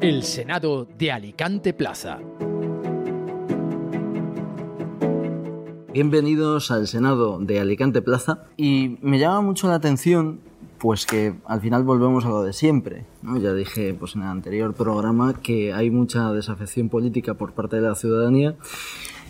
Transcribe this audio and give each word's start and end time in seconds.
El 0.00 0.22
Senado 0.22 0.88
de 0.98 1.12
Alicante 1.12 1.74
Plaza. 1.74 2.20
Bienvenidos 5.92 6.70
al 6.70 6.86
Senado 6.86 7.38
de 7.38 7.60
Alicante 7.60 8.00
Plaza 8.00 8.44
y 8.56 8.96
me 9.02 9.18
llama 9.18 9.42
mucho 9.42 9.68
la 9.68 9.74
atención 9.74 10.40
pues 10.78 11.04
que 11.04 11.34
al 11.44 11.60
final 11.60 11.84
volvemos 11.84 12.24
a 12.24 12.30
lo 12.30 12.42
de 12.42 12.54
siempre. 12.54 13.04
Ya 13.42 13.52
dije 13.52 13.92
pues 13.92 14.14
en 14.14 14.22
el 14.22 14.28
anterior 14.28 14.72
programa 14.72 15.34
que 15.34 15.74
hay 15.74 15.90
mucha 15.90 16.32
desafección 16.32 16.88
política 16.88 17.34
por 17.34 17.52
parte 17.52 17.76
de 17.76 17.82
la 17.82 17.94
ciudadanía 17.94 18.54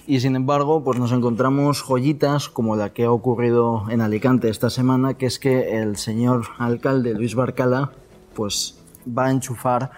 y 0.07 0.21
sin 0.21 0.37
embargo 0.37 0.85
pues 0.85 1.01
nos 1.01 1.11
encontramos 1.11 1.83
joyitas 1.83 2.49
como 2.49 2.77
la 2.77 2.93
que 2.93 3.07
ha 3.07 3.11
ocurrido 3.11 3.87
en 3.91 4.01
Alicante 4.03 4.49
esta 4.49 4.71
semana, 4.71 5.15
que 5.15 5.27
es 5.27 5.41
que 5.41 5.83
el 5.83 5.97
señor 5.97 6.45
alcalde 6.59 7.13
Luis 7.15 7.35
Barcala 7.35 7.91
pues 8.35 8.79
va 9.07 9.27
a 9.27 9.31
enchufar 9.33 9.91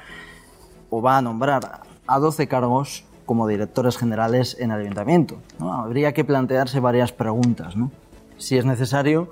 o 0.93 1.01
va 1.01 1.17
a 1.17 1.23
nombrar 1.23 1.81
a 2.07 2.19
12 2.19 2.49
cargos 2.49 3.05
como 3.25 3.49
directores 3.49 3.97
generales 3.97 4.59
en 4.61 4.73
el 4.73 4.81
ayuntamiento. 4.81 5.39
Habría 5.59 6.13
que 6.13 6.23
plantearse 6.23 6.81
varias 6.81 7.13
preguntas, 7.13 7.77
¿no? 7.77 7.91
Si 8.37 8.59
es 8.59 8.67
necesario, 8.67 9.31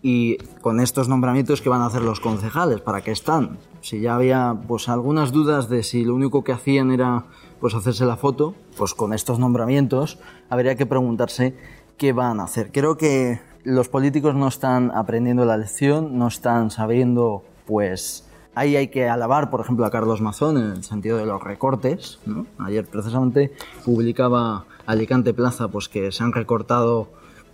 y 0.00 0.38
con 0.62 0.80
estos 0.80 1.08
nombramientos 1.08 1.60
que 1.60 1.68
van 1.68 1.82
a 1.82 1.86
hacer 1.86 2.00
los 2.00 2.20
concejales, 2.20 2.80
¿para 2.80 3.02
qué 3.02 3.10
están? 3.10 3.58
Si 3.82 4.00
ya 4.00 4.14
había 4.14 4.56
pues 4.66 4.88
algunas 4.88 5.30
dudas 5.30 5.68
de 5.68 5.82
si 5.82 6.04
lo 6.04 6.14
único 6.14 6.42
que 6.42 6.52
hacían 6.52 6.90
era 6.90 7.24
pues 7.60 7.74
hacerse 7.74 8.06
la 8.06 8.16
foto, 8.16 8.54
pues 8.78 8.94
con 8.94 9.12
estos 9.12 9.38
nombramientos 9.38 10.18
habría 10.48 10.76
que 10.76 10.86
preguntarse 10.86 11.54
qué 11.98 12.14
van 12.14 12.40
a 12.40 12.44
hacer. 12.44 12.72
Creo 12.72 12.96
que 12.96 13.40
los 13.62 13.90
políticos 13.90 14.34
no 14.34 14.48
están 14.48 14.90
aprendiendo 14.94 15.44
la 15.44 15.58
lección, 15.58 16.18
no 16.18 16.28
están 16.28 16.70
sabiendo 16.70 17.42
pues 17.66 18.24
Ahí 18.58 18.74
hay 18.74 18.88
que 18.88 19.08
alabar, 19.08 19.50
por 19.50 19.60
ejemplo, 19.60 19.86
a 19.86 19.90
Carlos 19.90 20.20
Mazón 20.20 20.58
en 20.58 20.70
el 20.72 20.84
sentido 20.84 21.16
de 21.16 21.26
los 21.26 21.42
recortes. 21.42 22.18
Ayer 22.58 22.84
precisamente 22.84 23.52
publicaba 23.84 24.64
Alicante 24.84 25.32
Plaza 25.32 25.68
pues, 25.68 25.88
que 25.88 26.10
se 26.10 26.24
han 26.24 26.32
recortado 26.32 27.08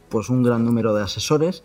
pues, 0.08 0.30
un 0.30 0.42
gran 0.42 0.64
número 0.64 0.94
de 0.94 1.02
asesores 1.02 1.62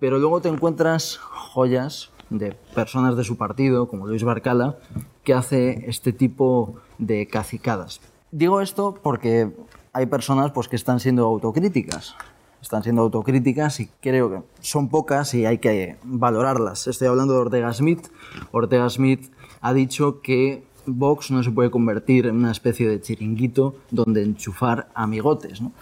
pero 0.00 0.18
luego 0.18 0.40
te 0.40 0.48
encuentras 0.48 1.18
joyas 1.18 2.10
de 2.30 2.56
personas 2.74 3.16
de 3.16 3.24
su 3.24 3.36
partido, 3.36 3.86
como 3.86 4.06
Luis 4.06 4.24
Barcala, 4.24 4.76
que 5.22 5.34
hace 5.34 5.84
este 5.88 6.12
tipo 6.12 6.76
de 6.98 7.26
cacicadas. 7.26 8.00
Digo 8.32 8.62
esto 8.62 8.98
porque 9.02 9.52
hay 9.92 10.06
personas 10.06 10.52
pues, 10.52 10.68
que 10.68 10.76
están 10.76 11.00
siendo 11.00 11.26
autocríticas. 11.26 12.16
Están 12.62 12.82
siendo 12.82 13.02
autocríticas 13.02 13.80
y 13.80 13.88
creo 14.00 14.30
que 14.30 14.42
son 14.60 14.88
pocas 14.88 15.34
y 15.34 15.46
hay 15.46 15.58
que 15.58 15.96
valorarlas. 16.04 16.86
Estoy 16.86 17.08
hablando 17.08 17.34
de 17.34 17.40
Ortega 17.40 17.72
Smith. 17.72 18.08
Ortega 18.52 18.88
Smith 18.90 19.32
ha 19.60 19.72
dicho 19.72 20.20
que 20.20 20.62
Vox 20.86 21.30
no 21.30 21.42
se 21.42 21.50
puede 21.50 21.70
convertir 21.70 22.26
en 22.26 22.36
una 22.36 22.52
especie 22.52 22.88
de 22.88 23.00
chiringuito 23.00 23.74
donde 23.90 24.22
enchufar 24.22 24.88
amigotes. 24.94 25.60
¿no? 25.60 25.72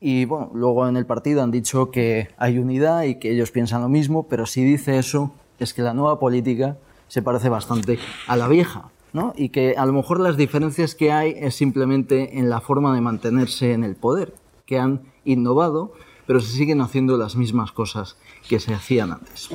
Y 0.00 0.26
bueno, 0.26 0.50
luego 0.54 0.86
en 0.88 0.96
el 0.96 1.06
partido 1.06 1.42
han 1.42 1.50
dicho 1.50 1.90
que 1.90 2.28
hay 2.36 2.58
unidad 2.58 3.02
y 3.04 3.16
que 3.16 3.32
ellos 3.32 3.50
piensan 3.50 3.82
lo 3.82 3.88
mismo, 3.88 4.28
pero 4.28 4.46
si 4.46 4.62
dice 4.62 4.98
eso 4.98 5.32
es 5.58 5.74
que 5.74 5.82
la 5.82 5.94
nueva 5.94 6.20
política 6.20 6.76
se 7.08 7.22
parece 7.22 7.48
bastante 7.48 7.98
a 8.26 8.36
la 8.36 8.48
vieja. 8.48 8.90
¿no? 9.12 9.32
Y 9.36 9.48
que 9.48 9.74
a 9.76 9.86
lo 9.86 9.92
mejor 9.92 10.20
las 10.20 10.36
diferencias 10.36 10.94
que 10.94 11.10
hay 11.10 11.34
es 11.36 11.54
simplemente 11.54 12.38
en 12.38 12.50
la 12.50 12.60
forma 12.60 12.94
de 12.94 13.00
mantenerse 13.00 13.72
en 13.72 13.82
el 13.82 13.96
poder, 13.96 14.34
que 14.66 14.78
han 14.78 15.00
innovado, 15.24 15.94
pero 16.28 16.40
se 16.40 16.52
siguen 16.52 16.82
haciendo 16.82 17.16
las 17.16 17.34
mismas 17.34 17.72
cosas 17.72 18.16
que 18.48 18.60
se 18.60 18.74
hacían 18.74 19.12
antes. 19.12 19.48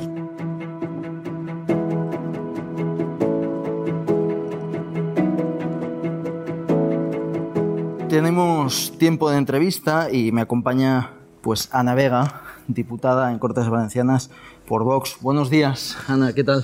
tenemos 8.09 8.95
tiempo 8.99 9.31
de 9.31 9.37
entrevista 9.39 10.09
y 10.11 10.31
me 10.31 10.41
acompaña 10.41 11.13
pues 11.41 11.69
Ana 11.71 11.95
Vega, 11.95 12.43
diputada 12.67 13.31
en 13.31 13.39
Cortes 13.39 13.67
Valencianas 13.67 14.29
por 14.67 14.83
Vox. 14.83 15.17
Buenos 15.19 15.49
días, 15.49 15.97
Ana, 16.07 16.31
¿qué 16.31 16.43
tal? 16.43 16.63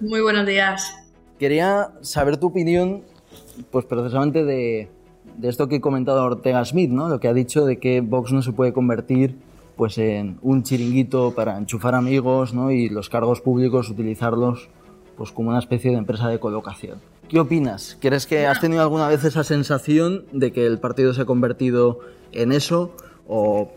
Muy 0.00 0.20
buenos 0.20 0.46
días. 0.46 0.94
Quería 1.38 1.92
saber 2.02 2.36
tu 2.36 2.48
opinión, 2.48 3.02
pues 3.70 3.86
precisamente 3.86 4.44
de, 4.44 4.90
de 5.36 5.48
esto 5.48 5.68
que 5.68 5.76
he 5.76 5.80
comentado 5.80 6.24
Ortega 6.24 6.64
Smith, 6.64 6.90
¿no? 6.90 7.08
Lo 7.08 7.20
que 7.20 7.28
ha 7.28 7.34
dicho 7.34 7.64
de 7.64 7.78
que 7.78 8.00
Vox 8.00 8.32
no 8.32 8.42
se 8.42 8.52
puede 8.52 8.72
convertir 8.72 9.36
pues 9.76 9.98
en 9.98 10.38
un 10.42 10.62
chiringuito 10.62 11.32
para 11.34 11.58
enchufar 11.58 11.94
amigos, 11.94 12.54
¿no? 12.54 12.70
Y 12.70 12.88
los 12.88 13.08
cargos 13.08 13.40
públicos 13.40 13.90
utilizarlos 13.90 14.68
pues 15.16 15.32
como 15.32 15.50
una 15.50 15.58
especie 15.58 15.90
de 15.90 15.96
empresa 15.96 16.28
de 16.28 16.38
colocación. 16.38 16.98
¿Qué 17.28 17.40
opinas? 17.40 17.96
¿Crees 18.00 18.26
que 18.26 18.46
has 18.46 18.60
tenido 18.60 18.82
alguna 18.82 19.08
vez 19.08 19.24
esa 19.24 19.44
sensación 19.44 20.24
de 20.32 20.52
que 20.52 20.66
el 20.66 20.78
partido 20.78 21.14
se 21.14 21.22
ha 21.22 21.24
convertido 21.24 22.00
en 22.32 22.52
eso 22.52 22.94
o 23.26 23.70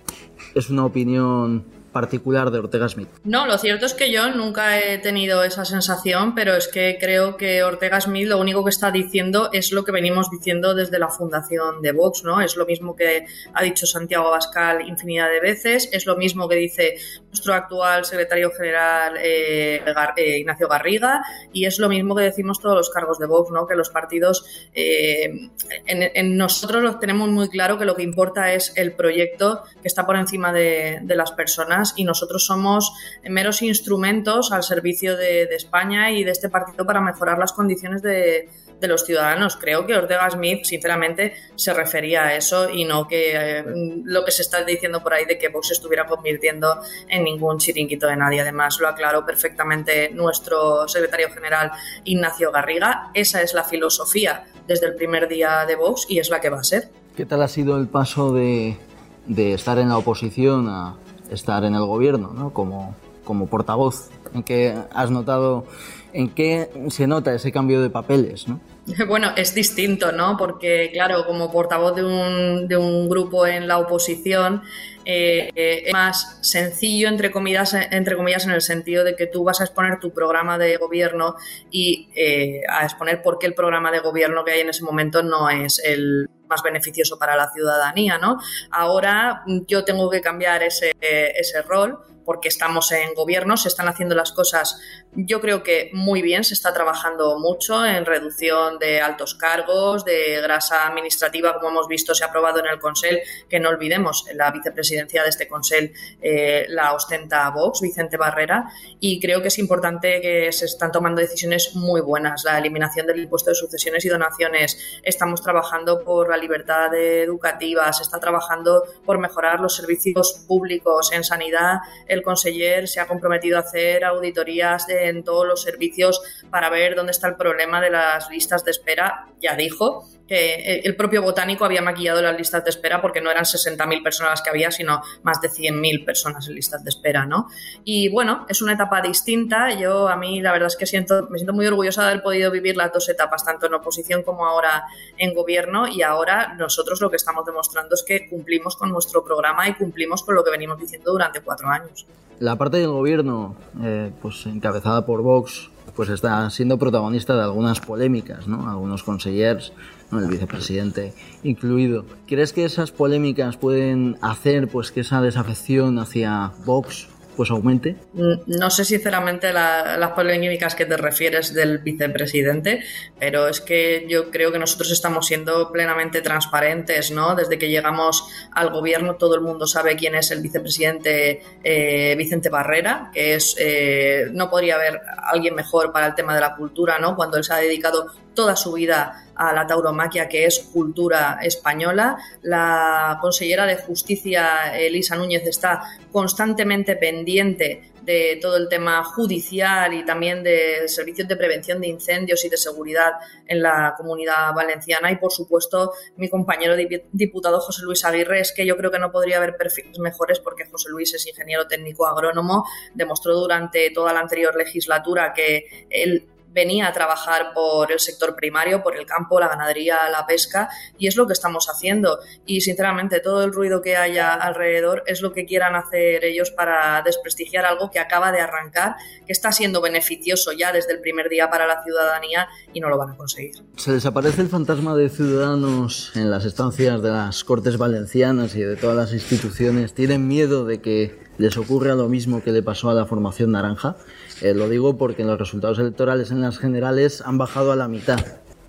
es 0.56 0.70
una 0.70 0.86
opinión 0.86 1.64
particular 1.98 2.52
de 2.52 2.60
Ortega 2.60 2.88
Smith. 2.88 3.10
No, 3.24 3.48
lo 3.48 3.58
cierto 3.58 3.88
es 3.88 3.96
que 3.96 4.12
yo 4.12 4.30
nunca 4.30 4.80
he 4.80 5.00
tenido 5.00 5.44
esa 5.44 5.66
sensación, 5.66 6.36
pero 6.36 6.54
es 6.54 6.68
que 6.68 6.98
creo 7.00 7.38
que 7.38 7.64
Ortega 7.64 8.00
Smith 8.00 8.28
lo 8.28 8.38
único 8.40 8.64
que 8.64 8.70
está 8.70 8.92
diciendo 8.92 9.50
es 9.52 9.72
lo 9.72 9.84
que 9.84 9.92
venimos 9.92 10.30
diciendo 10.30 10.76
desde 10.76 11.00
la 11.00 11.10
fundación 11.10 11.82
de 11.82 11.94
Vox, 11.94 12.24
¿no? 12.24 12.40
Es 12.40 12.56
lo 12.56 12.68
mismo 12.68 12.96
que 12.96 13.26
ha 13.52 13.64
dicho 13.64 13.88
Santiago 13.88 14.28
Abascal 14.28 14.88
infinidad 14.88 15.30
de 15.30 15.40
veces, 15.40 15.90
es 15.92 16.06
lo 16.06 16.16
mismo 16.18 16.48
que 16.48 16.56
dice 16.56 16.98
nuestro 17.30 17.56
actual 17.56 18.06
secretario 18.06 18.52
general 18.52 19.16
eh, 19.20 19.82
eh, 20.18 20.38
Ignacio 20.38 20.68
Garriga 20.68 21.24
y 21.52 21.66
es 21.66 21.80
lo 21.80 21.90
mismo 21.90 22.16
que 22.16 22.24
decimos 22.24 22.60
todos 22.60 22.76
los 22.76 22.92
cargos 22.92 23.18
de 23.18 23.26
Vox, 23.26 23.50
¿no? 23.52 23.66
Que 23.66 23.76
los 23.76 23.90
partidos, 23.90 24.46
eh, 24.74 25.50
en, 25.88 26.38
nosotros 26.38 26.84
lo 26.84 27.00
tenemos 27.00 27.28
muy 27.30 27.50
claro 27.50 27.80
que 27.80 27.86
lo 27.86 27.96
que 27.96 28.04
importa 28.04 28.54
es 28.54 28.72
el 28.76 28.94
proyecto 28.94 29.64
que 29.82 29.88
está 29.88 30.06
por 30.06 30.16
encima 30.16 30.54
de 30.54 31.16
las 31.16 31.32
personas 31.32 31.87
y 31.96 32.04
nosotros 32.04 32.46
somos 32.46 32.94
meros 33.24 33.62
instrumentos 33.62 34.52
al 34.52 34.64
servicio 34.64 35.16
de, 35.16 35.44
España 35.58 36.12
y 36.12 36.24
de 36.24 36.32
este 36.32 36.50
partido 36.50 36.86
para 36.86 37.02
mejorar 37.02 37.40
las 37.40 37.54
condiciones 37.54 38.02
de, 38.02 38.50
los 38.82 39.06
ciudadanos. 39.06 39.58
Creo 39.58 39.86
que 39.88 39.96
Ortega 39.96 40.30
Smith, 40.30 40.64
sinceramente, 40.64 41.34
se 41.56 41.74
refería 41.74 42.26
a 42.26 42.36
eso 42.36 42.70
y 42.70 42.86
no 42.86 43.08
que 43.08 43.32
eh, 43.36 43.66
lo 44.04 44.24
que 44.24 44.32
se 44.32 44.44
está 44.44 44.64
diciendo 44.64 45.02
por 45.02 45.14
ahí 45.14 45.26
de 45.26 45.38
que 45.38 45.50
Vox 45.50 45.72
estuviera 45.72 46.06
convirtiendo 46.06 46.80
en 47.10 47.24
ningún 47.24 47.58
chiringuito 47.58 48.06
de 48.06 48.16
nadie. 48.16 48.42
Además, 48.42 48.80
lo 48.80 48.88
aclaró 48.88 49.26
perfectamente 49.26 50.12
nuestro 50.14 50.88
secretario 50.88 51.30
general 51.32 51.72
Ignacio 52.04 52.52
Garriga. 52.52 53.10
Esa 53.14 53.42
es 53.42 53.54
la 53.54 53.64
filosofía 53.64 54.46
desde 54.68 54.86
el 54.86 54.96
primer 54.96 55.28
día 55.28 55.66
de 55.66 55.76
Vox 55.76 56.06
y 56.08 56.20
es 56.20 56.30
la 56.30 56.40
que 56.40 56.50
va 56.50 56.60
a 56.60 56.64
ser. 56.64 56.90
¿Qué 57.16 57.26
tal 57.26 57.42
ha 57.42 57.48
sido 57.48 57.78
el 57.78 57.88
paso 57.88 58.32
de, 58.32 58.78
de 59.26 59.54
estar 59.54 59.80
en 59.80 59.90
la 59.90 59.98
oposición 59.98 60.68
a, 60.70 60.96
estar 61.32 61.64
en 61.64 61.76
el 61.76 61.86
gobierno, 61.86 62.32
¿no? 62.34 62.54
Como, 62.54 62.96
como 63.24 63.48
portavoz. 63.48 64.10
¿En 64.34 64.44
qué 64.44 64.76
has 64.94 65.10
notado, 65.10 65.66
en 66.14 66.30
qué 66.30 66.70
se 66.90 67.08
nota 67.08 67.34
ese 67.34 67.52
cambio 67.52 67.82
de 67.82 67.90
papeles, 67.90 68.48
¿no? 68.48 68.60
Bueno, 69.08 69.32
es 69.36 69.54
distinto, 69.54 70.12
¿no? 70.12 70.38
Porque, 70.38 70.90
claro, 70.92 71.26
como 71.26 71.52
portavoz 71.52 71.96
de 71.96 72.04
un, 72.04 72.68
de 72.68 72.78
un 72.78 73.10
grupo 73.10 73.46
en 73.46 73.68
la 73.68 73.80
oposición, 73.80 74.64
eh, 75.06 75.52
es 75.56 75.94
más 75.94 76.40
sencillo, 76.42 77.08
entre 77.08 77.32
comillas, 77.32 77.74
entre 77.74 78.16
comillas, 78.16 78.46
en 78.46 78.52
el 78.52 78.62
sentido 78.62 79.04
de 79.04 79.16
que 79.16 79.28
tú 79.28 79.44
vas 79.44 79.62
a 79.62 79.64
exponer 79.64 80.00
tu 80.00 80.12
programa 80.12 80.58
de 80.58 80.78
gobierno 80.78 81.36
y 81.72 82.10
eh, 82.16 82.62
a 82.70 82.84
exponer 82.84 83.22
por 83.22 83.40
qué 83.40 83.48
el 83.48 83.54
programa 83.54 83.92
de 83.92 84.00
gobierno 84.00 84.44
que 84.44 84.52
hay 84.52 84.62
en 84.62 84.70
ese 84.70 84.84
momento 84.84 85.24
no 85.24 85.50
es 85.50 85.82
el 85.84 86.30
más 86.50 86.64
beneficioso 86.64 87.18
para 87.18 87.36
la 87.36 87.52
ciudadanía, 87.52 88.18
¿no? 88.18 88.38
Ahora 88.72 89.44
yo 89.68 89.84
tengo 89.84 90.10
que 90.10 90.22
cambiar 90.22 90.64
ese, 90.64 90.94
ese 91.00 91.62
rol 91.62 92.00
porque 92.28 92.50
estamos 92.50 92.92
en 92.92 93.14
gobierno, 93.14 93.56
se 93.56 93.70
están 93.70 93.88
haciendo 93.88 94.14
las 94.14 94.34
cosas, 94.34 94.82
yo 95.14 95.40
creo 95.40 95.64
que 95.64 95.90
muy 95.94 96.22
bien, 96.22 96.44
se 96.44 96.56
está 96.56 96.74
trabajando 96.74 97.40
mucho 97.40 97.86
en 97.86 98.04
reducción 98.04 98.80
de 98.80 99.00
altos 99.00 99.34
cargos, 99.34 100.04
de 100.04 100.42
grasa 100.42 100.88
administrativa, 100.88 101.54
como 101.54 101.70
hemos 101.70 101.88
visto, 101.88 102.14
se 102.14 102.26
ha 102.26 102.28
aprobado 102.28 102.60
en 102.60 102.66
el 102.66 102.80
Consell, 102.80 103.20
que 103.50 103.62
no 103.62 103.70
olvidemos, 103.70 104.26
la 104.34 104.52
vicepresidencia 104.52 105.24
de 105.24 105.30
este 105.30 105.48
Consell 105.48 105.94
eh, 106.22 106.66
la 106.68 106.92
ostenta 106.92 107.50
Vox, 107.52 107.80
Vicente 107.80 108.18
Barrera, 108.18 108.66
y 109.00 109.22
creo 109.22 109.42
que 109.42 109.48
es 109.48 109.58
importante 109.58 110.20
que 110.20 110.52
se 110.52 110.66
están 110.66 110.92
tomando 110.92 111.22
decisiones 111.22 111.76
muy 111.76 112.02
buenas. 112.02 112.44
La 112.44 112.58
eliminación 112.58 113.08
del 113.08 113.22
impuesto 113.22 113.52
de 113.52 113.56
sucesiones 113.56 114.04
y 114.04 114.10
donaciones, 114.10 115.00
estamos 115.02 115.42
trabajando 115.42 116.04
por 116.04 116.30
la 116.30 116.36
libertad 116.36 116.94
educativa, 116.94 117.94
se 117.94 118.04
está 118.04 118.20
trabajando 118.20 118.84
por 119.06 119.18
mejorar 119.18 119.62
los 119.62 119.78
servicios 119.78 120.44
públicos 120.46 121.14
en 121.14 121.24
sanidad, 121.24 121.78
el 122.18 122.24
conseller 122.24 122.88
se 122.88 123.00
ha 123.00 123.08
comprometido 123.08 123.58
a 123.58 123.62
hacer 123.62 124.04
auditorías 124.04 124.90
en 124.90 125.24
todos 125.24 125.48
los 125.48 125.62
servicios 125.62 126.22
para 126.50 126.70
ver 126.70 126.96
dónde 126.96 127.12
está 127.12 127.28
el 127.28 127.36
problema 127.36 127.82
de 127.82 127.90
las 127.90 128.30
listas 128.30 128.66
de 128.66 128.72
espera. 128.72 129.28
Ya 129.40 129.56
dijo 129.56 130.08
que 130.28 130.82
el 130.84 130.96
propio 130.96 131.22
botánico 131.22 131.66
había 131.66 131.82
maquillado 131.82 132.22
las 132.22 132.38
listas 132.38 132.64
de 132.64 132.70
espera 132.70 133.02
porque 133.02 133.22
no 133.22 133.32
eran 133.32 133.46
60.000 133.46 134.04
personas 134.04 134.32
las 134.32 134.42
que 134.42 134.50
había, 134.50 134.72
sino 134.72 135.02
más 135.24 135.42
de 135.42 135.50
100.000 135.50 136.06
personas 136.06 136.48
en 136.48 136.56
listas 136.56 136.84
de 136.84 136.90
espera, 136.90 137.26
¿no? 137.26 137.48
Y 137.84 138.10
bueno, 138.10 138.46
es 138.50 138.62
una 138.62 138.74
etapa 138.74 139.02
distinta. 139.02 139.74
Yo, 139.74 140.08
a 140.10 140.18
mí, 140.18 140.42
la 140.42 140.52
verdad 140.52 140.68
es 140.68 140.76
que 140.76 140.86
siento, 140.86 141.28
me 141.30 141.38
siento 141.38 141.54
muy 141.54 141.66
orgullosa 141.66 142.04
de 142.04 142.12
haber 142.12 142.24
podido 142.24 142.52
vivir 142.52 142.76
las 142.76 142.92
dos 142.92 143.08
etapas, 143.10 143.46
tanto 143.46 143.68
en 143.68 143.74
oposición 143.74 144.24
como 144.24 144.46
ahora 144.46 144.84
en 145.18 145.34
gobierno. 145.34 145.88
Y 145.88 146.02
ahora 146.02 146.56
nosotros 146.58 147.02
lo 147.02 147.10
que 147.10 147.16
estamos 147.16 147.46
demostrando 147.46 147.96
es 147.96 148.04
que 148.04 148.28
cumplimos 148.30 148.76
con 148.76 148.92
nuestro 148.92 149.24
programa 149.24 149.68
y 149.68 149.76
cumplimos 149.76 150.24
con 150.24 150.36
lo 150.36 150.44
que 150.44 150.52
venimos 150.52 150.78
diciendo 150.80 151.12
durante 151.12 151.42
cuatro 151.42 151.70
años. 151.70 152.06
La 152.40 152.56
parte 152.56 152.78
del 152.78 152.90
gobierno, 152.90 153.56
eh, 153.84 154.12
pues 154.22 154.46
encabezada 154.46 155.06
por 155.06 155.22
Vox, 155.24 155.72
pues 155.98 156.10
está 156.10 156.48
siendo 156.52 156.78
protagonista 156.78 157.36
de 157.36 157.42
algunas 157.42 157.80
polémicas, 157.82 158.48
¿no? 158.48 158.70
Algunos 158.70 159.02
consellers, 159.02 159.74
el 160.12 160.28
vicepresidente 160.28 161.14
incluido. 161.44 162.06
¿Crees 162.28 162.54
que 162.54 162.64
esas 162.64 162.92
polémicas 162.92 163.58
pueden 163.58 164.16
hacer 164.22 164.68
pues 164.68 164.92
que 164.92 165.02
esa 165.02 165.22
desafección 165.22 165.98
hacia 165.98 166.52
Vox 166.66 167.10
pues 167.38 167.52
aumente? 167.52 167.96
Mm, 168.14 168.34
no 168.48 168.70
sé 168.70 168.84
sinceramente 168.84 169.54
las 169.54 170.12
polémicas 170.12 170.76
que 170.76 170.86
te 170.86 170.98
refieres 170.98 171.54
del 171.54 171.78
vicepresidente, 171.78 172.84
pero 173.20 173.48
es 173.48 173.62
que 173.62 174.06
yo 174.10 174.32
creo 174.32 174.52
que 174.52 174.60
nosotros 174.60 174.92
estamos 174.92 175.28
siendo 175.28 175.72
plenamente 175.72 176.22
transparentes, 176.22 177.12
¿no? 177.12 177.36
Desde 177.36 177.58
que 177.58 177.70
llegamos 177.70 178.28
al 178.52 178.72
gobierno 178.72 179.16
todo 179.16 179.36
el 179.36 179.42
mundo 179.42 179.68
sabe 179.68 179.96
quién 179.96 180.16
es 180.16 180.32
el 180.32 180.42
vicepresidente 180.42 181.42
eh, 181.64 182.16
Vicente 182.18 182.50
Barrera, 182.50 183.12
que 183.14 183.36
es 183.36 183.56
eh, 183.60 184.26
no 184.34 184.50
podría 184.50 184.76
haber 184.76 185.00
alguien 185.32 185.54
mejor 185.54 185.94
para 185.94 186.08
el 186.08 186.16
tema 186.16 186.34
de 186.34 186.42
la 186.42 186.56
cultura, 186.56 186.98
¿no? 187.00 187.16
Cuando 187.16 187.38
él 187.38 187.44
se 187.44 187.54
ha 187.54 187.58
dedicado 187.58 188.12
toda 188.38 188.56
su 188.56 188.74
vida 188.74 189.26
a 189.36 189.52
la 189.52 189.66
tauromaquia, 189.66 190.30
que 190.30 190.46
es 190.46 190.60
cultura 190.72 191.40
española. 191.42 192.18
La 192.44 193.18
consellera 193.20 193.66
de 193.66 193.78
Justicia, 193.78 194.78
Elisa 194.78 195.16
Núñez, 195.16 195.44
está 195.48 195.82
constantemente 196.12 196.96
pendiente 196.96 197.92
de 198.04 198.38
todo 198.40 198.58
el 198.58 198.70
tema 198.70 199.04
judicial 199.04 199.92
y 199.92 200.06
también 200.06 200.44
de 200.44 200.88
servicios 200.88 201.28
de 201.28 201.36
prevención 201.36 201.82
de 201.82 201.88
incendios 201.88 202.46
y 202.46 202.50
de 202.50 202.58
seguridad 202.58 203.14
en 203.48 203.64
la 203.64 203.96
comunidad 203.98 204.54
valenciana. 204.54 205.12
Y 205.12 205.16
por 205.16 205.32
supuesto, 205.32 205.94
mi 206.16 206.30
compañero 206.30 206.76
diputado 207.12 207.60
José 207.60 207.82
Luis 207.84 208.06
Aguirre, 208.06 208.40
es 208.42 208.54
que 208.54 208.68
yo 208.68 208.78
creo 208.78 208.92
que 208.92 209.00
no 209.00 209.12
podría 209.12 209.38
haber 209.38 209.58
perfiles 209.58 209.98
mejores 209.98 210.40
porque 210.40 210.66
José 210.66 210.90
Luis 210.90 211.12
es 211.16 211.26
ingeniero 211.26 211.68
técnico 211.68 212.06
agrónomo, 212.06 212.66
demostró 212.94 213.34
durante 213.34 213.90
toda 213.90 214.14
la 214.14 214.20
anterior 214.20 214.56
legislatura 214.56 215.34
que 215.34 215.88
él 215.90 216.28
venía 216.58 216.88
a 216.88 216.92
trabajar 216.92 217.54
por 217.54 217.92
el 217.92 218.00
sector 218.00 218.36
primario, 218.36 218.82
por 218.82 218.98
el 218.98 219.06
campo, 219.06 219.40
la 219.40 219.48
ganadería, 219.48 220.10
la 220.10 220.26
pesca, 220.26 220.70
y 220.98 221.06
es 221.06 221.16
lo 221.16 221.28
que 221.28 221.34
estamos 221.34 221.68
haciendo. 221.70 222.18
Y 222.48 222.62
sinceramente, 222.62 223.20
todo 223.20 223.44
el 223.44 223.54
ruido 223.54 223.84
que 223.84 223.96
haya 223.96 224.34
alrededor 224.34 225.04
es 225.06 225.22
lo 225.22 225.34
que 225.34 225.46
quieran 225.46 225.76
hacer 225.76 226.26
ellos 226.26 226.50
para 226.50 227.04
desprestigiar 227.04 227.64
algo 227.64 227.92
que 227.92 228.00
acaba 228.00 228.32
de 228.32 228.42
arrancar, 228.42 228.96
que 229.28 229.34
está 229.34 229.52
siendo 229.52 229.82
beneficioso 229.82 230.52
ya 230.52 230.72
desde 230.72 230.94
el 230.94 231.00
primer 231.00 231.30
día 231.30 231.52
para 231.52 231.68
la 231.68 231.84
ciudadanía 231.84 232.48
y 232.74 232.80
no 232.80 232.90
lo 232.90 232.98
van 232.98 233.12
a 233.12 233.16
conseguir. 233.16 233.54
Se 233.76 233.92
desaparece 233.92 234.42
el 234.42 234.50
fantasma 234.50 234.96
de 234.96 235.10
ciudadanos 235.10 236.12
en 236.16 236.32
las 236.32 236.44
estancias 236.44 237.04
de 237.04 237.12
las 237.12 237.44
Cortes 237.44 237.78
Valencianas 237.78 238.56
y 238.56 238.62
de 238.62 238.78
todas 238.78 238.98
las 238.98 239.14
instituciones. 239.14 239.94
¿Tienen 239.94 240.28
miedo 240.28 240.66
de 240.66 240.82
que 240.82 241.27
les 241.38 241.58
ocurra 241.58 241.96
lo 241.96 242.10
mismo 242.10 242.42
que 242.42 242.52
le 242.52 242.64
pasó 242.64 242.90
a 242.90 242.94
la 242.94 243.06
formación 243.06 243.52
naranja? 243.52 243.98
Eh, 244.42 244.54
lo 244.54 244.70
digo 244.70 244.98
porque 244.98 245.24
los 245.24 245.40
resultados 245.40 245.80
electorales 245.80 246.32
en 246.32 246.42
las 246.42 246.58
generales 246.58 247.22
han 247.26 247.38
bajado 247.38 247.72
a 247.72 247.76
la 247.76 247.88
mitad. 247.88 248.20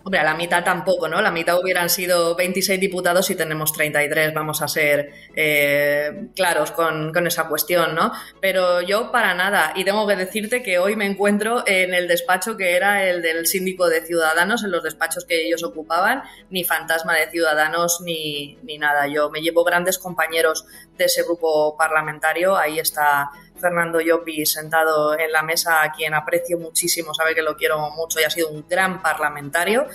Hombre, 0.09 0.21
a 0.21 0.25
la 0.25 0.35
mitad 0.35 0.65
tampoco, 0.65 1.07
¿no? 1.07 1.21
La 1.21 1.31
mitad 1.31 1.61
hubieran 1.61 1.91
sido 1.91 2.35
26 2.35 2.81
diputados 2.81 3.29
y 3.29 3.35
tenemos 3.35 3.75
33, 3.75 4.33
vamos 4.33 4.63
a 4.63 4.67
ser 4.67 5.13
eh, 5.37 6.29
claros 6.35 6.71
con, 6.71 7.13
con, 7.13 7.27
esa 7.27 7.47
cuestión, 7.47 7.95
¿no? 7.95 8.11
Pero 8.41 8.81
yo 8.81 9.13
para 9.13 9.35
nada, 9.35 9.75
y 9.77 9.85
tengo 9.85 10.07
que 10.07 10.17
decirte 10.17 10.63
que 10.63 10.79
hoy 10.79 10.97
me 10.97 11.05
encuentro 11.05 11.63
en 11.67 11.93
el 11.93 12.09
despacho 12.09 12.57
que 12.57 12.75
era 12.75 13.05
el 13.05 13.21
del 13.21 13.47
síndico 13.47 13.87
de 13.87 14.01
Ciudadanos, 14.01 14.65
en 14.65 14.71
los 14.71 14.83
despachos 14.83 15.27
que 15.27 15.45
ellos 15.45 15.63
ocupaban, 15.63 16.23
ni 16.49 16.65
fantasma 16.65 17.15
de 17.15 17.29
Ciudadanos 17.29 18.01
ni, 18.01 18.57
ni 18.63 18.79
nada. 18.79 19.09
Yo 19.09 19.29
me 19.29 19.43
llevo 19.43 19.63
grandes 19.63 19.99
compañeros 19.99 20.65
de 20.97 21.05
ese 21.05 21.23
grupo 21.23 21.77
parlamentario, 21.77 22.57
ahí 22.57 22.79
está 22.79 23.31
Fernando 23.59 24.01
Llopi 24.01 24.47
sentado 24.47 25.19
en 25.19 25.33
la 25.33 25.43
mesa, 25.43 25.83
a 25.83 25.93
quien 25.93 26.15
aprecio 26.15 26.59
muchísimo, 26.59 27.15
sabe 27.15 27.35
que 27.35 27.43
lo 27.43 27.57
quiero 27.57 27.91
mucho 27.91 28.21
y 28.21 28.25
ha 28.25 28.31
sido 28.31 28.49
un 28.49 28.65
gran 28.69 29.03
parlamentario. 29.03 29.87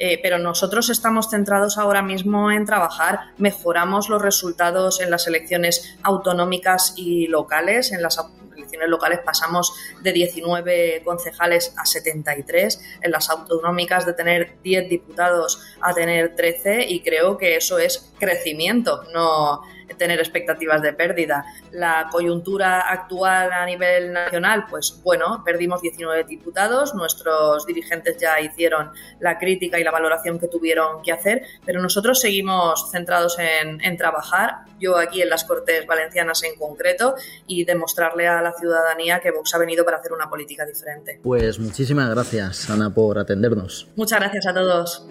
Eh, 0.00 0.20
pero 0.22 0.38
nosotros 0.38 0.90
estamos 0.90 1.28
centrados 1.28 1.76
ahora 1.76 2.02
mismo 2.02 2.52
en 2.52 2.64
trabajar, 2.64 3.32
mejoramos 3.36 4.08
los 4.08 4.22
resultados 4.22 5.00
en 5.00 5.10
las 5.10 5.26
elecciones 5.26 5.98
autonómicas 6.04 6.94
y 6.96 7.26
locales, 7.26 7.90
en 7.90 8.02
las 8.02 8.16
elecciones 8.56 8.88
locales 8.88 9.20
pasamos 9.24 9.74
de 10.02 10.12
19 10.12 11.02
concejales 11.04 11.74
a 11.76 11.84
73, 11.84 12.80
en 13.02 13.10
las 13.10 13.28
autonómicas 13.28 14.06
de 14.06 14.12
tener 14.12 14.58
10 14.62 14.88
diputados 14.88 15.60
a 15.80 15.92
tener 15.92 16.36
13 16.36 16.84
y 16.88 17.00
creo 17.00 17.36
que 17.36 17.56
eso 17.56 17.78
es 17.80 18.12
crecimiento, 18.20 19.02
no 19.12 19.62
tener 19.96 20.18
expectativas 20.18 20.82
de 20.82 20.92
pérdida. 20.92 21.44
La 21.72 22.08
coyuntura 22.10 22.80
actual 22.80 23.52
a 23.52 23.64
nivel 23.66 24.12
nacional, 24.12 24.66
pues 24.68 25.00
bueno, 25.02 25.42
perdimos 25.44 25.80
19 25.80 26.24
diputados, 26.24 26.94
nuestros 26.94 27.66
dirigentes 27.66 28.16
ya 28.18 28.40
hicieron 28.40 28.90
la 29.20 29.38
crítica 29.38 29.78
y 29.78 29.84
la 29.84 29.90
valoración 29.90 30.38
que 30.38 30.48
tuvieron 30.48 31.02
que 31.02 31.12
hacer, 31.12 31.42
pero 31.64 31.80
nosotros 31.80 32.20
seguimos 32.20 32.90
centrados 32.90 33.38
en, 33.38 33.80
en 33.84 33.96
trabajar, 33.96 34.64
yo 34.78 34.96
aquí 34.96 35.22
en 35.22 35.30
las 35.30 35.44
Cortes 35.44 35.86
Valencianas 35.86 36.42
en 36.42 36.56
concreto, 36.56 37.14
y 37.46 37.64
demostrarle 37.64 38.28
a 38.28 38.42
la 38.42 38.52
ciudadanía 38.52 39.20
que 39.20 39.30
Vox 39.30 39.54
ha 39.54 39.58
venido 39.58 39.84
para 39.84 39.98
hacer 39.98 40.12
una 40.12 40.28
política 40.28 40.64
diferente. 40.64 41.20
Pues 41.22 41.58
muchísimas 41.58 42.10
gracias, 42.10 42.68
Ana, 42.70 42.92
por 42.92 43.18
atendernos. 43.18 43.88
Muchas 43.96 44.20
gracias 44.20 44.46
a 44.46 44.54
todos. 44.54 45.08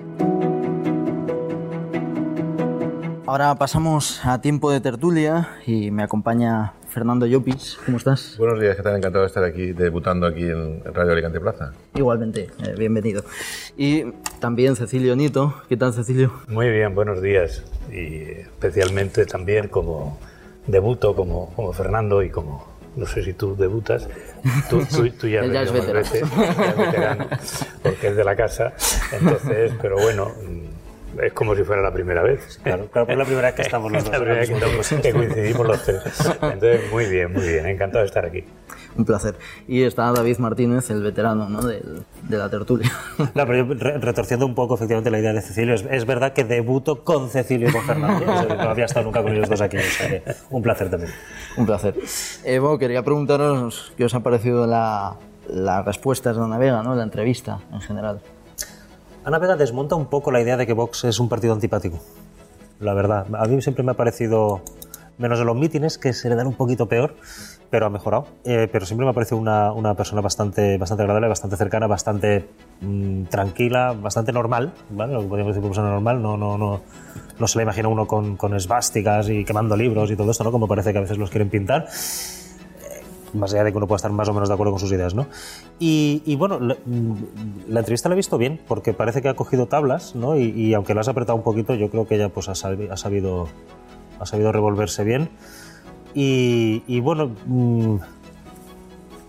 Ahora 3.28 3.54
pasamos 3.56 4.26
a 4.26 4.40
tiempo 4.40 4.72
de 4.72 4.80
tertulia 4.80 5.50
y 5.66 5.92
me 5.92 6.02
acompaña 6.02 6.72
Fernando 6.88 7.26
Llopis. 7.26 7.78
¿Cómo 7.86 7.98
estás? 7.98 8.38
Buenos 8.38 8.58
días, 8.58 8.78
¿qué 8.78 8.84
tal? 8.84 8.96
Encantado 8.96 9.24
de 9.24 9.28
estar 9.28 9.44
aquí 9.44 9.74
debutando 9.74 10.26
aquí 10.26 10.44
en 10.44 10.82
Radio 10.94 11.12
Alicante 11.12 11.42
Plaza. 11.42 11.74
Igualmente, 11.94 12.50
eh, 12.64 12.74
bienvenido. 12.78 13.26
Y 13.76 14.06
también 14.40 14.78
Cecilio 14.78 15.14
Nito. 15.18 15.56
¿Qué 15.68 15.76
tal, 15.76 15.92
Cecilio? 15.92 16.32
Muy 16.48 16.70
bien, 16.70 16.96
buenos 16.96 17.22
días. 17.22 17.66
Y 17.92 18.22
especialmente 18.22 19.26
también 19.26 19.68
como 19.68 20.18
debuto, 20.66 21.14
como, 21.14 21.54
como 21.54 21.74
Fernando 21.74 22.24
y 22.24 22.30
como 22.30 22.78
no 22.96 23.06
sé 23.06 23.24
si 23.24 23.34
tú 23.34 23.58
debutas, 23.58 24.08
tú, 24.70 24.84
tú, 25.20 25.28
ya, 25.28 25.46
ya, 25.52 25.64
es. 25.64 25.72
Veces, 25.72 25.92
ya 26.22 26.42
es 26.42 26.78
veterano, 26.78 27.28
porque 27.84 28.08
es 28.08 28.16
de 28.16 28.24
la 28.24 28.36
casa, 28.36 28.74
entonces, 29.12 29.72
pero 29.80 29.98
bueno, 29.98 30.32
es 31.22 31.34
como 31.34 31.56
si 31.56 31.64
fuera 31.64 31.82
la 31.82 31.92
primera 31.92 32.22
vez. 32.24 32.60
Claro, 32.64 32.88
claro, 32.92 33.12
es 33.12 33.18
la 33.18 33.26
primera 33.26 33.48
vez 33.48 33.56
que 33.56 33.62
estamos 33.62 33.92
los 33.94 34.04
dos. 34.04 34.12
la 34.14 34.20
primera 34.20 34.40
vez 34.40 34.50
que, 34.90 35.02
que, 35.02 35.12
coincidimos 35.12 35.68
los 35.68 35.84
tres. 35.84 36.02
Entonces, 36.42 36.92
muy 36.92 37.06
bien, 37.06 37.34
muy 37.34 37.48
bien. 37.48 37.66
Encantado 37.66 38.02
de 38.02 38.08
estar 38.08 38.26
aquí. 38.26 38.44
Un 38.98 39.06
placer. 39.06 39.36
Y 39.68 39.84
está 39.84 40.12
David 40.12 40.38
Martínez, 40.40 40.90
el 40.90 41.04
veterano 41.04 41.48
¿no? 41.50 41.62
de, 41.62 41.84
de 42.24 42.38
la 42.38 42.50
tertulia. 42.50 42.92
No, 43.18 43.46
pero 43.46 43.66
yo, 43.66 43.74
retorciendo 44.00 44.46
un 44.46 44.56
poco 44.56 44.76
efectivamente 44.76 45.12
la 45.12 45.20
idea 45.20 45.34
de 45.34 45.42
Cecilio, 45.42 45.76
es, 45.76 45.86
es 45.90 46.06
verdad 46.06 46.34
que 46.34 46.44
debuto 46.44 47.04
con 47.04 47.30
Cecilio 47.30 47.70
y 47.70 47.72
con 47.72 47.84
Fernando. 47.84 48.26
no 48.26 48.34
había 48.70 48.86
estado 48.86 49.06
nunca 49.06 49.22
con 49.22 49.34
ellos 49.34 49.50
dos 49.50 49.62
aquí. 49.62 49.78
O 49.78 49.82
sea 49.82 50.10
que 50.10 50.24
un 50.50 50.64
placer 50.64 50.90
también. 50.90 51.12
Un 51.58 51.66
placer. 51.66 51.96
Evo, 52.44 52.78
quería 52.80 53.04
preguntaros 53.04 53.94
qué 53.98 54.06
os 54.06 54.16
ha 54.16 54.22
parecido 54.22 54.66
la, 54.66 55.16
las 55.48 55.86
respuestas 55.86 56.36
de 56.36 56.44
Ana 56.44 56.58
Vega, 56.58 56.84
¿no? 56.84 56.96
la 56.96 57.04
entrevista 57.04 57.60
en 57.72 57.82
general. 57.82 58.20
Ana 59.28 59.40
Vega 59.40 59.58
desmonta 59.58 59.96
un 59.96 60.06
poco 60.06 60.32
la 60.32 60.40
idea 60.40 60.56
de 60.56 60.66
que 60.66 60.72
Vox 60.72 61.04
es 61.04 61.20
un 61.20 61.28
partido 61.28 61.52
antipático. 61.52 62.00
La 62.80 62.94
verdad, 62.94 63.26
a 63.36 63.46
mí 63.46 63.62
siempre 63.62 63.84
me 63.84 63.92
ha 63.92 63.96
parecido, 63.96 64.62
menos 65.18 65.38
de 65.38 65.44
los 65.44 65.54
mítines, 65.54 65.98
que 65.98 66.14
se 66.14 66.30
le 66.30 66.36
dan 66.36 66.48
un 66.48 66.54
poquito 66.54 66.86
peor, 66.86 67.14
pero 67.70 67.88
ha 67.88 67.90
mejorado. 67.90 68.28
Eh, 68.46 68.70
pero 68.72 68.86
siempre 68.86 69.04
me 69.04 69.12
ha 69.12 69.14
parecido 69.14 69.38
una, 69.38 69.74
una, 69.74 69.96
persona 69.96 70.22
bastante, 70.22 70.78
bastante 70.78 71.04
agradable, 71.04 71.28
bastante 71.28 71.58
cercana, 71.58 71.88
bastante 71.88 72.48
mmm, 72.80 73.24
tranquila, 73.24 73.92
bastante 73.92 74.32
normal, 74.32 74.72
¿vale? 74.92 75.12
Lo 75.12 75.24
que 75.24 75.28
podríamos 75.28 75.54
decir 75.54 75.68
persona 75.68 75.90
normal, 75.90 76.22
no, 76.22 76.38
no, 76.38 76.58
no, 76.58 76.80
no 77.38 77.48
se 77.48 77.58
la 77.58 77.64
imagina 77.64 77.90
uno 77.90 78.08
con, 78.08 78.38
con 78.38 78.56
esvásticas 78.56 79.28
y 79.28 79.44
quemando 79.44 79.76
libros 79.76 80.10
y 80.10 80.16
todo 80.16 80.32
esto, 80.32 80.46
¿no? 80.46 80.54
Como 80.54 80.70
parece 80.70 80.94
que 80.94 81.00
a 81.00 81.02
veces 81.02 81.18
los 81.18 81.30
quieren 81.30 81.50
pintar 81.50 81.90
más 83.34 83.54
allá 83.54 83.64
de 83.64 83.72
que 83.72 83.78
uno 83.78 83.88
pueda 83.88 83.98
estar 83.98 84.12
más 84.12 84.30
o 84.30 84.34
menos 84.34 84.50
de 84.50 84.54
acuerdo 84.54 84.72
con 84.72 84.80
sus 84.80 84.92
ideas, 84.92 85.14
¿no? 85.14 85.28
Y, 85.80 86.22
y 86.26 86.36
bueno, 86.36 86.60
la, 86.60 86.78
la, 87.68 87.80
entrevista 87.80 88.10
la 88.10 88.16
he 88.16 88.18
visto 88.18 88.38
bien, 88.38 88.60
porque 88.68 88.94
parece 88.94 89.22
que 89.22 89.30
ha 89.30 89.36
cogido 89.36 89.68
tablas, 89.68 90.16
¿no? 90.16 90.38
Y, 90.38 90.50
y 90.50 90.74
aunque 90.74 90.94
la 90.94 91.02
has 91.02 91.08
apretado 91.08 91.38
un 91.38 91.44
poquito, 91.44 91.76
yo 91.76 91.90
creo 91.90 92.08
que 92.08 92.16
ella 92.16 92.30
pues, 92.30 92.50
ha, 92.50 92.56
sabido, 92.56 92.94
ha 92.94 92.98
sabido, 92.98 93.48
ha 94.20 94.26
sabido 94.26 94.52
revolverse 94.52 95.04
bien. 95.04 95.30
Y, 96.14 96.84
y 96.88 97.00
bueno, 97.00 97.32
mmm, 97.46 97.98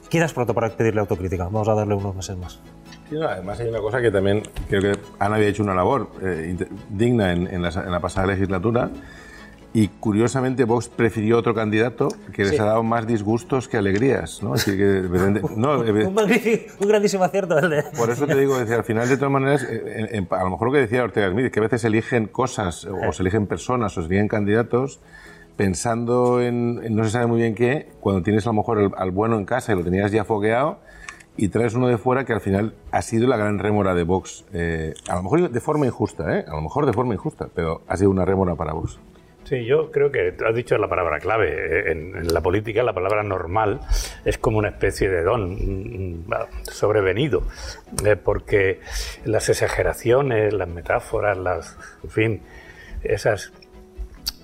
Quizás 0.08 0.32
pronto 0.32 0.54
para 0.54 0.70
pedirle 0.70 1.00
autocrítica. 1.00 1.44
Vamos 1.44 1.68
a 1.68 1.74
darle 1.74 1.94
unos 1.94 2.14
meses 2.14 2.36
más. 2.36 2.58
Sí, 3.08 3.14
no, 3.14 3.26
además 3.26 3.60
hay 3.60 3.68
una 3.68 3.80
cosa 3.80 4.00
que 4.00 4.10
también 4.10 4.42
creo 4.68 4.80
que 4.80 5.00
Ana 5.18 5.36
había 5.36 5.48
hecho 5.48 5.62
una 5.62 5.74
labor 5.74 6.10
eh, 6.22 6.56
digna 6.88 7.32
en, 7.32 7.46
en 7.46 7.62
la, 7.62 7.68
en 7.68 7.90
la 7.90 8.00
pasada 8.00 8.26
legislatura 8.26 8.90
y 9.74 9.88
curiosamente 9.88 10.64
Vox 10.64 10.88
prefirió 10.88 11.36
otro 11.38 11.54
candidato 11.54 12.08
que 12.32 12.42
les 12.44 12.52
Sí. 12.52 12.58
ha 12.58 12.64
dado 12.64 12.82
más 12.82 13.06
disgustos 13.06 13.68
que 13.68 13.76
alegrías. 13.76 14.42
¿no? 14.42 14.54
Así 14.54 14.76
que, 14.76 15.02
no, 15.56 15.80
Un, 15.80 16.06
un 16.08 16.88
grandísimo 16.88 17.24
acierto 17.24 17.58
el 17.58 17.68
de... 17.70 17.82
por 17.96 18.08
eso 18.10 18.26
te 18.26 18.34
digo, 18.38 18.58
decía, 18.58 18.76
al 18.76 18.84
final 18.84 19.08
de 19.08 19.16
todas 19.16 19.30
maneras, 19.32 19.62
eh, 19.64 20.06
en- 20.10 20.14
en- 20.20 20.28
a 20.30 20.42
lo 20.44 20.50
mejor 20.50 20.68
lo 20.68 20.72
que 20.72 20.80
decía 20.80 21.04
Ortega 21.04 21.30
Smith, 21.30 21.52
que 21.52 21.60
a 21.60 21.62
veces 21.62 21.84
eligen 21.84 22.26
cosas 22.26 22.86
o 22.86 23.12
se 23.12 23.22
eligen 23.22 23.46
personas 23.46 23.96
o 23.98 24.00
se 24.02 24.08
eligen 24.08 24.28
candidatos 24.28 25.00
pensando 25.56 26.40
en, 26.40 26.80
en 26.84 26.94
no 26.94 27.04
se 27.04 27.10
sabe 27.10 27.26
muy 27.26 27.38
bien 27.40 27.54
qué, 27.54 27.88
cuando 28.00 28.22
tienes 28.22 28.46
a 28.46 28.50
lo 28.50 28.54
mejor 28.54 28.78
el- 28.78 28.92
al 28.96 29.10
bueno 29.10 29.36
en 29.36 29.44
casa 29.44 29.72
y 29.72 29.76
lo 29.76 29.84
tenías 29.84 30.12
ya 30.12 30.24
fogueado 30.24 30.78
y 31.36 31.48
traes 31.48 31.74
uno 31.74 31.88
de 31.88 31.98
fuera 31.98 32.24
que 32.24 32.32
al 32.32 32.40
final 32.40 32.74
ha 32.90 33.02
sido 33.02 33.26
la 33.28 33.36
gran 33.36 33.58
rémora 33.58 33.94
de 33.94 34.02
Vox. 34.02 34.44
Eh, 34.52 34.94
a 35.08 35.16
lo 35.16 35.22
mejor 35.24 35.50
de 35.50 35.60
forma 35.60 35.86
injusta, 35.86 36.36
¿eh? 36.38 36.44
A 36.48 36.52
lo 36.56 36.62
mejor 36.62 36.84
de 36.86 36.92
forma 36.92 37.14
injusta, 37.14 37.48
pero 37.54 37.82
ha 37.86 37.96
sido 37.96 38.10
una 38.10 38.24
rémora 38.24 38.54
para 38.56 38.72
Vox. 38.72 38.98
Sí, 39.48 39.64
yo 39.64 39.90
creo 39.90 40.12
que 40.12 40.34
has 40.46 40.54
dicho 40.54 40.76
la 40.76 40.88
palabra 40.88 41.20
clave. 41.20 41.90
En, 41.90 42.14
en 42.14 42.34
la 42.34 42.42
política, 42.42 42.82
la 42.82 42.92
palabra 42.92 43.22
normal 43.22 43.80
es 44.26 44.36
como 44.36 44.58
una 44.58 44.68
especie 44.68 45.08
de 45.08 45.22
don 45.22 45.52
mm, 45.52 46.28
mm, 46.28 46.34
sobrevenido, 46.64 47.44
eh, 48.04 48.16
porque 48.16 48.80
las 49.24 49.48
exageraciones, 49.48 50.52
las 50.52 50.68
metáforas, 50.68 51.38
las, 51.38 51.78
en 52.04 52.10
fin, 52.10 52.42
esas 53.02 53.54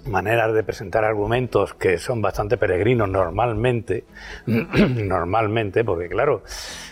maneras 0.07 0.53
de 0.53 0.63
presentar 0.63 1.05
argumentos 1.05 1.75
que 1.75 1.99
son 1.99 2.21
bastante 2.21 2.57
peregrinos 2.57 3.09
normalmente, 3.09 4.05
normalmente, 4.47 5.85
porque 5.85 6.09
claro, 6.09 6.43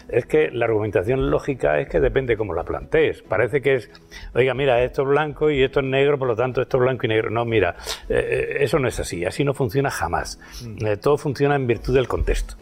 es 0.09 0.26
que 0.26 0.50
la 0.50 0.66
argumentación 0.66 1.31
lógica 1.31 1.78
es 1.78 1.88
que 1.88 2.00
depende 2.00 2.37
cómo 2.37 2.54
la 2.54 2.64
plantees. 2.64 3.23
Parece 3.23 3.61
que 3.61 3.75
es, 3.75 3.90
oiga, 4.35 4.54
mira, 4.54 4.83
esto 4.83 5.02
es 5.02 5.09
blanco 5.09 5.50
y 5.50 5.62
esto 5.62 5.81
es 5.81 5.87
negro, 5.87 6.19
por 6.19 6.28
lo 6.28 6.37
tanto 6.37 6.62
esto 6.62 6.76
es 6.78 6.83
blanco 6.83 7.07
y 7.07 7.09
negro. 7.09 7.31
No, 7.31 7.45
mira, 7.45 7.76
eh, 8.09 8.59
eso 8.61 8.78
no 8.78 8.88
es 8.88 8.99
así, 9.00 9.25
así 9.25 9.45
no 9.45 9.54
funciona 9.54 9.90
jamás. 9.90 10.38
Eh, 10.85 10.97
todo 10.97 11.16
funciona 11.16 11.57
en 11.57 11.66
virtud 11.66 11.95
del 11.95 12.09
contexto. 12.09 12.57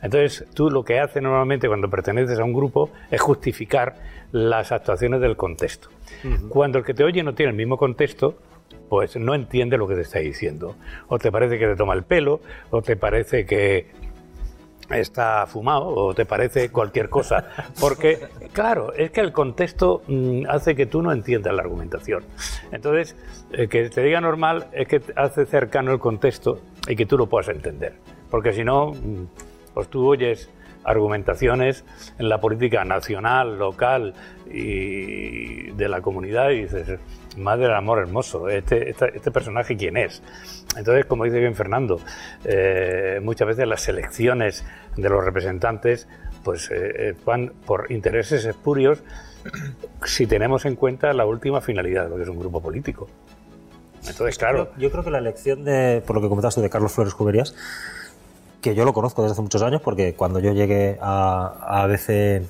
Entonces, 0.00 0.46
tú 0.54 0.70
lo 0.70 0.84
que 0.84 1.00
haces 1.00 1.22
normalmente 1.22 1.66
cuando 1.66 1.90
perteneces 1.90 2.38
a 2.38 2.44
un 2.44 2.52
grupo 2.52 2.90
es 3.10 3.20
justificar 3.20 3.96
las 4.30 4.72
actuaciones 4.72 5.20
del 5.20 5.36
contexto. 5.36 5.88
Cuando 6.48 6.78
el 6.78 6.84
que 6.84 6.94
te 6.94 7.04
oye 7.04 7.22
no 7.22 7.34
tiene 7.34 7.50
el 7.50 7.56
mismo 7.56 7.76
contexto, 7.76 8.36
pues 8.88 9.16
no 9.16 9.34
entiende 9.34 9.76
lo 9.76 9.86
que 9.86 9.94
te 9.94 10.02
está 10.02 10.18
diciendo. 10.18 10.76
O 11.08 11.18
te 11.18 11.30
parece 11.30 11.58
que 11.58 11.66
te 11.66 11.76
toma 11.76 11.94
el 11.94 12.04
pelo, 12.04 12.40
o 12.70 12.82
te 12.82 12.96
parece 12.96 13.46
que 13.46 13.86
está 14.90 15.46
fumado, 15.46 15.88
o 15.88 16.14
te 16.14 16.24
parece 16.24 16.70
cualquier 16.70 17.08
cosa. 17.08 17.48
Porque, 17.80 18.18
claro, 18.52 18.92
es 18.94 19.10
que 19.10 19.20
el 19.20 19.32
contexto 19.32 20.02
mm, 20.06 20.44
hace 20.48 20.74
que 20.74 20.86
tú 20.86 21.02
no 21.02 21.12
entiendas 21.12 21.54
la 21.54 21.62
argumentación. 21.62 22.24
Entonces, 22.72 23.16
eh, 23.52 23.68
que 23.68 23.88
te 23.90 24.02
diga 24.02 24.20
normal 24.20 24.68
es 24.72 24.88
que 24.88 25.02
hace 25.16 25.46
cercano 25.46 25.92
el 25.92 25.98
contexto 25.98 26.60
y 26.88 26.96
que 26.96 27.06
tú 27.06 27.18
lo 27.18 27.26
puedas 27.26 27.48
entender. 27.48 27.94
Porque 28.30 28.52
si 28.52 28.64
no, 28.64 28.92
mm, 28.92 29.26
pues 29.74 29.88
tú 29.88 30.06
oyes 30.06 30.50
argumentaciones 30.84 31.84
en 32.18 32.28
la 32.28 32.40
política 32.40 32.84
nacional, 32.84 33.58
local 33.58 34.14
y 34.50 35.70
de 35.72 35.88
la 35.88 36.00
comunidad 36.00 36.50
y 36.50 36.62
dices, 36.62 36.98
madre 37.38 37.64
del 37.66 37.74
amor 37.74 37.98
hermoso, 37.98 38.48
este, 38.48 38.90
este 38.90 39.30
personaje 39.30 39.76
quién 39.76 39.96
es. 39.96 40.22
Entonces, 40.76 41.06
como 41.06 41.24
dice 41.24 41.38
bien 41.38 41.54
Fernando, 41.54 42.00
eh, 42.44 43.20
muchas 43.22 43.48
veces 43.48 43.66
las 43.66 43.88
elecciones 43.88 44.64
de 44.96 45.08
los 45.08 45.24
representantes 45.24 46.08
pues 46.44 46.70
eh, 46.70 47.10
eh, 47.10 47.14
van 47.24 47.52
por 47.66 47.90
intereses 47.90 48.44
espurios 48.44 49.02
si 50.04 50.26
tenemos 50.26 50.64
en 50.64 50.76
cuenta 50.76 51.12
la 51.12 51.26
última 51.26 51.60
finalidad 51.60 52.04
de 52.04 52.10
lo 52.10 52.16
que 52.16 52.22
es 52.22 52.28
un 52.28 52.38
grupo 52.38 52.60
político. 52.60 53.08
Entonces, 54.06 54.38
claro, 54.38 54.70
Yo, 54.76 54.82
yo 54.82 54.90
creo 54.90 55.04
que 55.04 55.10
la 55.10 55.18
elección 55.18 55.64
de, 55.64 56.02
por 56.06 56.16
lo 56.16 56.22
que 56.22 56.28
comentaste 56.28 56.60
de 56.60 56.70
Carlos 56.70 56.92
Flores 56.92 57.14
Cuberías, 57.14 57.54
que 58.60 58.74
yo 58.74 58.84
lo 58.84 58.92
conozco 58.92 59.22
desde 59.22 59.32
hace 59.32 59.42
muchos 59.42 59.62
años, 59.62 59.80
porque 59.82 60.14
cuando 60.14 60.40
yo 60.40 60.52
llegué 60.52 60.98
a, 61.00 61.54
a 61.60 61.82
ABC, 61.82 62.42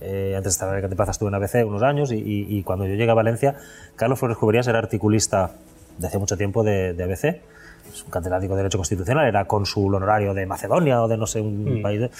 eh, 0.00 0.34
antes 0.36 0.52
de 0.52 0.54
estar 0.54 0.68
en 0.68 0.74
Alicante 0.74 0.96
Plaza 0.96 1.10
estuve 1.12 1.28
en 1.28 1.34
ABC 1.34 1.64
unos 1.66 1.82
años, 1.82 2.12
y, 2.12 2.16
y- 2.16 2.46
y 2.58 2.62
cuando 2.62 2.86
yo 2.86 2.94
llegué 2.94 3.10
a 3.10 3.14
Valencia, 3.14 3.56
Carlos 3.96 4.18
Flores 4.18 4.36
Cuberías 4.38 4.66
era 4.68 4.78
articulista 4.78 5.52
de 5.98 6.06
hace 6.06 6.18
mucho 6.18 6.36
tiempo 6.36 6.62
de, 6.62 6.92
de 6.94 7.04
ABC, 7.04 7.24
es 7.92 8.04
un 8.04 8.10
catedrático 8.10 8.54
de 8.54 8.58
Derecho 8.58 8.78
Constitucional, 8.78 9.26
era 9.26 9.46
cónsul 9.46 9.94
honorario 9.94 10.34
de 10.34 10.46
Macedonia 10.46 11.02
o 11.02 11.08
de 11.08 11.16
no 11.16 11.26
sé, 11.26 11.40
un 11.40 11.80
país 11.82 12.00
de... 12.00 12.10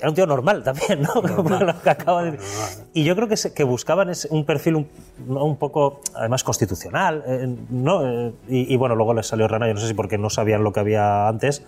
Era 0.00 0.10
un 0.10 0.14
tío 0.14 0.26
normal 0.28 0.62
también, 0.62 1.02
¿no? 1.02 1.12
Como 1.22 1.48
lo 1.58 1.82
que 1.82 1.90
acabo 1.90 2.18
de 2.22 2.30
decir. 2.32 2.46
Y 2.94 3.02
yo 3.04 3.16
creo 3.16 3.26
que, 3.26 3.36
se- 3.36 3.52
que 3.52 3.64
buscaban 3.64 4.10
es 4.10 4.26
un 4.30 4.44
perfil 4.44 4.76
un, 4.76 4.88
¿no? 5.26 5.44
un 5.44 5.56
poco, 5.56 6.00
además, 6.14 6.44
constitucional, 6.44 7.24
eh, 7.26 7.56
¿no? 7.70 8.06
Eh, 8.06 8.32
y, 8.48 8.72
y 8.72 8.76
bueno, 8.76 8.94
luego 8.94 9.12
les 9.14 9.26
salió 9.26 9.48
rana, 9.48 9.66
yo 9.66 9.74
no 9.74 9.80
sé 9.80 9.88
si 9.88 9.94
porque 9.94 10.16
no 10.18 10.30
sabían 10.30 10.62
lo 10.62 10.72
que 10.72 10.78
había 10.80 11.26
antes, 11.26 11.64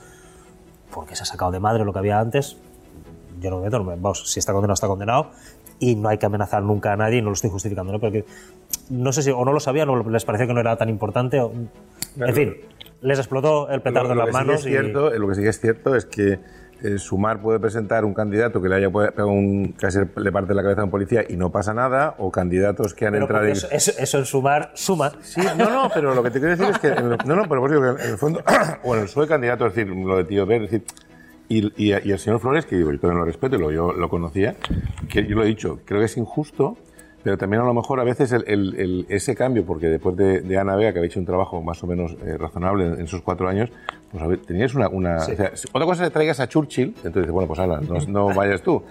porque 0.95 1.17
se 1.17 1.25
ha 1.25 1.27
sacado 1.27 1.51
de 1.51 1.59
madre 1.61 1.85
lo 1.85 1.93
que 1.93 1.99
había 1.99 2.21
antes. 2.21 2.57
Yo 3.41 3.51
no 3.51 3.59
me 3.59 3.65
meto, 3.65 3.79
no 3.79 3.85
me- 3.85 3.97
vamos, 3.97 4.31
si 4.31 4.39
está 4.39 4.53
condenado, 4.53 4.75
está 4.75 4.87
condenado. 4.87 5.31
Y 5.79 5.97
no 5.97 6.09
hay 6.11 6.19
que 6.19 6.27
amenazar 6.27 6.63
nunca 6.63 6.93
a 6.93 6.97
nadie, 6.97 7.19
y 7.19 7.23
no 7.23 7.29
lo 7.29 7.35
estoy 7.35 7.51
justificando, 7.51 7.93
¿no? 7.93 7.99
Porque 8.01 8.25
no 8.91 9.13
sé 9.13 9.23
si 9.23 9.31
o 9.31 9.45
no 9.45 9.53
lo 9.53 9.61
sabían 9.61 9.89
o 9.89 10.09
les 10.11 10.25
parecía 10.25 10.47
que 10.47 10.55
no 10.55 10.61
era 10.61 10.77
tan 10.77 10.89
importante. 10.89 11.41
o- 11.41 11.53
en 12.19 12.35
fin, 12.35 12.57
les 13.03 13.19
explotó 13.19 13.69
el 13.71 13.81
petardo 13.83 14.13
en 14.13 14.19
lo, 14.19 14.27
las 14.27 14.31
que 14.31 14.33
sí 14.33 14.39
que 14.39 14.47
manos 14.47 14.67
y... 14.67 14.69
cierto, 14.71 15.11
lo 15.11 15.29
que 15.29 15.35
sí 15.37 15.43
que 15.43 15.49
es 15.49 15.61
cierto 15.61 15.95
es 15.97 16.05
que 16.07 16.39
eh, 16.83 16.99
Sumar 16.99 17.41
puede 17.43 17.61
presentar 17.61 18.05
un 18.07 18.15
candidato 18.15 18.61
que 18.63 18.69
le 18.69 18.75
haya 18.77 18.91
pegado 18.91 19.29
un, 19.29 19.73
casi 19.79 19.99
le 20.17 20.33
parte 20.33 20.55
la 20.55 20.63
cabeza 20.63 20.81
a 20.81 20.85
un 20.85 20.91
policía 20.91 21.25
y 21.29 21.37
no 21.37 21.51
pasa 21.53 21.73
nada, 21.75 22.15
o 22.19 22.31
candidatos 22.31 22.95
que 22.95 23.07
han 23.07 23.13
Pero 23.13 23.25
entrado 23.25 23.47
eso, 23.47 23.69
eso- 23.71 23.93
eso 23.99 24.19
en 24.19 24.25
sumar 24.27 24.71
suma. 24.75 25.13
Sí, 25.23 25.41
no, 25.59 25.69
no, 25.71 25.91
pero 25.95 26.15
lo 26.15 26.23
que 26.23 26.31
te 26.31 26.41
quiero 26.41 26.57
decir 26.57 26.71
es 26.75 26.79
que. 26.79 26.89
en 26.89 27.13
el- 27.13 27.19
no, 27.27 27.37
no, 27.37 27.43
pero 27.49 27.61
por 27.61 27.71
eso 27.71 27.81
digo 27.83 27.97
que 27.97 28.03
en 28.05 28.11
el 28.11 28.19
fondo. 28.19 28.43
bueno, 28.85 29.07
soy 29.09 29.27
candidato, 29.29 29.67
es 29.67 29.75
decir, 29.75 29.95
lo 29.95 30.17
de 30.17 30.25
Tío 30.25 30.47
Ver, 30.47 30.63
es 30.63 30.71
decir. 30.71 30.87
Y, 31.51 31.67
y- 31.77 31.93
y 31.93 32.13
el 32.13 32.19
señor 32.19 32.39
Flores, 32.41 32.65
que 32.65 32.77
digo, 32.77 32.91
yo 32.93 32.99
también 33.01 33.19
lo 33.19 33.25
respeto 33.27 33.57
y 33.57 33.59
lo, 33.59 33.71
yo 33.73 33.93
lo 33.93 34.09
conocía, 34.09 34.55
que 35.09 35.27
yo 35.27 35.35
lo 35.37 35.43
he 35.43 35.47
dicho, 35.47 35.81
creo 35.85 35.99
que 36.01 36.07
es 36.07 36.17
injusto, 36.17 36.77
pero 37.25 37.37
también 37.37 37.61
a 37.61 37.67
lo 37.67 37.75
mejor 37.75 37.99
a 38.01 38.05
veces 38.05 38.31
el, 38.33 38.45
el- 38.47 38.75
el- 38.79 39.07
ese 39.09 39.35
cambio, 39.35 39.67
porque 39.67 39.89
después 39.89 40.17
de, 40.17 40.41
de 40.43 40.59
Ana 40.59 40.77
Vega, 40.77 40.93
que 40.93 41.01
había 41.01 41.09
hecho 41.09 41.19
un 41.21 41.27
trabajo 41.27 41.61
más 41.61 41.83
o 41.83 41.87
menos 41.89 42.17
eh, 42.25 42.39
razonable 42.39 42.87
en, 42.87 42.93
en 42.95 43.01
esos 43.01 43.21
cuatro 43.23 43.49
años, 43.49 43.69
pues 44.13 44.23
a 44.23 44.27
ver, 44.29 44.39
tenías 44.39 44.75
una. 44.75 44.89
una 44.89 45.17
o 45.17 45.21
sea, 45.21 45.53
otra 45.73 45.87
cosa 45.87 46.05
es 46.05 46.09
que 46.11 46.15
traigas 46.15 46.39
a 46.41 46.49
Churchill, 46.49 46.95
entonces 46.99 47.15
dices, 47.23 47.31
bueno, 47.33 47.49
pues 47.49 47.59
ala, 47.61 47.81
no, 47.81 47.97
no 48.07 48.27
vayas 48.35 48.63
tú. 48.63 48.83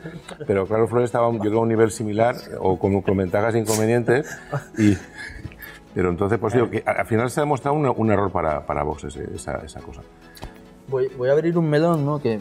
Pero 0.46 0.68
claro, 0.68 0.86
Flores 0.88 1.06
estaba, 1.06 1.32
yo 1.32 1.40
creo, 1.40 1.60
a 1.60 1.62
un 1.62 1.70
nivel 1.70 1.90
similar 1.92 2.36
o 2.60 2.78
con, 2.78 3.02
con 3.02 3.16
ventajas 3.18 3.56
e 3.56 3.60
inconvenientes 3.60 4.38
y. 4.78 4.96
Pero 5.96 6.10
entonces, 6.12 6.38
pues 6.38 6.54
digo, 6.54 6.70
que 6.70 6.84
al 6.86 7.06
final 7.08 7.32
se 7.32 7.40
ha 7.40 7.44
demostrado 7.44 7.76
una- 7.76 7.90
un 7.92 8.12
error 8.12 8.32
para, 8.32 8.64
para 8.66 8.84
Vox 8.84 9.06
ese- 9.06 9.28
esa, 9.34 9.58
esa 9.66 9.80
cosa. 9.82 10.02
Voy, 10.90 11.08
voy 11.18 11.30
a 11.30 11.34
abrir 11.34 11.58
un 11.58 11.70
melón, 11.70 12.06
¿no? 12.06 12.20
Que 12.22 12.40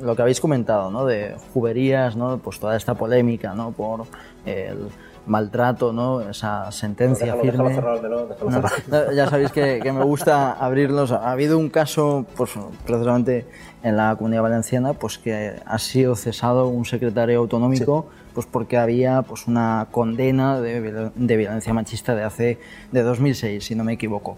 lo 0.00 0.14
que 0.14 0.22
habéis 0.22 0.40
comentado, 0.40 0.90
¿no? 0.90 1.04
De 1.04 1.36
juberías, 1.52 2.16
¿no? 2.16 2.38
Pues 2.38 2.60
toda 2.60 2.76
esta 2.76 2.94
polémica, 2.94 3.54
¿no? 3.54 3.72
Por 3.72 4.06
el 4.46 4.88
maltrato, 5.26 5.92
¿no? 5.92 6.20
Esa 6.20 6.70
sentencia 6.70 7.34
firme. 7.36 7.74
No, 7.74 8.60
no, 8.60 9.12
ya 9.12 9.28
sabéis 9.28 9.52
que, 9.52 9.80
que 9.82 9.92
me 9.92 10.04
gusta 10.04 10.52
abrirlos. 10.52 11.12
Ha 11.12 11.30
habido 11.30 11.58
un 11.58 11.70
caso, 11.70 12.26
pues 12.36 12.52
precisamente 12.86 13.46
en 13.82 13.96
la 13.96 14.14
Comunidad 14.16 14.42
Valenciana, 14.42 14.92
pues 14.92 15.18
que 15.18 15.54
ha 15.64 15.78
sido 15.78 16.14
cesado 16.16 16.68
un 16.68 16.84
secretario 16.84 17.38
autonómico, 17.38 18.06
pues 18.34 18.46
porque 18.46 18.76
había 18.76 19.22
pues 19.22 19.46
una 19.46 19.88
condena 19.90 20.60
de, 20.60 21.10
de 21.14 21.36
violencia 21.36 21.72
machista 21.72 22.14
de 22.14 22.24
hace 22.24 22.58
de 22.92 23.02
2006, 23.02 23.64
si 23.64 23.74
no 23.74 23.84
me 23.84 23.94
equivoco. 23.94 24.36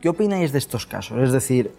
¿Qué 0.00 0.08
opináis 0.08 0.52
de 0.52 0.58
estos 0.58 0.86
casos? 0.86 1.18
Es 1.18 1.32
decir, 1.32 1.72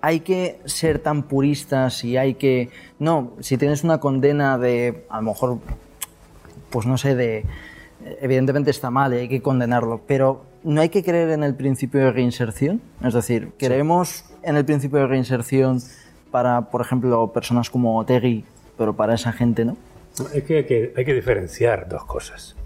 hay 0.00 0.20
que 0.20 0.58
ser 0.64 0.98
tan 0.98 1.24
puristas 1.24 2.04
y 2.04 2.16
hay 2.16 2.34
que 2.34 2.70
no, 2.98 3.32
si 3.40 3.56
tienes 3.56 3.84
una 3.84 3.98
condena 3.98 4.58
de 4.58 5.04
a 5.08 5.16
lo 5.16 5.22
mejor 5.22 5.58
pues 6.70 6.86
no 6.86 6.96
sé, 6.96 7.14
de 7.14 7.44
evidentemente 8.20 8.70
está 8.70 8.90
mal, 8.90 9.12
y 9.12 9.18
hay 9.18 9.28
que 9.28 9.42
condenarlo, 9.42 10.00
pero 10.06 10.44
no 10.62 10.80
hay 10.80 10.88
que 10.88 11.02
creer 11.02 11.30
en 11.30 11.42
el 11.42 11.54
principio 11.54 12.00
de 12.00 12.12
reinserción, 12.12 12.80
es 13.04 13.14
decir, 13.14 13.52
creemos 13.58 14.24
en 14.42 14.56
el 14.56 14.64
principio 14.64 15.00
de 15.00 15.06
reinserción 15.06 15.80
para, 16.30 16.70
por 16.70 16.80
ejemplo, 16.80 17.32
personas 17.32 17.70
como 17.70 17.98
Otegui, 17.98 18.44
pero 18.78 18.94
para 18.94 19.14
esa 19.14 19.32
gente 19.32 19.64
no. 19.64 19.76
Es 20.32 20.44
que 20.44 20.58
hay 20.58 20.64
que, 20.64 20.92
hay 20.96 21.04
que 21.04 21.14
diferenciar 21.14 21.88
dos 21.88 22.04
cosas. 22.04 22.56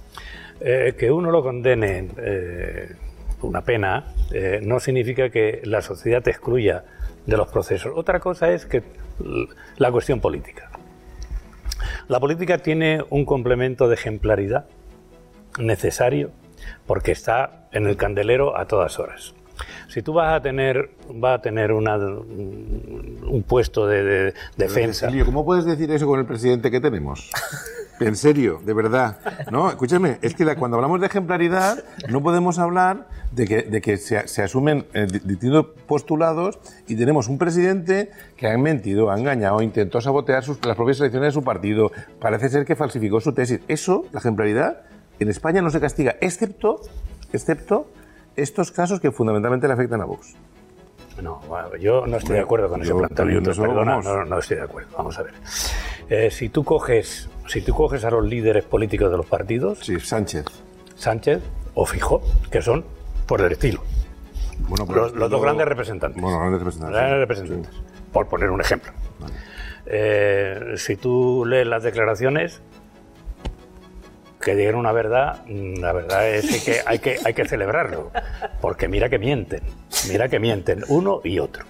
Eh, 0.60 0.94
que 0.96 1.10
uno 1.10 1.30
lo 1.30 1.42
condene 1.42 2.08
eh, 2.16 2.92
una 3.44 3.62
pena 3.62 4.04
eh, 4.32 4.60
no 4.62 4.80
significa 4.80 5.30
que 5.30 5.60
la 5.64 5.82
sociedad 5.82 6.22
te 6.22 6.30
excluya 6.30 6.84
de 7.26 7.36
los 7.36 7.48
procesos. 7.48 7.92
Otra 7.94 8.20
cosa 8.20 8.52
es 8.52 8.66
que 8.66 8.82
la 9.76 9.90
cuestión 9.90 10.20
política. 10.20 10.70
La 12.08 12.20
política 12.20 12.58
tiene 12.58 13.02
un 13.10 13.24
complemento 13.24 13.88
de 13.88 13.94
ejemplaridad 13.94 14.66
necesario 15.58 16.30
porque 16.86 17.12
está 17.12 17.68
en 17.72 17.86
el 17.86 17.96
candelero 17.96 18.56
a 18.58 18.66
todas 18.66 18.98
horas. 18.98 19.34
Si 19.88 20.02
tú 20.02 20.12
vas 20.14 20.34
a 20.34 20.42
tener, 20.42 20.90
vas 21.08 21.38
a 21.38 21.42
tener 21.42 21.72
una, 21.72 21.96
un 21.96 23.44
puesto 23.46 23.86
de, 23.86 24.02
de 24.02 24.34
defensa. 24.56 25.06
Emilio, 25.06 25.26
¿cómo 25.26 25.44
puedes 25.44 25.64
decir 25.64 25.90
eso 25.92 26.06
con 26.06 26.18
el 26.18 26.26
presidente 26.26 26.70
que 26.70 26.80
tenemos? 26.80 27.30
En 28.00 28.16
serio, 28.16 28.60
de 28.64 28.74
verdad. 28.74 29.18
No, 29.50 29.68
escúchame, 29.70 30.18
es 30.20 30.34
que 30.34 30.44
cuando 30.56 30.76
hablamos 30.76 31.00
de 31.00 31.06
ejemplaridad 31.06 31.84
no 32.08 32.22
podemos 32.22 32.58
hablar 32.58 33.08
de 33.32 33.46
que, 33.46 33.62
de 33.62 33.80
que 33.80 33.96
se, 33.96 34.26
se 34.26 34.42
asumen 34.42 34.86
eh, 34.94 35.06
di- 35.10 35.20
distintos 35.20 35.66
postulados 35.86 36.58
y 36.88 36.96
tenemos 36.96 37.28
un 37.28 37.38
presidente 37.38 38.10
que 38.36 38.48
ha 38.48 38.58
mentido, 38.58 39.10
ha 39.10 39.18
engañado, 39.18 39.62
intentó 39.62 40.00
sabotear 40.00 40.42
sus- 40.42 40.64
las 40.66 40.76
propias 40.76 40.98
elecciones 41.00 41.28
de 41.28 41.32
su 41.32 41.44
partido, 41.44 41.92
parece 42.20 42.48
ser 42.48 42.64
que 42.64 42.74
falsificó 42.76 43.20
su 43.20 43.32
tesis. 43.32 43.60
Eso, 43.68 44.04
la 44.12 44.18
ejemplaridad, 44.20 44.82
en 45.20 45.28
España 45.28 45.62
no 45.62 45.70
se 45.70 45.80
castiga, 45.80 46.16
excepto, 46.20 46.80
excepto 47.32 47.88
estos 48.36 48.72
casos 48.72 48.98
que 49.00 49.12
fundamentalmente 49.12 49.68
le 49.68 49.74
afectan 49.74 50.00
a 50.00 50.04
Vox. 50.04 50.34
No, 51.22 51.40
bueno, 51.48 51.76
yo 51.76 52.06
no 52.06 52.16
estoy 52.16 52.36
de 52.36 52.42
acuerdo 52.42 52.68
con 52.68 52.82
ese 52.82 52.94
planteamiento. 52.94 53.50
eso, 53.52 53.62
Perdona, 53.62 54.00
no, 54.00 54.24
no 54.24 54.38
estoy 54.38 54.56
de 54.58 54.62
acuerdo. 54.64 54.90
Vamos 54.96 55.18
a 55.18 55.22
ver. 55.22 55.34
Eh, 56.08 56.30
si 56.30 56.48
tú 56.48 56.64
coges, 56.64 57.28
si 57.46 57.60
tú 57.62 57.72
coges 57.74 58.04
a 58.04 58.10
los 58.10 58.24
líderes 58.24 58.64
políticos 58.64 59.10
de 59.10 59.16
los 59.16 59.26
partidos, 59.26 59.78
Sí, 59.80 59.98
Sánchez. 60.00 60.44
Sánchez 60.96 61.40
o 61.74 61.86
Fijó, 61.86 62.20
que 62.50 62.60
son 62.62 62.84
por 63.26 63.40
el 63.40 63.52
estilo, 63.52 63.82
Bueno, 64.68 64.86
los, 64.92 65.12
los 65.14 65.30
dos 65.30 65.40
grandes 65.42 65.66
representantes. 65.66 66.20
Bueno, 66.20 66.38
grandes 66.38 66.60
representantes. 66.60 66.96
Grandes 66.96 67.16
sí. 67.16 67.20
representantes, 67.20 67.82
por 68.12 68.28
poner 68.28 68.50
un 68.50 68.60
ejemplo. 68.60 68.92
Eh, 69.86 70.74
si 70.76 70.96
tú 70.96 71.44
lees 71.46 71.66
las 71.66 71.82
declaraciones 71.82 72.60
que 74.40 74.54
digan 74.54 74.74
una 74.74 74.92
verdad, 74.92 75.42
mm, 75.46 75.80
la 75.80 75.92
verdad 75.92 76.28
es 76.28 76.64
que 76.64 76.80
hay 76.86 76.98
que 76.98 77.18
hay 77.24 77.34
que 77.34 77.46
celebrarlo, 77.46 78.10
porque 78.60 78.88
mira 78.88 79.08
que 79.08 79.18
mienten, 79.18 79.62
mira 80.10 80.28
que 80.28 80.38
mienten 80.38 80.82
uno 80.88 81.20
y 81.24 81.38
otro. 81.38 81.64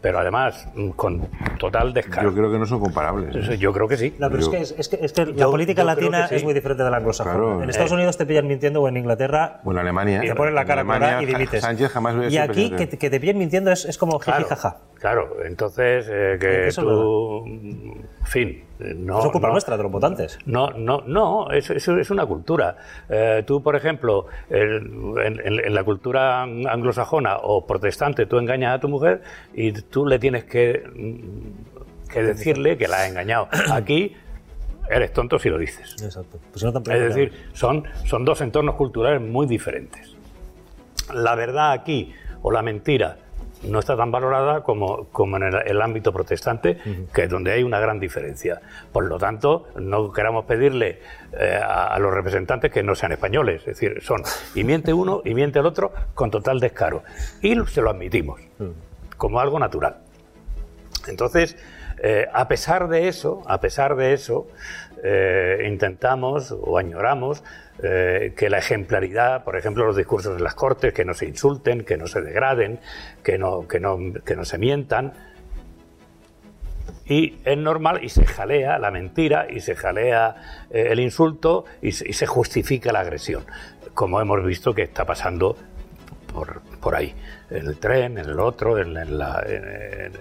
Pero 0.00 0.18
además 0.18 0.68
mm, 0.74 0.90
con 0.90 1.28
total 1.58 1.94
descaro. 1.94 2.28
Yo 2.28 2.36
creo 2.36 2.52
que 2.52 2.58
no 2.58 2.66
son 2.66 2.78
comparables. 2.78 3.48
¿eh? 3.48 3.56
Yo 3.56 3.72
creo 3.72 3.88
que 3.88 3.96
sí. 3.96 4.14
No, 4.18 4.28
pero 4.28 4.42
Yo- 4.42 4.52
es 4.52 4.54
que, 4.54 4.60
es, 4.62 4.74
es 4.78 4.88
que, 4.90 5.04
es 5.06 5.12
que 5.14 5.24
la 5.24 5.32
Yo- 5.32 5.50
política 5.50 5.80
yo 5.80 5.86
latina 5.86 6.22
que 6.24 6.28
sí. 6.28 6.34
es 6.34 6.44
muy 6.44 6.52
diferente 6.52 6.82
de 6.84 6.90
la 6.90 6.98
anglosajona. 6.98 7.34
Claro. 7.36 7.62
En 7.62 7.70
Estados 7.70 7.90
Eh. 7.92 7.94
Unidos 7.94 8.18
te 8.18 8.26
pillan 8.26 8.46
mintiendo 8.46 8.82
o 8.82 8.88
en 8.88 8.98
Inglaterra 8.98 9.60
Bueno, 9.64 9.80
Alemania. 9.80 10.20
te 10.20 10.34
ponen 10.34 10.54
la 10.54 10.66
cara 10.66 10.82
en 10.82 10.90
Alemania, 10.90 11.22
y 11.22 11.26
dimites. 11.26 11.62
Sánchez 11.62 11.90
jamás 11.90 12.30
y 12.30 12.36
aquí 12.36 12.70
que, 12.70 12.86
te- 12.86 12.98
que 12.98 13.08
te 13.08 13.18
pillen 13.18 13.38
mintiendo 13.38 13.70
es, 13.72 13.86
es 13.86 13.96
como 13.96 14.18
Claro, 14.18 14.40
jiji 14.44 14.50
jaja. 14.50 14.76
claro. 15.00 15.36
entonces 15.46 16.06
eh, 16.10 16.36
que 16.38 16.66
Eso 16.68 16.82
es 16.82 16.86
tú, 16.86 17.46
en 17.46 18.26
fin, 18.26 18.63
no, 18.78 19.18
es 19.24 19.30
culpa 19.30 19.46
no- 19.48 19.52
nuestra 19.52 19.76
de 19.76 19.82
los 19.82 19.92
votantes. 19.92 20.38
No, 20.46 20.70
no, 20.70 21.02
no, 21.06 21.50
eso, 21.50 21.72
eso 21.74 21.96
es 21.98 22.10
una 22.10 22.26
cultura. 22.26 22.76
Eh, 23.08 23.44
tú, 23.46 23.62
por 23.62 23.76
ejemplo, 23.76 24.26
el- 24.50 24.90
en, 25.24 25.74
la 25.74 25.84
cultura 25.84 26.42
anglosajona 26.42 27.36
o 27.38 27.66
protestante, 27.66 28.26
tú 28.26 28.38
engañas 28.38 28.76
a 28.76 28.80
tu 28.80 28.88
mujer 28.88 29.22
y 29.54 29.72
tú 29.72 30.06
le 30.06 30.18
tienes 30.18 30.44
que, 30.44 30.82
mm, 30.94 32.08
que 32.10 32.22
decirle 32.22 32.76
que 32.76 32.88
la 32.88 33.02
has 33.02 33.08
engañado. 33.10 33.48
Aquí 33.72 34.16
eres 34.90 35.12
tonto 35.12 35.38
si 35.38 35.48
lo 35.48 35.58
dices. 35.58 35.96
Exacto. 36.02 36.38
Pues 36.50 36.60
si 36.60 36.66
no, 36.66 36.72
tan 36.72 36.82
Es 36.94 37.00
decir, 37.14 37.32
son, 37.52 37.84
son 38.04 38.24
dos 38.24 38.40
entornos 38.40 38.74
culturales 38.74 39.20
muy 39.20 39.46
diferentes. 39.46 40.14
La 41.12 41.34
verdad 41.34 41.72
aquí 41.72 42.12
o 42.42 42.50
la 42.50 42.62
mentira 42.62 43.18
no 43.68 43.78
está 43.78 43.96
tan 43.96 44.10
valorada 44.10 44.62
como, 44.62 45.08
como 45.10 45.36
en 45.36 45.44
el, 45.44 45.54
el 45.66 45.82
ámbito 45.82 46.12
protestante, 46.12 46.78
que 47.12 47.22
es 47.24 47.28
donde 47.28 47.52
hay 47.52 47.62
una 47.62 47.80
gran 47.80 47.98
diferencia. 48.00 48.60
Por 48.92 49.04
lo 49.06 49.18
tanto, 49.18 49.68
no 49.76 50.12
queramos 50.12 50.44
pedirle 50.44 51.00
eh, 51.32 51.60
a, 51.62 51.88
a 51.88 51.98
los 51.98 52.12
representantes 52.12 52.70
que 52.70 52.82
no 52.82 52.94
sean 52.94 53.12
españoles. 53.12 53.60
Es 53.60 53.78
decir, 53.78 54.02
son 54.02 54.22
y 54.54 54.64
miente 54.64 54.92
uno 54.92 55.22
y 55.24 55.34
miente 55.34 55.58
el 55.58 55.66
otro 55.66 55.92
con 56.14 56.30
total 56.30 56.60
descaro. 56.60 57.02
Y 57.42 57.54
se 57.66 57.80
lo 57.80 57.90
admitimos 57.90 58.40
como 59.16 59.40
algo 59.40 59.58
natural. 59.58 59.96
Entonces, 61.06 61.56
eh, 62.02 62.26
a 62.32 62.48
pesar 62.48 62.88
de 62.88 63.08
eso, 63.08 63.42
a 63.46 63.60
pesar 63.60 63.96
de 63.96 64.12
eso, 64.12 64.46
eh, 65.02 65.66
intentamos 65.68 66.52
o 66.52 66.78
añoramos 66.78 67.42
eh, 67.82 68.32
que 68.36 68.50
la 68.50 68.58
ejemplaridad, 68.58 69.44
por 69.44 69.56
ejemplo, 69.56 69.84
los 69.84 69.96
discursos 69.96 70.36
en 70.36 70.44
las 70.44 70.54
cortes, 70.54 70.92
que 70.92 71.04
no 71.04 71.14
se 71.14 71.26
insulten, 71.26 71.84
que 71.84 71.96
no 71.96 72.06
se 72.06 72.20
degraden, 72.20 72.80
que 73.22 73.38
no, 73.38 73.66
que 73.68 73.80
no, 73.80 73.98
que 74.24 74.36
no 74.36 74.44
se 74.44 74.58
mientan. 74.58 75.12
Y 77.06 77.38
es 77.44 77.58
normal 77.58 78.02
y 78.02 78.08
se 78.08 78.24
jalea 78.24 78.78
la 78.78 78.90
mentira 78.90 79.46
y 79.50 79.60
se 79.60 79.74
jalea 79.74 80.66
el 80.70 80.98
insulto 81.00 81.66
y 81.82 81.92
se 81.92 82.26
justifica 82.26 82.92
la 82.92 83.00
agresión, 83.00 83.44
como 83.92 84.22
hemos 84.22 84.42
visto 84.42 84.74
que 84.74 84.82
está 84.82 85.04
pasando 85.04 85.54
por, 86.32 86.62
por 86.84 86.94
ahí, 86.94 87.14
en 87.50 87.66
el 87.66 87.78
tren, 87.78 88.18
en 88.18 88.26
el 88.28 88.38
otro, 88.38 88.78
en, 88.78 88.96
en 88.96 89.18
la- 89.18 89.42
en- 89.46 89.64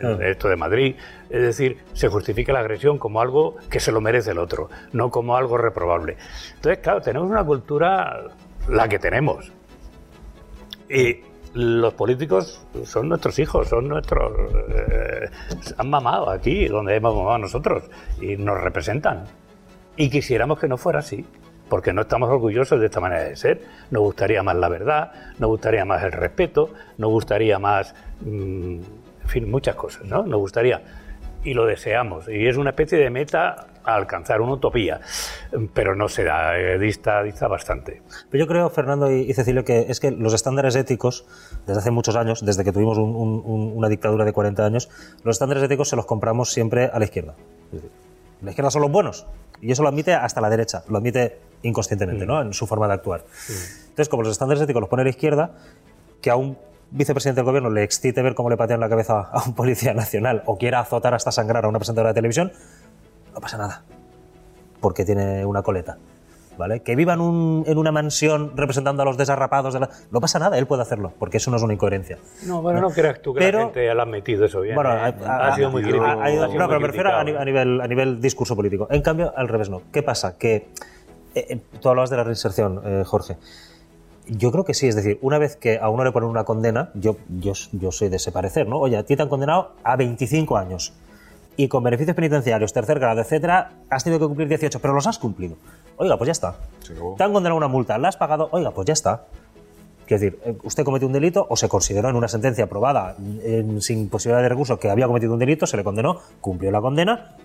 en- 0.01 0.21
en 0.21 0.21
esto 0.23 0.47
de 0.47 0.55
Madrid. 0.55 0.95
Es 1.29 1.41
decir, 1.41 1.77
se 1.93 2.07
justifica 2.07 2.53
la 2.53 2.59
agresión 2.61 2.97
como 2.97 3.21
algo 3.21 3.57
que 3.69 3.79
se 3.79 3.91
lo 3.91 3.99
merece 4.01 4.31
el 4.31 4.39
otro, 4.39 4.69
no 4.93 5.11
como 5.11 5.35
algo 5.35 5.57
reprobable. 5.57 6.15
Entonces, 6.55 6.79
claro, 6.81 7.01
tenemos 7.01 7.29
una 7.29 7.43
cultura, 7.43 8.21
la 8.69 8.87
que 8.87 8.97
tenemos. 8.97 9.51
Y 10.89 11.19
los 11.53 11.93
políticos 11.93 12.65
son 12.85 13.09
nuestros 13.09 13.37
hijos, 13.39 13.67
son 13.67 13.87
nuestros... 13.89 14.31
eh, 14.69 15.29
han 15.77 15.89
mamado 15.89 16.29
aquí, 16.29 16.67
donde 16.67 16.95
hemos 16.95 17.15
mamado 17.15 17.37
nosotros, 17.39 17.83
y 18.21 18.37
nos 18.37 18.59
representan. 18.61 19.25
Y 19.97 20.09
quisiéramos 20.09 20.59
que 20.59 20.67
no 20.67 20.77
fuera 20.77 20.99
así, 20.99 21.25
porque 21.73 21.91
no 21.91 22.01
estamos 22.03 22.29
orgullosos 22.29 22.79
de 22.79 22.85
esta 22.85 22.99
manera 22.99 23.23
de 23.23 23.35
ser. 23.35 23.61
Nos 23.89 24.03
gustaría 24.03 24.43
más 24.43 24.55
la 24.55 24.69
verdad, 24.69 25.11
nos 25.39 25.49
gustaría 25.49 25.83
más 25.85 26.03
el 26.03 26.11
respeto, 26.11 26.69
nos 26.99 27.09
gustaría 27.09 27.57
más, 27.57 27.95
mm, 28.21 28.27
en 29.23 29.27
fin, 29.27 29.49
muchas 29.49 29.73
cosas, 29.73 30.05
¿no? 30.05 30.21
Nos 30.21 30.39
gustaría, 30.39 30.83
y 31.43 31.55
lo 31.55 31.65
deseamos, 31.65 32.29
y 32.29 32.45
es 32.47 32.57
una 32.57 32.69
especie 32.69 32.99
de 32.99 33.09
meta 33.09 33.65
a 33.83 33.95
alcanzar, 33.95 34.39
una 34.41 34.53
utopía, 34.53 35.01
pero 35.73 35.95
no 35.95 36.07
se 36.09 36.23
da, 36.23 36.55
eh, 36.59 36.77
dista, 36.77 37.23
dista 37.23 37.47
bastante. 37.47 38.03
Pero 38.29 38.43
yo 38.43 38.47
creo, 38.47 38.69
Fernando 38.69 39.11
y 39.11 39.33
Cecilio, 39.33 39.65
que 39.65 39.87
es 39.89 39.99
que 39.99 40.11
los 40.11 40.35
estándares 40.35 40.75
éticos, 40.75 41.25
desde 41.65 41.79
hace 41.79 41.89
muchos 41.89 42.15
años, 42.15 42.45
desde 42.45 42.63
que 42.63 42.71
tuvimos 42.71 42.99
un- 42.99 43.15
un- 43.15 43.41
un- 43.43 43.73
una 43.75 43.89
dictadura 43.89 44.25
de 44.25 44.31
40 44.31 44.63
años, 44.63 44.91
los 45.23 45.37
estándares 45.37 45.63
éticos 45.63 45.89
se 45.89 45.95
los 45.95 46.05
compramos 46.05 46.51
siempre 46.51 46.91
a 46.93 46.99
la 46.99 47.05
izquierda. 47.05 47.33
La 48.43 48.51
izquierda 48.51 48.69
son 48.69 48.83
los 48.83 48.91
buenos. 48.91 49.25
Y 49.59 49.71
eso 49.71 49.81
lo 49.81 49.89
admite 49.89 50.13
hasta 50.13 50.39
la 50.39 50.49
derecha, 50.51 50.83
lo 50.89 50.97
admite 50.97 51.39
inconscientemente, 51.63 52.25
¿no? 52.25 52.41
En 52.41 52.53
su 52.53 52.67
forma 52.67 52.87
de 52.87 52.93
actuar. 52.93 53.25
Entonces, 53.83 54.09
como 54.09 54.23
los 54.23 54.31
estándares 54.31 54.61
éticos 54.63 54.79
los 54.81 54.89
pone 54.89 55.03
la 55.03 55.09
izquierda, 55.09 55.51
que 56.21 56.29
a 56.29 56.35
un 56.35 56.57
vicepresidente 56.91 57.39
del 57.39 57.45
gobierno 57.45 57.69
le 57.71 57.83
excite 57.83 58.21
ver 58.21 58.35
cómo 58.35 58.49
le 58.49 58.57
patean 58.57 58.79
la 58.79 58.87
cabeza 58.89 59.19
a 59.31 59.43
un 59.45 59.55
policía 59.55 59.93
nacional 59.93 60.43
o 60.45 60.57
quiera 60.57 60.79
azotar 60.79 61.13
hasta 61.13 61.31
sangrar 61.31 61.65
a 61.65 61.67
una 61.67 61.79
presentadora 61.79 62.09
de 62.11 62.15
televisión, 62.15 62.51
no 63.33 63.39
pasa 63.41 63.57
nada. 63.57 63.83
Porque 64.79 65.05
tiene 65.05 65.45
una 65.45 65.61
coleta. 65.63 65.97
¿Vale? 66.55 66.81
Que 66.83 66.95
viva 66.95 67.13
en, 67.15 67.21
un- 67.21 67.63
en 67.65 67.79
una 67.79 67.91
mansión 67.91 68.51
representando 68.55 69.01
a 69.01 69.05
los 69.05 69.17
desarrapados 69.17 69.73
de 69.73 69.79
la... 69.79 69.89
No 70.11 70.21
pasa 70.21 70.37
nada, 70.37 70.55
él 70.59 70.67
puede 70.67 70.83
hacerlo, 70.83 71.11
porque 71.17 71.37
eso 71.37 71.49
no 71.49 71.57
es 71.57 71.63
una 71.63 71.73
incoherencia. 71.73 72.19
No, 72.45 72.61
bueno, 72.61 72.79
no 72.79 72.91
creas 72.91 73.23
tú 73.23 73.33
que 73.33 73.39
Pero- 73.39 73.57
la 73.57 73.63
gente 73.65 73.95
le 73.95 73.99
ha 74.01 74.05
metido 74.05 74.45
eso 74.45 74.61
bien. 74.61 74.75
Bueno, 74.75 74.91
¿eh? 74.93 75.15
ha, 75.25 75.47
ha, 75.47 75.55
sido 75.55 75.71
muy 75.71 75.81
crítico. 75.81 76.05
no, 76.05 76.67
pero 76.67 76.79
me 76.79 76.85
refiero 76.87 77.09
a, 77.09 77.21
a 77.21 77.23
nivel, 77.23 77.81
a 77.81 77.87
nivel 77.87 78.21
discurso 78.21 78.55
político. 78.55 78.87
En 78.91 79.01
cambio, 79.01 79.33
al 79.35 79.47
revés 79.47 79.71
no. 79.71 79.81
¿Qué 79.91 80.03
pasa? 80.03 80.37
Que 80.37 80.67
eh, 81.35 81.61
tú 81.81 81.89
hablabas 81.89 82.09
de 82.09 82.17
la 82.17 82.23
reinserción, 82.23 82.81
eh, 82.83 83.03
Jorge. 83.05 83.37
Yo 84.27 84.51
creo 84.51 84.63
que 84.63 84.73
sí, 84.73 84.87
es 84.87 84.95
decir, 84.95 85.19
una 85.21 85.37
vez 85.37 85.57
que 85.57 85.79
a 85.79 85.89
uno 85.89 86.03
le 86.03 86.11
ponen 86.11 86.29
una 86.29 86.45
condena, 86.45 86.91
yo, 86.93 87.17
yo, 87.27 87.53
yo 87.73 87.91
soy 87.91 88.09
de 88.09 88.15
ese 88.15 88.31
parecer, 88.31 88.67
¿no? 88.67 88.79
Oye, 88.79 88.95
a 88.95 89.03
ti 89.03 89.15
te 89.15 89.21
han 89.21 89.29
condenado 89.29 89.73
a 89.83 89.95
25 89.97 90.55
años 90.57 90.93
y 91.57 91.67
con 91.67 91.83
beneficios 91.83 92.15
penitenciarios, 92.15 92.73
tercer 92.73 92.99
grado, 92.99 93.21
etcétera, 93.21 93.73
has 93.89 94.03
tenido 94.03 94.19
que 94.19 94.27
cumplir 94.27 94.47
18, 94.47 94.79
pero 94.79 94.93
los 94.93 95.07
has 95.07 95.19
cumplido. 95.19 95.57
Oiga, 95.97 96.17
pues 96.17 96.27
ya 96.27 96.31
está. 96.31 96.55
Acabó. 96.89 97.15
Te 97.15 97.23
han 97.23 97.33
condenado 97.33 97.57
una 97.57 97.67
multa, 97.67 97.97
la 97.97 98.07
has 98.07 98.17
pagado, 98.17 98.49
oiga, 98.51 98.71
pues 98.71 98.87
ya 98.87 98.93
está. 98.93 99.25
Quiero 100.05 100.21
decir, 100.21 100.39
eh, 100.45 100.57
usted 100.63 100.83
cometió 100.83 101.07
un 101.07 101.13
delito 101.13 101.45
o 101.49 101.55
se 101.55 101.69
consideró 101.69 102.09
en 102.09 102.15
una 102.15 102.27
sentencia 102.27 102.65
aprobada 102.65 103.15
sin 103.79 104.09
posibilidad 104.09 104.41
de 104.41 104.49
recurso 104.49 104.79
que 104.79 104.89
había 104.89 105.07
cometido 105.07 105.33
un 105.33 105.39
delito, 105.39 105.67
se 105.67 105.77
le 105.77 105.83
condenó, 105.83 106.19
cumplió 106.41 106.71
la 106.71 106.81
condena, 106.81 107.35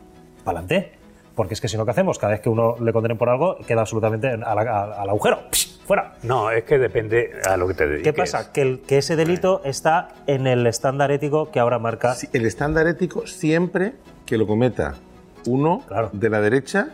para 0.45 0.61
adelante. 0.61 0.93
Porque 1.39 1.55
es 1.55 1.61
que 1.61 1.69
si 1.69 1.77
no, 1.77 1.85
¿qué 1.85 1.93
hacemos? 1.93 2.19
Cada 2.19 2.33
vez 2.33 2.41
que 2.41 2.49
uno 2.49 2.75
le 2.81 2.93
condenen 2.93 3.17
por 3.17 3.29
algo, 3.29 3.59
queda 3.65 3.83
absolutamente 3.83 4.27
al 4.27 5.09
agujero. 5.09 5.39
¡Psh! 5.53 5.79
¡Fuera! 5.87 6.15
No, 6.25 6.51
es 6.51 6.65
que 6.65 6.79
depende 6.79 7.31
a 7.49 7.57
lo 7.57 7.69
que 7.69 7.75
te 7.75 7.87
dediques. 7.87 8.13
¿Qué 8.13 8.13
pasa? 8.13 8.51
Que, 8.53 8.61
el- 8.63 8.81
que 8.81 8.99
ese 8.99 9.15
delito 9.15 9.63
está 9.65 10.09
en 10.27 10.49
el 10.49 10.67
estándar 10.67 11.13
ético 11.13 11.53
que 11.53 11.61
ahora 11.61 11.79
marca. 11.79 12.17
Sí, 12.17 12.29
el 12.33 12.45
estándar 12.45 12.89
ético 12.89 13.25
siempre 13.29 13.93
que 14.27 14.37
lo 14.37 14.49
cometa 14.49 14.97
uno 15.47 15.85
Claro. 15.87 16.11
de 16.13 16.29
la 16.29 16.41
derecha 16.41 16.89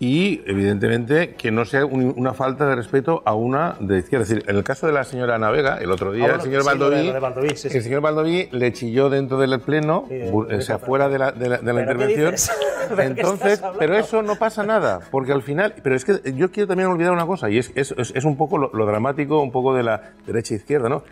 y 0.00 0.40
evidentemente 0.46 1.34
que 1.34 1.50
no 1.50 1.64
sea 1.64 1.84
un- 1.84 2.14
una 2.16 2.32
falta 2.34 2.66
de 2.66 2.74
respeto 2.76 3.22
a 3.24 3.34
una 3.34 3.76
de 3.80 3.98
izquierda. 3.98 4.22
Es 4.24 4.28
decir, 4.30 4.44
en 4.48 4.56
el 4.56 4.64
caso 4.64 4.86
de 4.86 4.92
la 4.92 5.04
señora 5.04 5.38
Navega, 5.38 5.78
el 5.78 5.90
otro 5.90 6.12
día 6.12 6.24
Ah, 6.24 6.28
bueno, 6.28 6.42
el 6.42 6.42
señor 6.42 6.62
sí, 6.62 6.66
Baldoví, 6.68 7.10
Baldoví, 7.20 7.48
sí, 7.56 7.68
sí. 7.70 7.76
el 7.76 7.82
señor 7.82 8.00
Baldoví 8.00 8.48
le 8.52 8.72
chilló 8.72 9.10
dentro 9.10 9.38
del 9.38 9.58
pleno, 9.60 10.04
sí, 10.08 10.20
o 10.32 10.60
sea, 10.60 10.78
fuera 10.78 11.08
de 11.08 11.18
la, 11.18 11.32
de 11.32 11.48
la- 11.48 11.58
de 11.58 11.72
la 11.72 11.84
¿Pero 11.84 11.98
qué 11.98 12.12
intervención. 12.12 12.34
Entonces, 12.98 13.62
pero 13.78 13.96
eso 13.96 14.22
no 14.22 14.36
pasa 14.36 14.62
nada, 14.62 15.00
porque 15.10 15.32
al 15.32 15.42
final, 15.42 15.74
pero 15.82 15.96
es 15.96 16.04
que 16.04 16.32
yo 16.34 16.50
quiero 16.50 16.68
también 16.68 16.88
olvidar 16.88 17.12
una 17.12 17.26
cosa, 17.26 17.50
y 17.50 17.58
es, 17.58 17.72
es, 17.74 17.92
es- 17.98 18.12
es 18.14 18.24
un 18.24 18.36
poco 18.36 18.58
lo, 18.58 18.70
lo 18.72 18.86
dramático, 18.86 19.40
un 19.40 19.50
poco 19.52 19.74
de 19.74 19.82
la 19.82 20.02
derecha 20.26 20.54
e 20.54 20.58
izquierda, 20.58 20.88
¿no? 20.88 21.02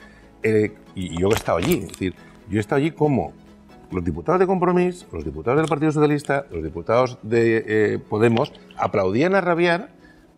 eh, 0.42 0.72
y 0.94 1.18
yo 1.18 1.29
he 1.31 1.35
estado 1.35 1.59
allí, 1.59 1.79
es 1.85 1.88
decir, 1.88 2.14
yo 2.50 2.59
he 2.59 2.61
estado 2.61 2.79
allí 2.79 2.90
como 2.90 3.33
los 3.90 4.04
diputados 4.04 4.40
de 4.40 4.46
Compromís, 4.46 5.06
los 5.12 5.24
diputados 5.24 5.58
del 5.60 5.68
Partido 5.68 5.92
Socialista, 5.92 6.46
los 6.50 6.62
diputados 6.62 7.18
de 7.22 7.64
eh, 7.66 7.98
Podemos 7.98 8.52
aplaudían 8.76 9.34
a 9.34 9.40
rabiar 9.40 9.90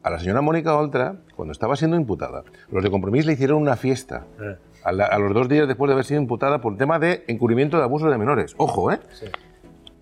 a 0.02 0.10
la 0.10 0.18
señora 0.18 0.40
Mónica 0.40 0.76
Oltra 0.76 1.16
cuando 1.34 1.52
estaba 1.52 1.74
siendo 1.76 1.96
imputada. 1.96 2.44
Los 2.70 2.82
de 2.84 2.90
Compromís 2.90 3.26
le 3.26 3.32
hicieron 3.32 3.60
una 3.60 3.76
fiesta 3.76 4.24
Eh. 4.40 4.56
a, 4.84 4.92
la- 4.92 5.06
a 5.06 5.18
los 5.18 5.34
dos 5.34 5.48
días 5.48 5.66
después 5.66 5.88
de 5.88 5.94
haber 5.94 6.04
sido 6.04 6.20
imputada 6.20 6.60
por 6.60 6.72
el 6.72 6.78
tema 6.78 6.98
de 6.98 7.24
encubrimiento 7.28 7.76
de 7.78 7.82
abuso 7.84 8.08
de 8.10 8.16
menores. 8.18 8.54
Ojo, 8.58 8.92
¿eh? 8.92 9.00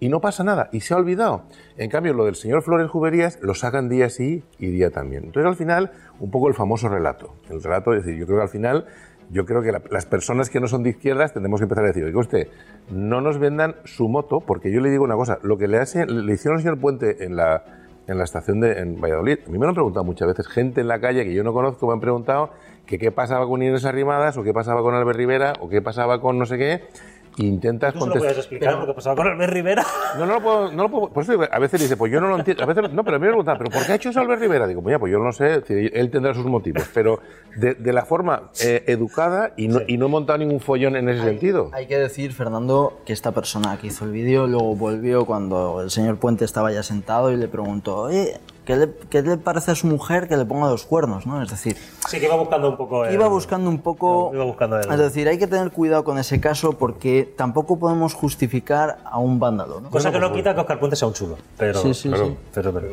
Y 0.00 0.08
no 0.10 0.20
pasa 0.20 0.44
nada, 0.44 0.68
y 0.72 0.80
se 0.80 0.92
ha 0.92 0.98
olvidado. 0.98 1.44
En 1.78 1.88
cambio, 1.88 2.12
lo 2.12 2.26
del 2.26 2.34
señor 2.34 2.62
Flores 2.62 2.90
Juberías 2.90 3.38
lo 3.40 3.54
sacan 3.54 3.88
día 3.88 4.10
sí 4.10 4.42
y 4.58 4.66
día 4.66 4.90
también. 4.90 5.24
Entonces, 5.24 5.48
al 5.48 5.56
final, 5.56 5.92
un 6.20 6.30
poco 6.30 6.48
el 6.48 6.54
famoso 6.54 6.88
relato. 6.90 7.36
El 7.48 7.62
relato, 7.62 7.94
es 7.94 8.04
decir, 8.04 8.18
yo 8.18 8.26
creo 8.26 8.38
que 8.38 8.42
al 8.42 8.48
final, 8.50 8.84
yo 9.30 9.44
creo 9.44 9.62
que 9.62 9.72
la- 9.72 9.82
las 9.90 10.06
personas 10.06 10.50
que 10.50 10.60
no 10.60 10.66
son 10.68 10.82
de 10.82 10.90
izquierdas 10.90 11.32
tendremos 11.32 11.60
que 11.60 11.64
empezar 11.64 11.84
a 11.84 11.88
decir, 11.88 12.04
oiga 12.04 12.20
usted, 12.20 12.48
no 12.90 13.20
nos 13.20 13.38
vendan 13.38 13.76
su 13.84 14.08
moto, 14.08 14.40
porque 14.40 14.72
yo 14.72 14.80
le 14.80 14.90
digo 14.90 15.04
una 15.04 15.16
cosa, 15.16 15.38
lo 15.42 15.56
que 15.58 15.68
le, 15.68 15.78
hace, 15.78 16.06
le 16.06 16.32
hicieron 16.32 16.56
al 16.56 16.62
señor 16.62 16.78
Puente 16.80 17.24
en 17.24 17.36
la, 17.36 17.64
en 18.06 18.18
la 18.18 18.24
estación 18.24 18.60
de 18.60 18.78
en 18.78 19.00
Valladolid, 19.00 19.38
a 19.46 19.50
mí 19.50 19.58
me 19.58 19.64
lo 19.64 19.68
han 19.70 19.74
preguntado 19.74 20.04
muchas 20.04 20.28
veces, 20.28 20.46
gente 20.48 20.80
en 20.82 20.88
la 20.88 21.00
calle 21.00 21.24
que 21.24 21.32
yo 21.34 21.42
no 21.42 21.52
conozco 21.52 21.86
me 21.86 21.94
han 21.94 22.00
preguntado 22.00 22.50
que 22.86 22.98
qué 22.98 23.10
pasaba 23.10 23.46
con 23.46 23.62
Inés 23.62 23.86
Arrimadas, 23.86 24.36
o 24.36 24.42
qué 24.42 24.52
pasaba 24.52 24.82
con 24.82 24.94
Albert 24.94 25.16
Rivera, 25.16 25.54
o 25.60 25.70
qué 25.70 25.80
pasaba 25.80 26.20
con 26.20 26.38
no 26.38 26.44
sé 26.44 26.58
qué, 26.58 26.82
intentas 27.36 27.92
¿Tú 27.92 27.98
contestar- 28.00 28.18
puedes 28.20 28.38
explicar 28.38 28.78
lo 28.78 28.86
que 28.86 28.94
pasaba 28.94 29.16
con 29.16 29.26
Albert 29.26 29.52
Rivera? 29.52 29.84
no, 30.18 30.26
no 30.26 30.34
lo 30.34 30.40
puedo, 30.40 30.72
no 30.72 30.82
lo 30.84 30.88
puedo. 30.90 31.08
Por 31.08 31.22
eso 31.22 31.32
a 31.50 31.58
veces 31.58 31.80
dice, 31.80 31.96
pues 31.96 32.12
yo 32.12 32.20
no 32.20 32.28
lo 32.28 32.36
entiendo. 32.36 32.62
A 32.62 32.66
veces, 32.66 32.92
no, 32.92 33.04
pero 33.04 33.16
a 33.16 33.18
mí 33.18 33.24
me 33.24 33.30
preguntan, 33.30 33.58
¿pero 33.58 33.70
por 33.70 33.84
qué 33.86 33.92
ha 33.92 33.94
hecho 33.96 34.10
eso 34.10 34.20
Albert 34.20 34.40
Rivera? 34.40 34.66
Digo, 34.66 34.82
pues 34.82 34.92
ya, 34.94 34.98
pues 34.98 35.10
yo 35.12 35.18
no 35.18 35.24
lo 35.24 35.32
sé, 35.32 35.62
él 35.68 36.10
tendrá 36.10 36.32
sus 36.34 36.46
motivos. 36.46 36.84
Pero 36.94 37.20
de, 37.56 37.74
de 37.74 37.92
la 37.92 38.04
forma 38.04 38.50
eh, 38.62 38.84
educada 38.86 39.52
y 39.56 39.68
no, 39.68 39.80
y 39.86 39.96
no 39.96 40.06
he 40.06 40.08
montado 40.08 40.38
ningún 40.38 40.60
follón 40.60 40.96
en 40.96 41.08
ese 41.08 41.22
sentido. 41.24 41.70
Hay 41.72 41.86
que 41.86 41.98
decir, 41.98 42.32
Fernando, 42.32 43.00
que 43.04 43.12
esta 43.12 43.32
persona 43.32 43.76
que 43.80 43.88
hizo 43.88 44.04
el 44.04 44.12
vídeo 44.12 44.46
luego 44.46 44.74
volvió 44.76 45.24
cuando 45.24 45.80
el 45.82 45.90
señor 45.90 46.18
Puente 46.18 46.44
estaba 46.44 46.70
ya 46.72 46.82
sentado 46.82 47.32
y 47.32 47.36
le 47.36 47.48
preguntó, 47.48 47.96
oye, 48.02 48.38
¿qué 48.64 48.76
le, 48.76 48.90
qué 49.10 49.22
le 49.22 49.36
parece 49.36 49.70
a 49.72 49.74
su 49.74 49.86
mujer 49.86 50.28
que 50.28 50.36
le 50.36 50.44
ponga 50.44 50.68
los 50.68 50.84
cuernos? 50.84 51.26
¿no? 51.26 51.42
Es 51.42 51.50
decir, 51.50 51.76
Sí, 52.08 52.18
que 52.20 52.26
iba 52.26 52.36
buscando 52.36 52.68
un 52.70 52.76
poco. 52.76 53.04
el- 53.04 53.14
iba 53.14 53.28
buscando 53.28 53.68
un 53.70 53.78
poco... 53.80 54.30
Iba 54.34 54.44
buscando 54.44 54.78
el- 54.78 54.90
Es 54.90 54.98
decir, 54.98 55.28
hay 55.28 55.38
que 55.38 55.46
tener 55.46 55.70
cuidado 55.70 56.04
con 56.04 56.18
ese 56.18 56.40
caso 56.40 56.72
porque 56.72 57.32
tampoco 57.36 57.78
podemos 57.78 58.14
justificar 58.14 58.98
a 59.04 59.18
un 59.18 59.38
vándalo. 59.38 59.80
¿no? 59.80 59.90
Cosa 59.90 60.10
que 60.12 60.18
no 60.20 60.32
quita 60.32 60.54
que 60.54 60.60
Oscar 60.60 60.78
Puente 60.78 60.96
sea 60.96 61.08
un 61.08 61.14
chulo. 61.14 61.36
Pero, 61.58 61.80
Sí, 61.80 61.94
sí, 61.94 62.08
pero, 62.10 62.26
sí. 62.26 62.36
pero- 62.52 62.72
pero- 62.72 62.88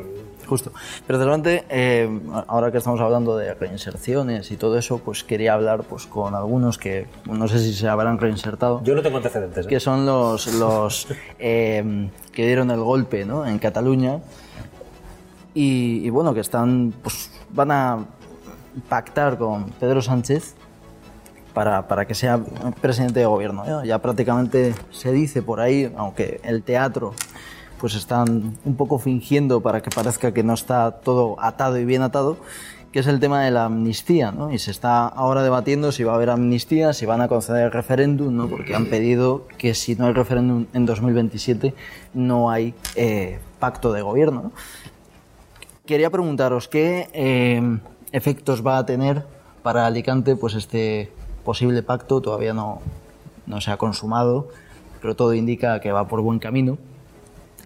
Justo. 0.47 0.73
Pero 1.07 1.17
delante, 1.17 1.63
eh, 1.69 2.09
ahora 2.47 2.73
que 2.73 2.79
estamos 2.79 2.99
hablando 2.99 3.37
de 3.37 3.53
reinserciones 3.53 4.51
y 4.51 4.57
todo 4.57 4.77
eso, 4.77 4.97
pues 4.97 5.23
quería 5.23 5.53
hablar 5.53 5.83
pues, 5.83 6.07
con 6.07 6.35
algunos 6.35 6.77
que 6.77 7.07
no 7.25 7.47
sé 7.47 7.59
si 7.59 7.73
se 7.73 7.87
habrán 7.87 8.17
reinsertado. 8.19 8.83
Yo 8.83 8.93
no 8.93 9.01
tengo 9.01 9.15
antecedentes. 9.15 9.65
¿eh? 9.65 9.69
que 9.69 9.79
son 9.79 10.05
los, 10.05 10.53
los 10.55 11.07
eh, 11.39 12.09
que 12.33 12.45
dieron 12.45 12.69
el 12.69 12.81
golpe 12.81 13.23
¿no? 13.23 13.45
en 13.45 13.59
Cataluña 13.59 14.19
y, 15.53 16.05
y 16.05 16.09
bueno, 16.09 16.33
que 16.33 16.39
están, 16.39 16.93
pues 17.03 17.31
van 17.51 17.71
a 17.71 18.05
pactar 18.87 19.37
con 19.37 19.65
Pedro 19.71 20.01
Sánchez 20.01 20.55
para, 21.53 21.87
para 21.87 22.05
que 22.05 22.15
sea 22.15 22.39
presidente 22.79 23.19
de 23.19 23.25
gobierno. 23.25 23.63
¿no? 23.65 23.85
Ya 23.85 23.99
prácticamente 23.99 24.73
se 24.91 25.11
dice 25.11 25.41
por 25.41 25.59
ahí, 25.59 25.91
aunque 25.97 26.39
el 26.43 26.63
teatro 26.63 27.13
pues 27.79 27.95
están 27.95 28.57
un 28.63 28.75
poco 28.75 28.99
fingiendo 28.99 29.61
para 29.61 29.81
que 29.81 29.89
parezca 29.89 30.31
que 30.31 30.43
no 30.43 30.53
está 30.53 30.91
todo 30.91 31.35
atado 31.39 31.79
y 31.79 31.85
bien 31.85 32.03
atado, 32.03 32.37
que 32.91 32.99
es 32.99 33.07
el 33.07 33.19
tema 33.19 33.41
de 33.41 33.49
la 33.49 33.65
amnistía, 33.65 34.31
¿no? 34.31 34.51
Y 34.53 34.59
se 34.59 34.69
está 34.69 35.07
ahora 35.07 35.41
debatiendo 35.41 35.91
si 35.91 36.03
va 36.03 36.11
a 36.11 36.15
haber 36.15 36.29
amnistía, 36.29 36.93
si 36.93 37.07
van 37.07 37.21
a 37.21 37.27
conceder 37.27 37.63
el 37.65 37.71
referéndum, 37.71 38.35
¿no? 38.35 38.47
Porque 38.47 38.75
han 38.75 38.85
pedido 38.85 39.47
que 39.57 39.73
si 39.73 39.95
no 39.95 40.05
hay 40.05 40.13
referéndum 40.13 40.67
en 40.73 40.85
2027 40.85 41.73
no 42.13 42.51
hay 42.51 42.75
eh, 42.95 43.39
pacto 43.59 43.91
de 43.93 44.03
gobierno, 44.03 44.43
¿no? 44.43 44.51
Quería 45.91 46.09
preguntaros 46.09 46.69
qué 46.69 47.09
eh, 47.11 47.61
efectos 48.13 48.65
va 48.65 48.77
a 48.77 48.85
tener 48.85 49.25
para 49.61 49.85
Alicante 49.85 50.37
pues 50.37 50.53
este 50.53 51.11
posible 51.43 51.83
pacto, 51.83 52.21
todavía 52.21 52.53
no, 52.53 52.79
no 53.45 53.59
se 53.59 53.71
ha 53.71 53.77
consumado, 53.77 54.47
pero 55.01 55.17
todo 55.17 55.33
indica 55.33 55.81
que 55.81 55.91
va 55.91 56.07
por 56.07 56.21
buen 56.21 56.39
camino. 56.39 56.77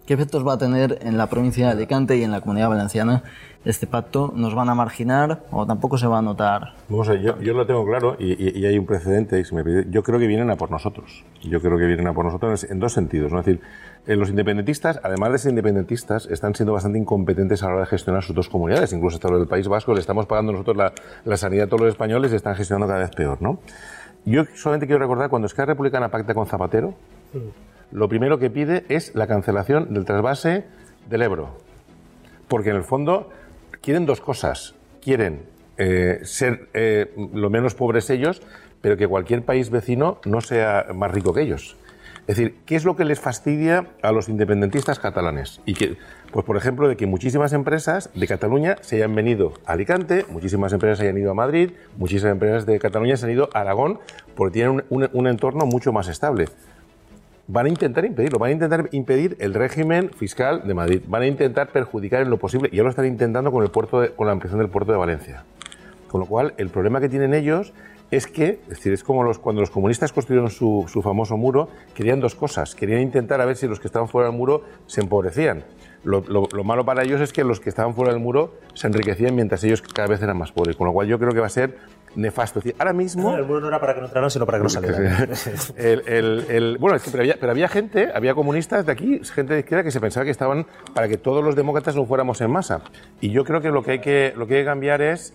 ¿Qué 0.05 0.13
efectos 0.13 0.45
va 0.47 0.53
a 0.53 0.57
tener 0.59 0.99
en 1.01 1.17
la 1.17 1.27
provincia 1.27 1.65
de 1.65 1.71
Alicante 1.71 2.15
y 2.15 2.23
en 2.23 2.29
la 2.31 2.41
comunidad 2.41 2.69
valenciana 2.69 3.23
este 3.65 3.87
pacto? 3.87 4.31
¿Nos 4.35 4.53
van 4.53 4.69
a 4.69 4.75
marginar 4.75 5.39
o 5.49 5.65
tampoco 5.65 5.97
se 5.97 6.05
va 6.05 6.19
a 6.19 6.21
notar? 6.21 6.73
Vamos 6.89 7.09
a 7.09 7.13
ver, 7.13 7.21
yo, 7.21 7.41
yo 7.41 7.53
lo 7.53 7.65
tengo 7.65 7.83
claro 7.87 8.15
y, 8.19 8.33
y- 8.33 8.59
y 8.59 8.65
hay 8.67 8.77
un 8.77 8.85
precedente. 8.85 9.39
Y 9.39 9.45
si 9.45 9.55
me 9.55 9.63
pide- 9.63 9.87
yo 9.89 10.03
creo 10.03 10.19
que 10.19 10.27
vienen 10.27 10.51
a 10.51 10.57
por 10.57 10.69
nosotros. 10.69 11.23
Yo 11.41 11.59
creo 11.59 11.79
que 11.79 11.85
vienen 11.87 12.05
a 12.05 12.13
por 12.13 12.23
nosotros 12.25 12.65
en 12.65 12.79
dos 12.79 12.93
sentidos. 12.93 13.31
¿no? 13.31 13.39
Es 13.39 13.45
decir, 13.47 13.61
eh, 14.05 14.15
los 14.15 14.29
independentistas, 14.29 14.99
además 15.01 15.31
de 15.31 15.37
ser 15.39 15.49
independentistas, 15.49 16.27
están 16.27 16.53
siendo 16.53 16.73
bastante 16.73 16.99
incompetentes 16.99 17.63
a 17.63 17.67
la 17.67 17.71
hora 17.73 17.81
de 17.81 17.87
gestionar 17.87 18.21
sus 18.21 18.35
dos 18.35 18.47
comunidades. 18.47 18.93
Incluso 18.93 19.15
hasta 19.15 19.29
lo 19.29 19.39
del 19.39 19.47
País 19.47 19.67
Vasco, 19.67 19.91
le 19.95 20.01
estamos 20.01 20.27
pagando 20.27 20.51
nosotros 20.51 20.77
la, 20.77 20.93
la 21.23 21.35
sanidad 21.37 21.65
a 21.65 21.67
todos 21.69 21.81
los 21.81 21.89
españoles 21.89 22.31
y 22.31 22.35
están 22.35 22.53
gestionando 22.53 22.85
cada 22.85 22.99
vez 22.99 23.09
peor. 23.09 23.41
¿no? 23.41 23.57
Yo 24.25 24.43
solamente 24.53 24.85
quiero 24.85 24.99
recordar, 24.99 25.31
cuando 25.31 25.47
Esquerra 25.47 25.73
Republicana 25.73 26.09
pacta 26.09 26.35
con 26.35 26.45
Zapatero, 26.45 26.93
lo 27.91 28.09
primero 28.09 28.39
que 28.39 28.49
pide 28.49 28.85
es 28.89 29.13
la 29.15 29.27
cancelación 29.27 29.93
del 29.93 30.05
trasvase 30.05 30.65
del 31.09 31.21
Ebro. 31.21 31.57
Porque 32.47 32.69
en 32.69 32.75
el 32.77 32.83
fondo 32.83 33.29
quieren 33.81 34.05
dos 34.05 34.21
cosas. 34.21 34.75
Quieren 35.01 35.43
eh, 35.77 36.19
ser 36.23 36.69
eh, 36.73 37.13
lo 37.33 37.49
menos 37.49 37.75
pobres 37.75 38.09
ellos, 38.09 38.41
pero 38.81 38.97
que 38.97 39.07
cualquier 39.07 39.43
país 39.43 39.69
vecino 39.69 40.19
no 40.25 40.41
sea 40.41 40.87
más 40.93 41.11
rico 41.11 41.33
que 41.33 41.41
ellos. 41.41 41.77
Es 42.27 42.37
decir, 42.37 42.57
¿qué 42.65 42.75
es 42.75 42.85
lo 42.85 42.95
que 42.95 43.05
les 43.05 43.19
fastidia 43.19 43.85
a 44.01 44.11
los 44.11 44.29
independentistas 44.29 44.97
catalanes? 44.97 45.61
Y 45.65 45.75
que, 45.75 45.97
pues 46.31 46.43
por 46.43 46.57
ejemplo, 46.57 46.87
de 46.87 46.97
que 46.97 47.05
muchísimas 47.05 47.53
empresas 47.53 48.09
de 48.15 48.25
Cataluña 48.25 48.77
se 48.81 48.95
hayan 48.95 49.13
venido 49.13 49.53
a 49.67 49.73
Alicante, 49.73 50.25
muchísimas 50.29 50.73
empresas 50.73 50.97
se 50.97 51.03
hayan 51.03 51.19
ido 51.19 51.29
a 51.29 51.35
Madrid, 51.35 51.73
muchísimas 51.97 52.31
empresas 52.31 52.65
de 52.65 52.79
Cataluña 52.79 53.15
se 53.15 53.25
han 53.25 53.31
ido 53.31 53.49
a 53.53 53.59
Aragón, 53.59 53.99
porque 54.33 54.53
tienen 54.53 54.83
un, 54.89 55.27
entorno 55.27 55.67
mucho 55.67 55.93
más 55.93 56.07
estable 56.07 56.47
van 57.47 57.65
a 57.67 57.69
intentar 57.69 58.05
impedirlo, 58.05 58.39
van 58.39 58.49
a 58.49 58.53
intentar 58.53 58.89
impedir 58.91 59.35
el 59.39 59.53
régimen 59.53 60.09
fiscal 60.09 60.67
de 60.67 60.73
Madrid, 60.73 61.01
van 61.07 61.21
a 61.21 61.27
intentar 61.27 61.69
perjudicar 61.71 62.21
en 62.21 62.29
lo 62.29 62.37
posible, 62.37 62.69
y 62.71 62.77
ya 62.77 62.83
lo 62.83 62.89
están 62.89 63.05
intentando 63.05 63.51
con, 63.51 63.63
el 63.63 63.69
puerto 63.69 64.01
de- 64.01 64.09
con 64.09 64.25
la 64.27 64.33
ampliación 64.33 64.59
del 64.59 64.69
puerto 64.69 64.91
de 64.91 64.97
Valencia. 64.97 65.43
Con 66.07 66.21
lo 66.21 66.25
cual, 66.27 66.53
el 66.57 66.69
problema 66.69 66.99
que 67.01 67.09
tienen 67.09 67.33
ellos 67.33 67.73
es 68.11 68.27
que, 68.27 68.59
es 68.63 68.69
decir, 68.69 68.93
es 68.93 69.03
como 69.03 69.23
los, 69.23 69.39
cuando 69.39 69.61
los 69.61 69.69
comunistas 69.69 70.13
construyeron 70.13 70.49
su, 70.49 70.85
su 70.87 71.01
famoso 71.01 71.37
muro, 71.37 71.69
querían 71.93 72.19
dos 72.19 72.35
cosas. 72.35 72.75
Querían 72.75 73.01
intentar 73.01 73.41
a 73.41 73.45
ver 73.45 73.57
si 73.57 73.67
los 73.67 73.79
que 73.79 73.87
estaban 73.87 74.07
fuera 74.07 74.29
del 74.29 74.37
muro 74.37 74.63
se 74.85 75.01
empobrecían. 75.01 75.63
Lo, 76.05 76.21
lo- 76.27 76.47
lo 76.53 76.63
malo 76.63 76.85
para 76.85 77.03
ellos 77.03 77.19
es 77.19 77.33
que 77.33 77.43
los 77.43 77.59
que 77.59 77.67
estaban 77.69 77.93
fuera 77.95 78.11
del 78.13 78.21
muro 78.21 78.53
se 78.73 78.87
enriquecían 78.87 79.35
mientras 79.35 79.61
ellos 79.65 79.81
cada 79.81 80.07
vez 80.07 80.21
eran 80.21 80.37
más 80.37 80.51
pobres. 80.53 80.75
Con 80.77 80.87
lo 80.87 80.93
cual, 80.93 81.07
yo 81.07 81.19
creo 81.19 81.31
que 81.33 81.39
va 81.41 81.47
a 81.47 81.49
ser 81.49 81.77
nefasto. 82.15 82.59
Es 82.59 82.65
decir, 82.65 82.75
ahora 82.79 82.93
mismo... 82.93 83.35
El 83.35 83.43
muro 83.45 83.59
no 83.59 83.67
era 83.67 83.79
para 83.81 83.93
que 83.95 83.99
no 83.99 84.05
entraran, 84.05 84.29
sino 84.31 84.45
para 84.45 84.59
que 84.59 84.63
no 84.63 84.69
salieran. 84.69 85.29
El- 85.75 86.03
el- 86.07 86.45
el- 86.49 86.77
bueno, 86.77 86.95
es 86.95 87.03
que, 87.03 87.09
pero, 87.11 87.23
había, 87.23 87.35
pero 87.39 87.51
había 87.51 87.67
gente, 87.67 88.09
había 88.15 88.33
comunistas 88.33 88.85
de 88.85 88.91
aquí, 88.93 89.19
gente 89.23 89.53
de 89.53 89.59
izquierda 89.59 89.83
que 89.83 89.91
se 89.91 89.99
pensaba 89.99 90.23
que 90.23 90.31
estaban 90.31 90.65
para 90.93 91.07
que 91.09 91.17
todos 91.17 91.43
los 91.43 91.55
demócratas 91.55 91.95
no 91.95 92.05
fuéramos 92.05 92.39
en 92.39 92.51
masa. 92.51 92.81
Y 93.19 93.31
yo 93.31 93.43
creo 93.43 93.59
que 93.59 93.69
lo 93.69 93.83
que 93.83 93.91
hay 93.91 93.99
que, 93.99 94.33
lo 94.37 94.47
que, 94.47 94.55
hay 94.55 94.61
que 94.61 94.65
cambiar 94.65 95.01
es, 95.01 95.33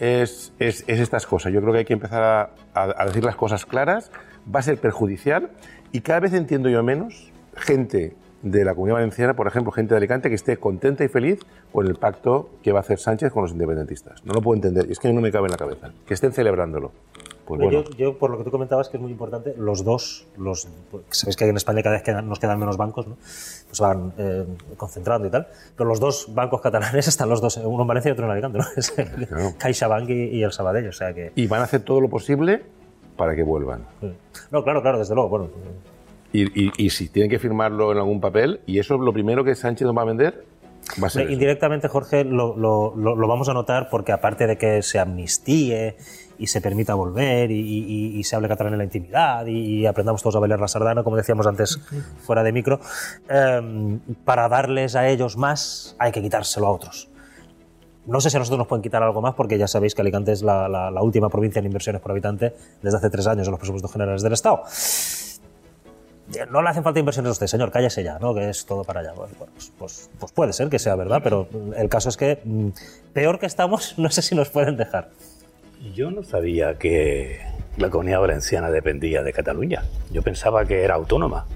es, 0.00 0.52
es- 0.58 0.84
es 0.86 1.00
estas 1.00 1.26
cosas. 1.26 1.52
Yo 1.52 1.60
creo 1.60 1.72
que 1.72 1.80
hay 1.80 1.84
que 1.84 1.92
empezar 1.92 2.22
a, 2.22 2.40
a- 2.80 2.94
a 3.02 3.06
decir 3.06 3.24
las 3.24 3.36
cosas 3.36 3.66
claras, 3.66 4.10
va 4.54 4.60
a 4.60 4.62
ser 4.62 4.78
perjudicial 4.78 5.50
y 5.92 6.00
cada 6.00 6.20
vez 6.20 6.32
entiendo 6.32 6.68
yo 6.70 6.82
menos 6.82 7.30
gente 7.56 8.14
de 8.42 8.64
la 8.64 8.74
comunidad 8.74 8.96
valenciana, 8.96 9.34
por 9.34 9.46
ejemplo, 9.46 9.70
gente 9.72 9.94
de 9.94 9.98
Alicante 9.98 10.28
que 10.28 10.34
esté 10.34 10.56
contenta 10.56 11.04
y 11.04 11.08
feliz 11.08 11.40
con 11.72 11.86
el 11.86 11.94
pacto 11.94 12.50
que 12.62 12.72
va 12.72 12.80
a 12.80 12.82
hacer 12.82 12.98
Sánchez 12.98 13.32
con 13.32 13.42
los 13.42 13.52
independentistas. 13.52 14.24
No 14.24 14.34
lo 14.34 14.42
puedo 14.42 14.56
entender, 14.56 14.86
y 14.88 14.92
es 14.92 14.98
que 14.98 15.12
no 15.12 15.20
me 15.20 15.30
cabe 15.30 15.46
en 15.46 15.52
la 15.52 15.56
cabeza. 15.58 15.92
Que 16.06 16.14
estén 16.14 16.32
celebrándolo. 16.32 16.90
Pues 17.44 17.60
bueno. 17.60 17.82
Yo, 17.82 17.90
yo, 17.96 18.18
por 18.18 18.30
lo 18.30 18.38
que 18.38 18.44
tú 18.44 18.50
comentabas, 18.50 18.88
que 18.88 18.96
es 18.96 19.00
muy 19.00 19.10
importante, 19.12 19.54
los 19.58 19.84
dos, 19.84 20.26
los, 20.36 20.68
sabéis 21.10 21.36
que 21.36 21.44
en 21.48 21.56
España 21.56 21.82
cada 21.82 21.96
vez 21.96 22.02
quedan- 22.04 22.28
nos 22.28 22.38
quedan 22.38 22.58
menos 22.58 22.76
bancos, 22.76 23.06
¿no? 23.08 23.16
pues 23.16 23.80
van 23.80 24.12
eh, 24.18 24.44
concentrando 24.76 25.26
y 25.26 25.30
tal, 25.30 25.48
pero 25.76 25.88
los 25.88 25.98
dos 26.00 26.32
bancos 26.34 26.60
catalanes 26.60 27.08
están 27.08 27.28
los 27.28 27.40
dos, 27.40 27.56
uno 27.58 27.82
en 27.82 27.88
Valencia 27.88 28.10
y 28.10 28.12
otro 28.12 28.24
en 28.26 28.30
Alicante, 28.32 28.58
¿no? 28.58 28.64
Es 28.76 28.96
el 28.98 29.26
Claro. 29.26 29.50
CaixaBank 29.58 30.08
y, 30.10 30.24
y 30.36 30.42
el 30.44 30.52
Sabadell, 30.52 30.88
o 30.88 30.92
sea 30.92 31.12
que... 31.12 31.32
y 31.34 31.46
van 31.48 31.60
a 31.60 31.64
hacer 31.64 31.82
todo 31.82 32.00
lo 32.00 32.08
posible 32.08 32.62
para 33.16 33.34
que 33.34 33.42
vuelvan. 33.42 33.82
No, 34.50 34.62
claro, 34.62 34.80
claro, 34.80 34.98
desde 35.00 35.14
luego, 35.14 35.28
bueno, 35.28 35.48
Y, 36.32 36.66
y- 36.66 36.72
y 36.78 36.90
si 36.90 37.08
tienen 37.08 37.30
que 37.30 37.38
firmarlo 37.38 37.92
en 37.92 37.98
algún 37.98 38.20
papel, 38.20 38.60
y 38.66 38.78
eso 38.78 38.94
es 38.94 39.00
lo 39.00 39.12
primero 39.12 39.44
que 39.44 39.54
Sánchez 39.54 39.86
nos 39.86 39.96
va 39.96 40.02
a 40.02 40.06
vender, 40.06 40.44
va 41.02 41.06
a 41.06 41.10
ser. 41.10 41.22
eso. 41.24 41.32
Indirectamente, 41.32 41.88
Jorge, 41.88 42.24
lo, 42.24 42.56
lo- 42.56 42.94
lo- 42.96 43.14
lo 43.16 43.28
vamos 43.28 43.48
a 43.48 43.54
notar 43.54 43.88
porque 43.90 44.12
aparte 44.12 44.46
de 44.46 44.56
que 44.56 44.82
se 44.82 44.98
amnistíe 44.98 45.96
y 46.38 46.46
se 46.46 46.60
permita 46.60 46.94
volver 46.94 47.50
y, 47.50 47.60
y- 47.60 48.18
y 48.18 48.24
se 48.24 48.34
hable 48.34 48.48
catalán 48.48 48.72
en 48.72 48.78
la 48.78 48.84
intimidad 48.84 49.46
y, 49.46 49.80
y 49.80 49.86
aprendamos 49.86 50.22
todos 50.22 50.36
a 50.36 50.38
bailar 50.40 50.58
la 50.58 50.68
sardana, 50.68 51.02
como 51.04 51.16
decíamos 51.16 51.46
antes 51.46 51.78
fuera 52.22 52.42
de 52.42 52.52
micro, 52.52 52.80
eh, 53.28 53.98
para 54.24 54.48
darles 54.48 54.96
a 54.96 55.08
ellos 55.08 55.36
más 55.36 55.94
hay 55.98 56.10
que 56.12 56.22
quitárselo 56.22 56.66
a 56.66 56.70
otros. 56.70 57.08
No 58.04 58.20
sé 58.20 58.30
si 58.30 58.36
a 58.36 58.40
nosotros 58.40 58.58
nos 58.58 58.66
pueden 58.66 58.82
quitar 58.82 59.00
algo 59.04 59.20
más, 59.22 59.34
porque 59.34 59.56
ya 59.58 59.68
sabéis 59.68 59.94
que 59.94 60.00
Alicante 60.02 60.32
es 60.32 60.42
la, 60.42 60.68
la- 60.68 60.90
la 60.90 61.02
última 61.02 61.28
provincia 61.28 61.60
en 61.60 61.66
inversiones 61.66 62.00
por 62.02 62.10
habitante 62.10 62.52
desde 62.82 62.96
hace 62.96 63.10
tres 63.10 63.28
años 63.28 63.46
en 63.46 63.52
los 63.52 63.60
presupuestos 63.60 63.92
generales 63.92 64.22
del 64.22 64.32
Estado. 64.32 64.62
No 66.50 66.62
le 66.62 66.68
hacen 66.70 66.82
falta 66.84 67.00
inversiones 67.00 67.30
a 67.30 67.32
usted, 67.32 67.46
señor, 67.46 67.70
cállese 67.70 68.02
ya, 68.02 68.18
¿no? 68.18 68.34
Que 68.34 68.48
es 68.48 68.64
todo 68.64 68.84
para 68.84 69.00
allá. 69.00 69.12
Bueno, 69.12 69.34
pues, 69.38 69.72
pues- 69.78 70.10
pues 70.18 70.32
puede 70.32 70.52
ser 70.52 70.68
que 70.68 70.78
sea 70.78 70.94
verdad, 70.96 71.20
pero 71.22 71.48
el 71.76 71.88
caso 71.88 72.08
es 72.08 72.16
que 72.16 72.40
mm, 72.44 72.68
peor 73.12 73.38
que 73.38 73.46
estamos, 73.46 73.94
no 73.98 74.08
sé 74.10 74.22
si 74.22 74.34
nos 74.34 74.48
pueden 74.48 74.76
dejar. 74.76 75.10
Yo 75.94 76.10
no 76.10 76.22
sabía 76.22 76.78
que 76.78 77.40
la 77.76 77.90
comunidad 77.90 78.20
valenciana 78.20 78.70
dependía 78.70 79.22
de 79.22 79.32
Cataluña. 79.32 79.82
Yo 80.12 80.22
pensaba 80.22 80.64
que 80.64 80.82
era 80.82 80.94
autónoma. 80.94 81.46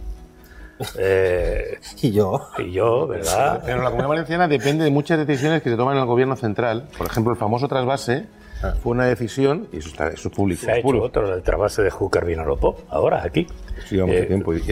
Eh, 0.98 1.78
Y 2.02 2.12
yo. 2.12 2.48
y 2.58 2.70
yo, 2.70 3.06
¿verdad? 3.06 3.62
Pero 3.64 3.78
la 3.78 3.84
Comunidad 3.88 4.08
Valenciana 4.10 4.46
depende 4.46 4.84
de 4.84 4.90
muchas 4.90 5.18
decisiones 5.26 5.62
que 5.62 5.70
se 5.70 5.76
toman 5.76 5.94
en 5.96 6.00
el 6.02 6.06
gobierno 6.06 6.36
central. 6.36 6.86
Por 6.98 7.06
ejemplo, 7.06 7.32
el 7.32 7.38
famoso 7.38 7.66
trasvase 7.66 8.26
fue 8.82 8.92
una 8.92 9.06
decisión, 9.06 9.68
y 9.72 9.78
eso, 9.78 9.88
está, 9.88 10.08
eso 10.08 10.28
es 10.28 10.34
público. 10.34 10.62
Se 10.64 10.72
ha 10.72 10.78
hecho 10.78 11.02
otro 11.02 11.28
del 11.28 11.42
trasvase 11.42 11.82
de 11.82 11.90
Júcar 11.90 12.24
Vinalopó, 12.24 12.76
ahora 12.88 13.22
aquí. 13.24 13.46
Sí, 13.86 13.98
mucho 14.00 14.12
Eh, 14.14 14.22
tiempo. 14.26 14.54
Y, 14.54 14.62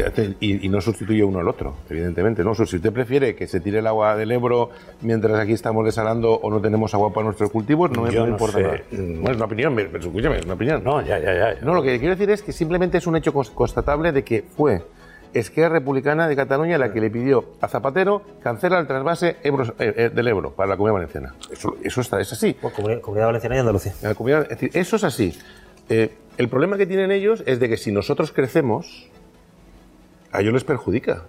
y- 0.40 0.66
y 0.66 0.68
no 0.68 0.80
sustituye 0.80 1.22
uno 1.22 1.38
al 1.40 1.48
otro, 1.48 1.74
evidentemente. 1.90 2.42
¿no? 2.42 2.54
Si 2.54 2.62
usted 2.62 2.92
prefiere 2.92 3.36
que 3.36 3.46
se 3.46 3.60
tire 3.60 3.78
el 3.80 3.86
agua 3.86 4.16
del 4.16 4.32
Ebro 4.32 4.70
mientras 5.02 5.38
aquí 5.38 5.52
estamos 5.52 5.84
desalando 5.84 6.32
o 6.32 6.50
no 6.50 6.60
tenemos 6.60 6.94
agua 6.94 7.12
para 7.12 7.24
nuestros 7.24 7.50
cultivos, 7.50 7.90
no 7.90 8.02
me, 8.02 8.10
no 8.10 8.26
importa 8.28 8.56
sé. 8.58 8.62
nada. 8.62 8.80
Bueno, 8.90 9.30
es 9.30 9.36
una 9.36 9.44
opinión, 9.44 9.74
pero 9.76 9.98
escúchame, 9.98 10.38
es 10.38 10.44
una 10.46 10.54
opinión. 10.54 10.82
No, 10.82 11.00
ya, 11.02 11.18
ya, 11.18 11.34
ya. 11.34 11.60
No, 11.60 11.74
lo 11.74 11.82
que 11.82 11.98
quiero 11.98 12.14
decir 12.16 12.30
es 12.30 12.42
que 12.42 12.52
simplemente 12.52 12.98
es 12.98 13.06
un 13.06 13.16
hecho 13.16 13.32
cons- 13.34 13.52
constatable 13.52 14.10
de 14.12 14.24
que 14.24 14.42
fue 14.56 14.82
Esquerra 15.34 15.68
Republicana 15.70 16.28
de 16.28 16.36
Cataluña 16.36 16.78
la 16.78 16.92
que 16.92 17.00
le 17.00 17.10
pidió 17.10 17.44
a 17.60 17.68
Zapatero 17.68 18.22
cancelar 18.42 18.80
el 18.80 18.86
trasvase 18.86 19.36
Ebro- 19.42 19.74
eh, 19.78 19.92
eh, 19.96 20.10
del 20.14 20.28
Ebro 20.28 20.52
para 20.52 20.68
la 20.68 20.76
Comunidad 20.76 20.94
Valenciana. 20.94 21.34
Eso, 21.50 21.76
eso 21.82 22.00
está, 22.00 22.20
es 22.20 22.32
así. 22.32 22.56
Bueno, 22.62 22.74
Comunidad, 22.76 23.00
Comunidad 23.00 23.26
Valenciana 23.26 23.56
y 23.56 23.58
Andalucía. 23.58 23.92
En 24.02 24.08
la 24.08 24.14
comunidad- 24.14 24.42
es 24.44 24.48
decir, 24.50 24.70
eso 24.74 24.96
es 24.96 25.04
así. 25.04 25.38
Eh, 25.88 26.14
el 26.38 26.48
problema 26.48 26.76
que 26.78 26.86
tienen 26.86 27.10
ellos 27.10 27.42
es 27.46 27.60
de 27.60 27.68
que 27.68 27.76
si 27.76 27.92
nosotros 27.92 28.32
crecemos, 28.32 29.08
a 30.32 30.40
ellos 30.40 30.52
les 30.54 30.64
perjudica. 30.64 31.24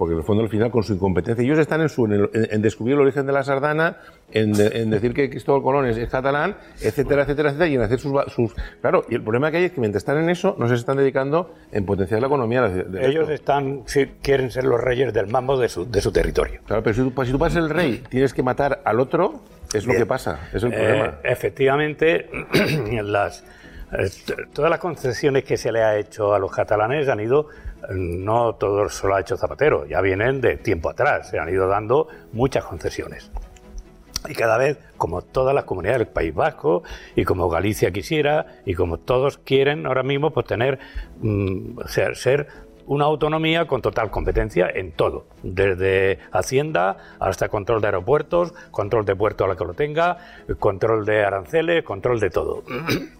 Porque 0.00 0.14
en 0.14 0.20
el 0.20 0.24
fondo, 0.24 0.42
al 0.42 0.48
final, 0.48 0.70
con 0.70 0.82
su 0.82 0.94
incompetencia, 0.94 1.44
ellos 1.44 1.58
están 1.58 1.82
en, 1.82 1.90
su, 1.90 2.06
en, 2.06 2.12
el- 2.12 2.30
en- 2.32 2.48
en 2.52 2.62
descubrir 2.62 2.94
el 2.94 3.02
origen 3.02 3.26
de 3.26 3.32
la 3.34 3.44
sardana, 3.44 3.98
en, 4.32 4.54
de- 4.54 4.80
en 4.80 4.88
decir 4.88 5.12
que 5.12 5.28
Cristóbal 5.28 5.60
Colón 5.62 5.84
es, 5.84 5.98
es 5.98 6.08
catalán, 6.08 6.56
etcétera, 6.80 7.24
etcétera, 7.24 7.50
etcétera, 7.50 7.68
y 7.70 7.74
en 7.74 7.82
hacer 7.82 7.98
sus. 8.00 8.54
Claro, 8.80 9.04
y 9.10 9.14
el 9.16 9.22
problema 9.22 9.50
que 9.50 9.58
hay 9.58 9.64
es 9.64 9.72
que 9.72 9.80
mientras 9.80 10.00
están 10.00 10.16
en 10.16 10.30
eso, 10.30 10.56
no 10.58 10.68
se 10.68 10.74
están 10.76 10.96
dedicando 10.96 11.52
en 11.70 11.84
potenciar 11.84 12.22
la 12.22 12.28
economía. 12.28 12.62
de- 12.62 12.84
de 12.84 13.06
Ellos 13.08 13.24
esto. 13.28 13.34
están, 13.34 13.82
quieren 14.22 14.50
ser 14.50 14.64
los 14.64 14.80
reyes 14.80 15.12
del 15.12 15.26
mambo 15.26 15.58
de 15.58 15.68
su, 15.68 15.84
de 15.90 16.00
su 16.00 16.10
territorio. 16.10 16.62
Claro, 16.66 16.82
pero 16.82 16.94
si 16.96 17.02
tú, 17.10 17.24
si 17.26 17.32
tú 17.32 17.38
pasas 17.38 17.58
el 17.62 17.68
rey, 17.68 18.02
tienes 18.08 18.32
que 18.32 18.42
matar 18.42 18.80
al 18.86 19.00
otro, 19.00 19.42
es 19.74 19.84
lo 19.86 19.92
que 19.92 20.06
pasa, 20.06 20.48
es 20.54 20.62
el 20.62 20.72
Eh, 20.72 20.76
problema. 20.76 21.14
efectivamente, 21.24 22.30
las, 23.04 23.44
eh, 23.92 24.08
todas 24.54 24.70
las 24.70 24.80
concesiones 24.80 25.44
que 25.44 25.58
se 25.58 25.70
le 25.72 25.82
ha 25.82 25.98
hecho 25.98 26.32
a 26.32 26.38
los 26.38 26.50
catalanes 26.52 27.06
han 27.08 27.20
ido, 27.20 27.48
eh, 27.50 27.69
no 27.90 28.54
todo 28.54 28.88
solo 28.88 29.16
ha 29.16 29.20
hecho 29.20 29.36
Zapatero, 29.36 29.86
ya 29.86 30.00
vienen 30.00 30.40
de 30.40 30.56
tiempo 30.56 30.90
atrás, 30.90 31.30
se 31.30 31.38
han 31.38 31.48
ido 31.48 31.66
dando 31.66 32.08
muchas 32.32 32.64
concesiones. 32.64 33.30
Y 34.28 34.34
cada 34.34 34.58
vez, 34.58 34.78
como 34.98 35.22
todas 35.22 35.54
las 35.54 35.64
comunidades 35.64 36.00
del 36.00 36.08
País 36.08 36.34
Vasco, 36.34 36.82
y 37.16 37.24
como 37.24 37.48
Galicia 37.48 37.90
quisiera, 37.90 38.46
y 38.66 38.74
como 38.74 38.98
todos 38.98 39.38
quieren 39.38 39.86
ahora 39.86 40.02
mismo, 40.02 40.30
pues 40.30 40.46
tener, 40.46 40.78
mm, 41.20 41.80
ser, 41.86 42.16
ser 42.16 42.48
una 42.86 43.04
autonomía 43.04 43.66
con 43.66 43.82
total 43.82 44.10
competencia 44.10 44.68
en 44.68 44.92
todo, 44.92 45.26
desde 45.42 46.18
Hacienda 46.32 46.96
hasta 47.18 47.48
control 47.48 47.80
de 47.80 47.86
aeropuertos, 47.86 48.52
control 48.72 49.04
de 49.04 49.16
puerto 49.16 49.44
a 49.44 49.48
la 49.48 49.56
que 49.56 49.64
lo 49.64 49.74
tenga, 49.74 50.18
control 50.58 51.06
de 51.06 51.24
aranceles, 51.24 51.84
control 51.84 52.20
de 52.20 52.30
todo. 52.30 52.64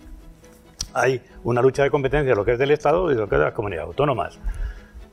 Hay 0.95 1.23
una 1.45 1.63
lucha 1.63 1.83
de 1.83 1.91
competencia, 1.91 2.35
lo 2.35 2.45
que 2.45 2.53
es 2.53 2.59
del 2.59 2.71
Estado 2.71 3.11
y 3.11 3.15
lo 3.15 3.29
que 3.29 3.37
es 3.37 3.39
de 3.39 3.45
las 3.47 3.55
comunidades 3.55 3.89
autónomas. 3.89 4.39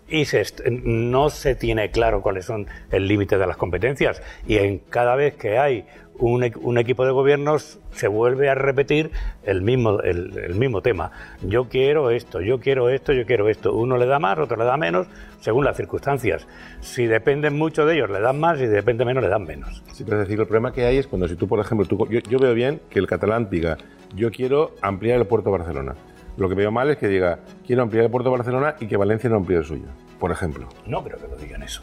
Y 0.09 0.25
se 0.25 0.43
no 0.71 1.29
se 1.29 1.55
tiene 1.55 1.91
claro 1.91 2.21
cuáles 2.21 2.45
son 2.45 2.67
el 2.91 3.07
límite 3.07 3.37
de 3.37 3.45
las 3.45 3.57
competencias. 3.57 4.21
Y 4.47 4.57
en 4.57 4.79
cada 4.79 5.15
vez 5.15 5.35
que 5.35 5.57
hay 5.57 5.85
un, 6.19 6.43
e- 6.43 6.53
un 6.61 6.77
equipo 6.77 7.05
de 7.05 7.11
gobiernos 7.11 7.79
se 7.91 8.07
vuelve 8.07 8.49
a 8.49 8.55
repetir 8.55 9.11
el 9.43 9.61
mismo 9.61 9.99
el, 10.01 10.37
el 10.37 10.55
mismo 10.55 10.81
tema 10.81 11.11
yo 11.41 11.69
quiero 11.69 12.09
esto 12.11 12.41
yo 12.41 12.59
quiero 12.59 12.89
esto 12.89 13.13
yo 13.13 13.25
quiero 13.25 13.49
esto 13.49 13.73
uno 13.73 13.97
le 13.97 14.05
da 14.05 14.19
más 14.19 14.37
otro 14.39 14.57
le 14.57 14.65
da 14.65 14.77
menos 14.77 15.07
según 15.41 15.65
las 15.65 15.77
circunstancias 15.77 16.47
si 16.81 17.05
dependen 17.05 17.57
mucho 17.57 17.85
de 17.85 17.95
ellos 17.95 18.09
le 18.09 18.19
dan 18.19 18.39
más 18.39 18.57
y 18.57 18.61
si 18.61 18.67
depende 18.67 19.05
menos 19.05 19.23
le 19.23 19.29
dan 19.29 19.43
menos 19.43 19.83
Sí, 19.93 20.03
pero 20.03 20.17
es 20.21 20.27
decir, 20.27 20.39
el 20.39 20.45
problema 20.47 20.71
que 20.71 20.85
hay 20.85 20.97
es 20.97 21.07
cuando 21.07 21.27
si 21.27 21.35
tú, 21.35 21.47
por 21.47 21.59
ejemplo, 21.59 21.85
tú- 21.87 22.07
yo, 22.09 22.19
yo 22.19 22.37
veo 22.39 22.53
bien 22.53 22.79
que 22.89 22.99
el 22.99 23.07
catalán 23.07 23.49
diga, 23.49 23.77
yo 24.15 24.29
quiero 24.31 24.75
ampliar 24.81 25.17
el 25.19 25.25
puerto 25.25 25.49
de 25.51 25.57
Barcelona. 25.57 25.95
Lo 26.37 26.47
que 26.47 26.53
veo 26.53 26.69
mal 26.71 26.87
es 26.91 26.97
que 26.97 27.07
diga, 27.07 27.39
quiero 27.65 27.81
ampliar 27.81 28.05
el 28.05 28.11
puerto 28.11 28.29
de 28.29 28.37
Barcelona 28.37 28.75
y 28.79 28.85
que 28.85 28.95
Valencia 28.95 29.27
no 29.27 29.37
amplíe 29.37 29.57
el 29.57 29.65
suyo, 29.65 29.85
por 30.19 30.31
ejemplo. 30.31 30.67
no 30.85 31.03
creo 31.03 31.17
que 31.17 31.27
lo 31.27 31.35
digan 31.35 31.63
eso 31.63 31.81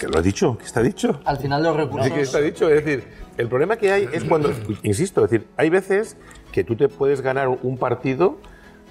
Que 0.00 0.06
lo 0.06 0.18
ha 0.18 0.22
dicho, 0.22 0.56
que 0.56 0.64
está 0.64 0.80
dicho. 0.80 1.20
Al 1.24 1.38
final 1.38 1.62
los 1.64 1.76
recursos... 1.76 2.06
Sí, 2.06 2.12
que 2.14 2.20
está 2.20 2.40
dicho. 2.40 2.68
Es 2.70 2.84
decir, 2.84 3.04
el 3.38 3.48
problema 3.48 3.76
que 3.76 3.92
hay 3.92 4.08
es 4.12 4.24
cuando, 4.24 4.50
insisto, 4.82 5.24
es 5.24 5.30
decir, 5.30 5.46
hay 5.56 5.70
veces 5.70 6.16
que 6.52 6.64
tú 6.64 6.76
te 6.76 6.88
puedes 6.88 7.20
ganar 7.20 7.48
un 7.48 7.76
partido 7.78 8.38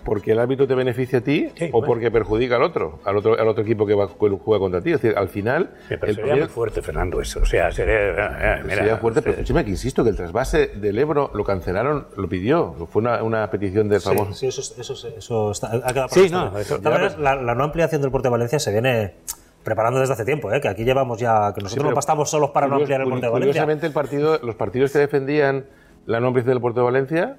porque 0.04 0.34
el 0.34 0.40
árbitro 0.40 0.68
te 0.68 0.76
beneficia 0.76 1.18
a 1.18 1.22
ti 1.22 1.50
Sí, 1.58 1.66
o 1.70 1.80
bueno. 1.80 1.88
porque 1.88 2.12
perjudica 2.12 2.58
al 2.58 2.62
otro, 2.62 3.00
al 3.06 3.18
otro, 3.18 3.40
al 3.40 3.48
otro 3.48 3.64
equipo 3.64 3.88
que 3.88 3.96
va, 3.96 4.08
que 4.08 4.14
juega 4.30 4.60
contra 4.60 4.80
ti. 4.80 4.92
Es 4.92 5.02
decir, 5.02 5.18
al 5.18 5.30
final, 5.30 5.72
Sí, 5.90 5.96
pero 6.00 6.12
el 6.12 6.16
sería 6.16 6.36
muy 6.36 6.46
fuerte 6.48 6.84
Fernando 6.84 7.20
eso 7.22 7.40
o 7.40 7.46
sea 7.46 7.72
sería 7.72 7.96
eh, 8.12 8.62
mira, 8.64 8.76
Sería 8.76 8.98
fuerte, 8.98 9.24
pero 9.24 9.32
escúchame 9.34 9.64
que 9.66 9.72
insisto 9.72 10.04
que 10.04 10.12
el 10.12 10.16
trasvase 10.16 10.68
del 10.76 11.00
Ebro 11.00 11.32
lo 11.34 11.44
cancelaron, 11.44 12.06
lo 12.18 12.30
pidió, 12.30 12.76
fue 12.92 13.02
una, 13.02 13.24
una 13.24 13.50
petición 13.50 13.90
del 13.90 14.00
famoso. 14.00 14.34
Sí, 14.34 14.46
eso, 14.46 14.62
eso, 14.80 14.94
eso 15.18 15.50
está, 15.52 15.72
ha 15.74 15.92
quedado 15.92 16.10
Sí, 16.10 16.30
no, 16.30 16.56
eso- 16.60 16.80
maneras, 16.84 17.18
la, 17.18 17.36
la 17.36 17.56
no 17.56 17.64
ampliación 17.64 18.04
del 18.04 18.12
puerto 18.12 18.28
de 18.28 18.32
Valencia 18.34 18.60
se 18.60 18.72
viene 18.72 19.16
preparando 19.66 20.00
desde 20.00 20.14
hace 20.14 20.24
tiempo, 20.24 20.54
¿eh? 20.54 20.62
que 20.62 20.70
aquí 20.70 20.86
llevamos 20.86 21.20
ya, 21.20 21.52
que 21.54 21.60
nosotros 21.62 21.74
pero 21.84 21.90
no 21.90 21.96
bastamos 21.96 22.30
solos 22.30 22.52
para 22.52 22.68
no 22.68 22.76
Curios- 22.76 22.84
ampliar 22.86 23.02
el 23.02 23.10
puerto 23.10 23.26
de 23.26 23.32
Valencia. 23.34 23.52
Curiosamente, 23.52 23.88
el 23.88 23.94
partido, 23.94 24.40
los 24.42 24.56
partidos 24.56 24.94
que 24.94 25.00
defendían 25.00 25.66
la 26.06 26.20
no 26.22 26.28
ampliación 26.28 26.54
del 26.54 26.62
puerto 26.62 26.80
de 26.82 26.86
Valencia 26.86 27.38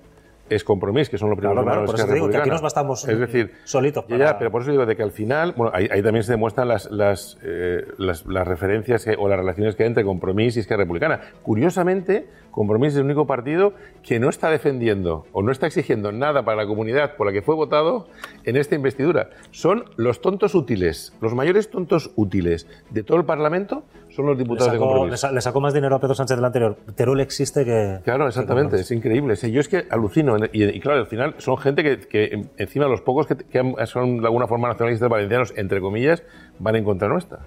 es 0.49 0.63
compromiso, 0.63 1.11
que 1.11 1.19
son 1.19 1.29
los 1.31 1.39
primeros 1.39 1.65
Claro, 1.65 1.81
claro, 1.81 1.87
por 1.87 1.95
eso 1.97 2.07
te 2.07 2.15
digo 2.15 2.29
que 2.29 2.37
aquí 2.37 2.51
nos 2.51 2.63
bastamos 2.63 3.09
Es 3.09 3.19
decir, 3.19 3.53
solitos 3.65 4.05
para- 4.05 4.17
ya, 4.19 4.39
pero 4.39 4.51
por 4.53 4.63
eso 4.63 4.71
digo 4.71 4.87
de 4.87 4.95
que 4.95 5.03
al 5.03 5.11
final, 5.11 5.55
bueno, 5.57 5.73
ahí, 5.75 5.89
ahí 5.91 6.03
también 6.03 6.23
se 6.23 6.33
demuestran 6.33 6.69
las, 6.69 6.89
las, 6.91 7.37
eh, 7.43 7.85
las, 7.99 8.25
las 8.27 8.47
referencias 8.47 9.05
que- 9.05 9.17
o 9.19 9.29
las 9.29 9.39
relaciones 9.39 9.75
que 9.75 9.83
hay 9.83 9.89
entre 9.89 10.05
Compromís 10.05 10.57
y 10.57 10.61
Esquerra 10.61 10.83
Republicana. 10.85 11.21
Curiosamente, 11.43 12.29
Compromís 12.57 12.95
es 12.95 12.99
el 13.01 13.05
único 13.05 13.27
partido 13.27 13.75
que 14.03 14.19
no 14.19 14.31
está 14.31 14.49
defendiendo 14.49 15.27
o 15.33 15.43
no 15.43 15.53
está 15.53 15.67
exigiendo 15.67 16.11
nada 16.11 16.43
para 16.43 16.57
la 16.57 16.67
comunidad 16.67 17.15
por 17.17 17.27
la 17.27 17.33
que 17.35 17.43
fue 17.43 17.55
votado 17.55 18.09
en 18.45 18.57
esta 18.57 18.75
investidura. 18.75 19.29
Son 19.51 19.85
los 19.97 20.23
tontos 20.23 20.55
útiles, 20.55 21.15
los 21.21 21.35
mayores 21.35 21.69
tontos 21.71 22.11
útiles 22.17 22.67
de 22.89 23.03
todo 23.03 23.19
el 23.19 23.27
Parlamento 23.27 23.85
son 24.09 24.25
los 24.25 24.39
le, 24.39 24.45
diputados 24.45 24.73
de 24.73 24.79
Compromís. 24.79 25.11
le 25.11 25.17
sa- 25.19 25.33
le 25.33 25.41
sacó 25.43 25.61
más 25.61 25.75
dinero 25.75 25.97
a 25.97 26.01
Pedro 26.01 26.15
Sánchez 26.15 26.37
del 26.37 26.45
anterior. 26.47 26.77
Teruel 26.95 27.21
existe 27.21 27.65
que... 27.67 27.99
Claro, 28.05 28.27
exactamente, 28.27 28.77
es 28.77 28.91
increíble. 28.91 29.35
Yo 29.37 29.61
es 29.61 29.69
que 29.69 29.85
alucino. 29.91 30.39
Y, 30.53 30.65
y 30.65 30.81
claro, 30.81 31.01
al 31.01 31.07
final 31.07 31.35
son 31.37 31.59
gente 31.59 31.83
que, 31.83 31.99
que 32.09 32.47
encima 32.57 32.87
los 32.89 33.03
pocos 33.03 33.27
que, 33.27 33.37
que 33.37 33.75
son 33.85 34.21
de 34.23 34.27
alguna 34.27 34.47
forma 34.47 34.69
nacionalistas 34.69 35.11
valencianos, 35.11 35.53
entre 35.59 35.83
comillas, 35.83 36.23
van 36.59 36.77
en 36.77 36.85
contra 36.85 37.09
nuestra. 37.09 37.41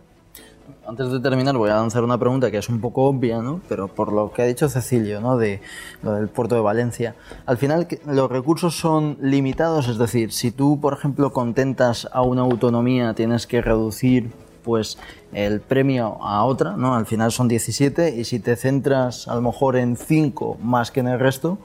Antes 0.87 1.11
de 1.11 1.19
terminar, 1.19 1.55
voy 1.57 1.69
a 1.69 1.75
lanzar 1.75 2.03
una 2.03 2.17
pregunta 2.17 2.51
que 2.51 2.57
es 2.57 2.69
un 2.69 2.81
poco 2.81 3.03
obvia, 3.03 3.41
¿no? 3.41 3.61
Pero 3.69 3.87
por 3.87 4.11
lo 4.11 4.31
que 4.31 4.41
ha 4.41 4.45
dicho 4.45 4.69
Cecilio, 4.69 5.21
¿no? 5.21 5.37
De 5.37 5.61
lo 6.01 6.13
del 6.13 6.27
puerto 6.27 6.55
de 6.55 6.61
Valencia. 6.61 7.15
Al 7.45 7.57
final, 7.57 7.87
los 8.05 8.29
recursos 8.29 8.77
son 8.77 9.17
limitados, 9.21 9.87
es 9.87 9.97
decir, 9.97 10.31
si 10.31 10.51
tú, 10.51 10.79
por 10.79 10.93
ejemplo, 10.93 11.31
contentas 11.31 12.07
a 12.11 12.21
una 12.21 12.41
autonomía, 12.41 13.13
tienes 13.13 13.47
que 13.47 13.61
reducir 13.61 14.31
pues 14.63 14.97
el 15.33 15.61
premio 15.61 16.17
a 16.21 16.43
otra, 16.43 16.75
¿no? 16.75 16.95
Al 16.95 17.05
final 17.05 17.31
son 17.31 17.47
17 17.47 18.15
y 18.15 18.25
si 18.25 18.39
te 18.39 18.55
centras 18.55 19.27
a 19.27 19.35
lo 19.35 19.41
mejor 19.41 19.77
en 19.77 19.95
5 19.95 20.57
más 20.61 20.91
que 20.91 20.99
en 20.99 21.07
el 21.07 21.19
resto, 21.19 21.57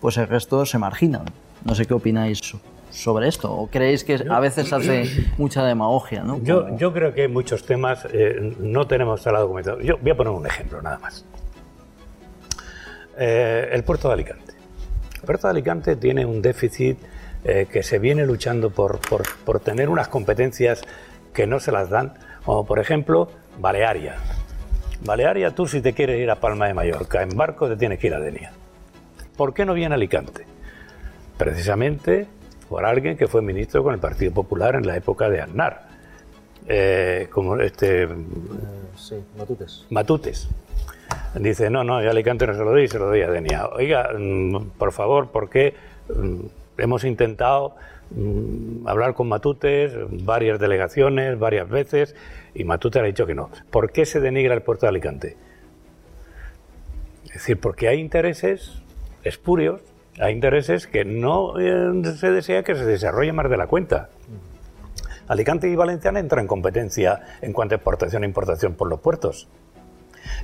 pues 0.00 0.16
el 0.16 0.26
resto 0.26 0.66
se 0.66 0.78
marginan. 0.78 1.24
No 1.64 1.74
sé 1.74 1.86
qué 1.86 1.94
opináis 1.94 2.40
sobre 2.90 3.28
esto. 3.28 3.52
¿O 3.52 3.66
creéis 3.68 4.04
que 4.04 4.24
a 4.28 4.40
veces 4.40 4.72
hace 4.72 5.04
mucha 5.38 5.64
demagogia, 5.64 6.22
¿no? 6.22 6.40
Yo, 6.42 6.76
yo 6.76 6.92
creo 6.92 7.14
que 7.14 7.28
muchos 7.28 7.64
temas 7.64 8.06
eh, 8.12 8.54
no 8.58 8.86
tenemos 8.86 9.24
la 9.26 9.38
documentación. 9.40 9.82
Yo 9.84 9.96
voy 9.98 10.10
a 10.10 10.16
poner 10.16 10.32
un 10.32 10.46
ejemplo 10.46 10.82
nada 10.82 10.98
más. 10.98 11.24
Eh, 13.18 13.68
el 13.72 13.84
puerto 13.84 14.08
de 14.08 14.14
Alicante. 14.14 14.52
El 15.16 15.20
puerto 15.26 15.46
de 15.46 15.50
Alicante 15.52 15.96
tiene 15.96 16.24
un 16.24 16.40
déficit 16.40 16.98
eh, 17.44 17.66
que 17.70 17.82
se 17.82 17.98
viene 17.98 18.24
luchando 18.26 18.70
por, 18.70 18.98
por- 19.00 19.26
por 19.44 19.60
tener 19.60 19.88
unas 19.88 20.08
competencias 20.08 20.82
que 21.34 21.46
no 21.46 21.60
se 21.60 21.72
las 21.72 21.90
dan, 21.90 22.14
como 22.44 22.64
por 22.66 22.78
ejemplo 22.78 23.28
Balearia. 23.58 24.16
Balearia, 25.04 25.54
tú 25.54 25.66
si 25.66 25.80
te 25.80 25.92
quieres 25.92 26.20
ir 26.20 26.30
a 26.30 26.36
Palma 26.36 26.66
de 26.66 26.74
Mallorca 26.74 27.22
en 27.22 27.30
barco 27.36 27.68
te 27.68 27.76
tienes 27.76 27.98
que 27.98 28.08
ir 28.08 28.14
a 28.14 28.20
Denia. 28.20 28.52
¿Por 29.36 29.54
qué 29.54 29.64
no 29.64 29.72
viene 29.74 29.94
a 29.94 29.96
Alicante? 29.96 30.44
Precisamente 31.38 32.26
por 32.70 32.86
alguien 32.86 33.16
que 33.16 33.26
fue 33.26 33.42
ministro 33.42 33.82
con 33.82 33.92
el 33.92 34.00
Partido 34.00 34.32
Popular 34.32 34.76
en 34.76 34.86
la 34.86 34.96
época 34.96 35.28
de 35.28 35.40
Aznar, 35.40 35.88
eh, 36.68 37.26
como 37.28 37.56
este 37.56 38.06
Sí, 38.94 39.16
Matutes. 39.36 39.86
Matutes. 39.90 40.48
dice, 41.34 41.68
no, 41.68 41.82
no, 41.82 42.00
yo 42.00 42.10
Alicante 42.10 42.46
no 42.46 42.54
se 42.54 42.60
lo 42.60 42.70
doy, 42.70 42.86
se 42.86 43.00
lo 43.00 43.06
doy 43.06 43.22
a 43.22 43.28
Denia. 43.30 43.66
Oiga, 43.70 44.10
mm, 44.16 44.70
por 44.78 44.92
favor, 44.92 45.32
¿por 45.32 45.50
qué 45.50 45.74
mm, 46.14 46.40
hemos 46.78 47.02
intentado 47.02 47.74
mm, 48.10 48.86
hablar 48.86 49.14
con 49.14 49.26
Matutes, 49.26 49.92
varias 50.24 50.60
delegaciones, 50.60 51.40
varias 51.40 51.68
veces, 51.68 52.14
y 52.54 52.62
Matute 52.62 53.00
le 53.00 53.06
ha 53.06 53.08
dicho 53.08 53.26
que 53.26 53.34
no? 53.34 53.50
¿Por 53.72 53.90
qué 53.90 54.06
se 54.06 54.20
denigra 54.20 54.54
el 54.54 54.62
puerto 54.62 54.86
de 54.86 54.90
Alicante? 54.90 55.36
Es 57.24 57.34
decir, 57.34 57.58
porque 57.58 57.88
hay 57.88 57.98
intereses 57.98 58.80
espurios, 59.24 59.80
hay 60.18 60.32
intereses 60.32 60.86
que 60.86 61.04
no 61.04 61.58
eh, 61.58 62.14
se 62.16 62.30
desea 62.30 62.62
que 62.62 62.74
se 62.74 62.84
desarrolle 62.84 63.32
más 63.32 63.48
de 63.48 63.56
la 63.56 63.66
cuenta. 63.66 64.10
Alicante 65.28 65.68
y 65.68 65.76
Valencia 65.76 66.10
entran 66.10 66.42
en 66.42 66.48
competencia 66.48 67.20
en 67.40 67.52
cuanto 67.52 67.74
a 67.74 67.76
exportación 67.76 68.24
e 68.24 68.26
importación 68.26 68.74
por 68.74 68.88
los 68.88 69.00
puertos. 69.00 69.48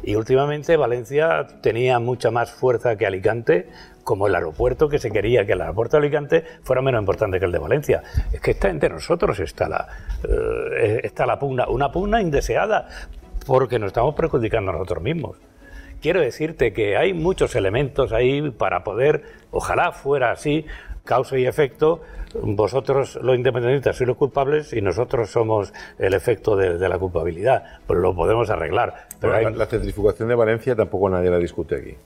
Y 0.03 0.15
últimamente 0.15 0.77
Valencia 0.77 1.47
tenía 1.61 1.99
mucha 1.99 2.31
más 2.31 2.53
fuerza 2.53 2.97
que 2.97 3.07
Alicante, 3.07 3.69
como 4.05 4.29
el 4.29 4.35
aeropuerto 4.35 4.89
que 4.89 4.99
se 4.99 5.11
quería 5.11 5.45
que 5.45 5.53
el 5.53 5.61
aeropuerto 5.61 5.97
de 5.97 6.07
Alicante 6.07 6.45
fuera 6.63 6.83
menos 6.83 7.01
importante 7.01 7.41
que 7.41 7.47
el 7.47 7.53
de 7.53 7.59
Valencia. 7.59 8.03
Es 8.33 8.41
que 8.41 8.53
está 8.53 8.69
entre 8.69 8.91
nosotros 8.91 9.41
está 9.41 9.69
la, 9.69 9.89
eh, 10.23 11.01
está 11.03 11.27
la 11.27 11.39
pugna, 11.39 11.67
una 11.69 11.91
pugna 11.91 12.23
indeseada, 12.23 12.89
porque 13.47 13.79
nos 13.79 13.89
estamos 13.89 14.15
perjudicando 14.15 14.71
a 14.71 14.75
nosotros 14.75 15.03
mismos. 15.03 15.37
Quiero 16.01 16.21
decirte 16.21 16.73
que 16.73 16.97
hay 16.97 17.13
muchos 17.15 17.55
elementos 17.57 18.13
ahí 18.13 18.51
para 18.51 18.85
poder, 18.85 19.23
ojalá 19.51 19.93
fuera 19.93 20.31
así, 20.33 20.67
causa 21.05 21.39
y 21.39 21.47
efecto, 21.47 22.03
vosotros 22.43 23.19
los 23.23 23.35
independentistas 23.37 23.97
sois 23.97 24.07
los 24.09 24.17
culpables 24.17 24.73
y 24.73 24.81
nosotros 24.83 25.31
somos 25.31 25.73
el 25.99 26.13
efecto 26.15 26.57
de, 26.57 26.77
de 26.79 26.89
la 26.89 26.99
culpabilidad. 26.99 27.65
Pues 27.87 27.99
lo 28.01 28.15
podemos 28.15 28.51
arreglar. 28.51 29.07
Pero 29.21 29.33
Bueno, 29.33 29.49
hay- 29.49 29.55
la, 29.55 29.59
la 29.65 29.67
centrifugación 29.67 30.29
de 30.29 30.35
Valencia 30.35 30.77
tampoco 30.77 31.09
nadie 31.09 31.31
la 31.31 31.39
discute 31.39 31.77
aquí. 31.77 31.97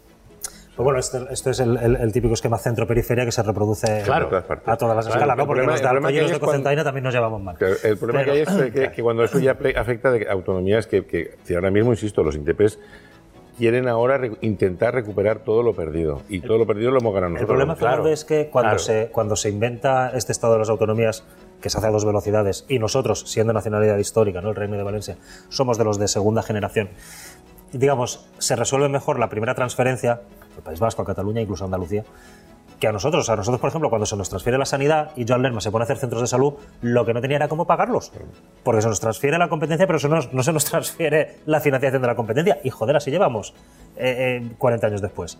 Pues 0.76 0.84
bueno, 0.84 0.98
esto, 1.00 1.28
esto 1.28 1.50
es 1.50 1.60
el, 1.60 1.76
el- 1.76 1.96
el 1.96 2.12
típico 2.12 2.32
esquema 2.34 2.56
centro-periferia 2.56 3.24
que 3.24 3.32
se 3.32 3.42
reproduce 3.42 4.02
Claro. 4.04 4.28
En 4.30 4.36
a 4.70 4.76
todas 4.76 4.96
las 4.96 5.06
Claro, 5.06 5.18
escalas, 5.20 5.36
¿no? 5.36 5.46
Porque 5.46 5.62
problema- 5.62 5.72
los 5.72 5.80
el 5.80 5.84
de 5.84 5.88
Alcoy 6.08 6.20
los 6.20 6.30
de 6.30 6.40
Cocentaina 6.40 6.84
también 6.84 7.04
nos 7.04 7.12
llevamos 7.14 7.42
mal. 7.42 7.56
Claro, 7.56 7.74
el 7.82 7.98
problema 7.98 8.24
que 8.24 8.30
hay 8.30 8.40
es 8.40 8.48
que, 8.72 8.90
que 8.92 9.02
cuando 9.02 9.24
eso 9.24 9.38
ya 9.40 9.58
afecta 9.76 10.10
de 10.12 10.26
autonomías 10.30 10.86
que, 10.86 11.04
que 11.04 11.32
si 11.42 11.54
ahora 11.54 11.70
mismo, 11.70 11.90
insisto, 11.90 12.22
los 12.22 12.36
INTEPES 12.36 12.78
quieren 13.60 13.86
ahora 13.88 14.16
re- 14.18 14.32
intentar 14.40 14.94
recuperar 14.94 15.40
todo 15.40 15.62
lo 15.62 15.74
perdido. 15.74 16.22
Y 16.30 16.40
todo 16.40 16.56
lo 16.58 16.66
perdido 16.66 16.90
lo 16.90 16.98
hemos 16.98 17.12
ganado 17.14 17.28
El 17.28 17.34
nosotros. 17.34 17.48
problema, 17.56 17.76
claro, 17.76 18.08
es 18.08 18.24
que 18.24 18.48
cuando, 18.48 18.70
claro. 18.70 18.78
se, 18.78 19.08
cuando 19.12 19.36
se 19.36 19.50
inventa 19.50 20.10
este 20.16 20.32
estado 20.32 20.54
de 20.54 20.60
las 20.60 20.70
autonomías, 20.70 21.24
que 21.60 21.68
se 21.68 21.76
hace 21.76 21.86
a 21.86 21.90
dos 21.90 22.06
velocidades, 22.06 22.64
y 22.68 22.78
nosotros, 22.78 23.20
siendo 23.26 23.52
nacionalidad 23.52 23.98
histórica, 23.98 24.40
¿no? 24.40 24.48
el 24.48 24.56
Reino 24.56 24.76
de 24.78 24.82
Valencia, 24.82 25.18
somos 25.50 25.76
de 25.76 25.84
los 25.84 25.98
de 25.98 26.08
segunda 26.08 26.42
generación, 26.42 26.88
digamos, 27.72 28.26
se 28.38 28.56
resuelve 28.56 28.88
mejor 28.88 29.18
la 29.18 29.28
primera 29.28 29.54
transferencia, 29.54 30.22
al 30.56 30.62
País 30.64 30.80
Vasco, 30.80 31.02
a 31.02 31.04
Cataluña, 31.04 31.42
incluso 31.42 31.64
a 31.64 31.66
Andalucía, 31.66 32.04
que 32.80 32.88
a 32.88 32.92
nosotros. 32.92 33.28
A 33.28 33.36
nosotros, 33.36 33.60
por 33.60 33.68
ejemplo, 33.68 33.90
cuando 33.90 34.06
se 34.06 34.16
nos 34.16 34.28
transfiere 34.28 34.58
la 34.58 34.64
sanidad 34.64 35.12
y 35.14 35.24
Joan 35.28 35.42
Lerma 35.42 35.60
se 35.60 35.70
pone 35.70 35.82
a 35.82 35.84
hacer 35.84 35.98
centros 35.98 36.22
de 36.22 36.26
salud, 36.26 36.54
lo 36.82 37.04
que 37.04 37.14
no 37.14 37.20
tenía 37.20 37.36
era 37.36 37.48
cómo 37.48 37.66
pagarlos. 37.66 38.10
Porque 38.64 38.82
se 38.82 38.88
nos 38.88 38.98
transfiere 38.98 39.38
la 39.38 39.48
competencia, 39.48 39.86
pero 39.86 39.98
no 40.32 40.42
se 40.42 40.52
nos 40.52 40.64
transfiere 40.70 41.36
la 41.46 41.60
financiación 41.60 42.02
de 42.02 42.08
la 42.08 42.16
competencia. 42.16 42.58
Y 42.64 42.70
joder, 42.70 42.96
así 42.96 43.10
llevamos 43.10 43.54
eh, 43.96 44.40
eh, 44.42 44.52
40 44.58 44.86
años 44.86 45.02
después. 45.02 45.38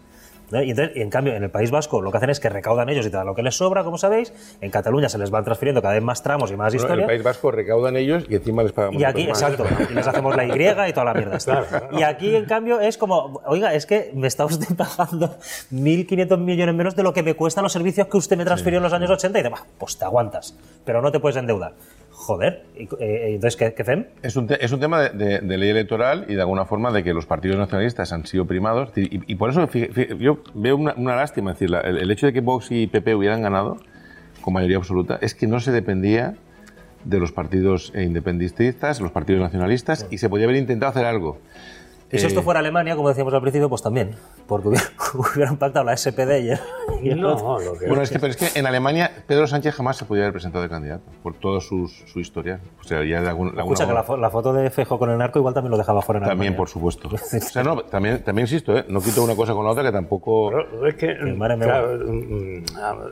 ¿Eh? 0.52 0.64
Y, 0.64 0.70
entonces- 0.70 0.96
y 0.96 1.02
en 1.02 1.10
cambio, 1.10 1.34
en 1.34 1.42
el 1.44 1.50
País 1.50 1.70
Vasco 1.70 2.00
lo 2.02 2.10
que 2.10 2.16
hacen 2.16 2.30
es 2.30 2.40
que 2.40 2.48
recaudan 2.48 2.88
ellos 2.88 3.06
y 3.06 3.10
te 3.10 3.16
dan 3.16 3.26
lo 3.26 3.34
que 3.34 3.42
les 3.42 3.56
sobra, 3.56 3.84
como 3.84 3.98
sabéis. 3.98 4.32
En 4.60 4.70
Cataluña 4.70 5.08
se 5.08 5.18
les 5.18 5.30
van 5.30 5.44
transfiriendo 5.44 5.80
cada 5.82 5.94
vez 5.94 6.02
más 6.02 6.22
tramos 6.22 6.50
y 6.50 6.56
más 6.56 6.72
Bueno, 6.72 6.72
en 6.72 6.76
historia. 6.84 7.02
el 7.04 7.08
País 7.08 7.22
Vasco 7.22 7.50
recaudan 7.50 7.96
ellos 7.96 8.24
y 8.28 8.34
encima 8.34 8.62
les 8.62 8.72
pagamos 8.72 9.00
Y 9.00 9.04
aquí, 9.04 9.26
más. 9.28 9.40
exacto, 9.40 9.64
y 9.90 9.94
les 9.94 10.06
hacemos 10.06 10.34
la 10.36 10.44
Y 10.44 10.50
y 10.50 10.92
toda 10.92 11.04
la 11.04 11.14
mierda. 11.14 11.36
esta. 11.36 11.88
Y 11.92 12.02
aquí, 12.02 12.34
en 12.34 12.44
cambio, 12.46 12.80
es 12.80 12.98
como, 12.98 13.40
oiga, 13.46 13.74
es 13.74 13.86
que 13.86 14.10
me 14.14 14.26
está 14.26 14.44
usted 14.44 14.66
pagando 14.76 15.36
1.500 15.72 16.38
millones 16.38 16.74
menos 16.74 16.96
de 16.96 17.02
lo 17.02 17.12
que 17.12 17.22
me 17.22 17.34
cuestan 17.34 17.62
los 17.64 17.72
servicios 17.72 18.06
que 18.08 18.16
usted 18.16 18.36
me 18.36 18.44
transfirió 18.44 18.78
en 18.78 18.82
los 18.82 18.92
años 18.92 19.10
80 19.10 19.38
y 19.38 19.42
"Bah, 19.44 19.64
pues 19.78 19.98
te 19.98 20.04
aguantas, 20.04 20.56
pero 20.84 21.00
no 21.02 21.10
te 21.12 21.20
puedes 21.20 21.36
endeudar. 21.36 21.72
Joder, 22.22 22.64
y, 22.76 22.82
eh, 23.02 23.34
entonces, 23.34 23.56
¿qué, 23.56 23.72
qué 23.72 23.80
hacen? 23.80 24.08
Es 24.22 24.36
un, 24.36 24.46
te- 24.46 24.62
es 24.62 24.70
un 24.72 24.78
tema 24.78 25.00
de, 25.00 25.08
de- 25.10 25.38
de 25.40 25.56
ley 25.56 25.70
electoral 25.70 26.26
y 26.28 26.34
de 26.34 26.40
alguna 26.42 26.66
forma 26.66 26.92
de 26.92 27.02
que 27.02 27.14
los 27.14 27.24
partidos 27.24 27.56
nacionalistas 27.56 28.12
han 28.12 28.26
sido 28.26 28.44
primados. 28.44 28.90
Y, 28.94 29.22
y 29.32 29.34
por 29.36 29.48
eso 29.48 29.66
yo 30.18 30.42
veo 30.54 30.76
una, 30.76 30.92
una 30.98 31.16
lástima. 31.16 31.52
Es 31.52 31.56
decir, 31.56 31.70
la- 31.70 31.80
el, 31.80 31.96
el 31.96 32.10
hecho 32.10 32.26
de 32.26 32.34
que 32.34 32.40
Vox 32.42 32.70
y 32.72 32.86
PP 32.88 33.14
hubieran 33.14 33.40
ganado 33.40 33.78
con 34.42 34.52
mayoría 34.52 34.76
absoluta 34.76 35.18
es 35.22 35.34
que 35.34 35.46
no 35.46 35.60
se 35.60 35.72
dependía 35.72 36.34
de 37.04 37.18
los 37.18 37.32
partidos 37.32 37.90
eh, 37.94 38.02
independentistas, 38.02 39.00
los 39.00 39.12
partidos 39.12 39.40
nacionalistas, 39.40 40.06
y 40.10 40.18
se 40.18 40.28
podía 40.28 40.44
haber 40.44 40.56
intentado 40.58 40.90
hacer 40.90 41.06
algo. 41.06 41.38
Y 42.12 42.18
si 42.18 42.24
Eh, 42.24 42.28
esto 42.28 42.42
fuera 42.42 42.58
Alemania, 42.58 42.96
como 42.96 43.08
decíamos 43.08 43.32
al 43.34 43.40
principio, 43.40 43.68
pues 43.68 43.82
también, 43.82 44.16
porque 44.48 44.66
hubiera- 44.68 44.84
hubieran 45.34 45.56
pactado 45.58 45.84
la 45.84 45.96
SPD 45.96 46.40
y 46.40 46.50
el, 46.50 46.58
y 47.02 47.10
el 47.10 47.24
otro. 47.24 47.58
no, 47.58 47.58
lo 47.60 47.78
que 47.78 47.86
Bueno, 47.86 48.02
es 48.02 48.10
que, 48.10 48.18
pero 48.18 48.32
es 48.32 48.36
que 48.36 48.58
en 48.58 48.66
Alemania 48.66 49.10
Pedro 49.28 49.46
Sánchez 49.46 49.74
jamás 49.74 49.96
se 49.96 50.04
podía 50.04 50.24
haber 50.24 50.32
presentado 50.32 50.62
de 50.62 50.68
candidato 50.68 51.04
por 51.22 51.34
todo 51.34 51.60
sus- 51.60 52.02
su 52.12 52.18
historia. 52.18 52.58
O 52.80 52.84
sea, 52.84 53.04
ya 53.04 53.20
de 53.22 53.28
algún- 53.28 53.48
alguna 53.50 53.62
Escucha, 53.62 53.86
que 53.86 53.92
la, 53.92 54.02
forma. 54.02 54.18
fo- 54.18 54.20
la 54.26 54.30
foto 54.30 54.52
de 54.52 54.70
Fejo 54.70 54.98
con 54.98 55.08
el 55.10 55.18
narco 55.18 55.38
igual 55.38 55.54
también 55.54 55.70
lo 55.70 55.78
dejaba 55.78 56.02
fuera 56.02 56.18
en 56.18 56.24
También, 56.26 56.52
Alemania. 56.52 56.56
por 56.56 56.68
supuesto. 56.68 57.08
O 57.14 57.18
sea, 57.40 57.62
no, 57.62 57.80
también, 57.84 58.22
también 58.24 58.44
insisto, 58.44 58.76
¿eh? 58.76 58.84
no 58.88 59.00
quito 59.00 59.22
una 59.22 59.36
cosa 59.36 59.52
con 59.54 59.64
la 59.64 59.70
otra 59.70 59.84
que 59.84 59.92
tampoco... 59.92 60.50
Pero 60.50 60.86
es 60.88 60.94
que, 60.96 61.16
claro, 61.16 63.10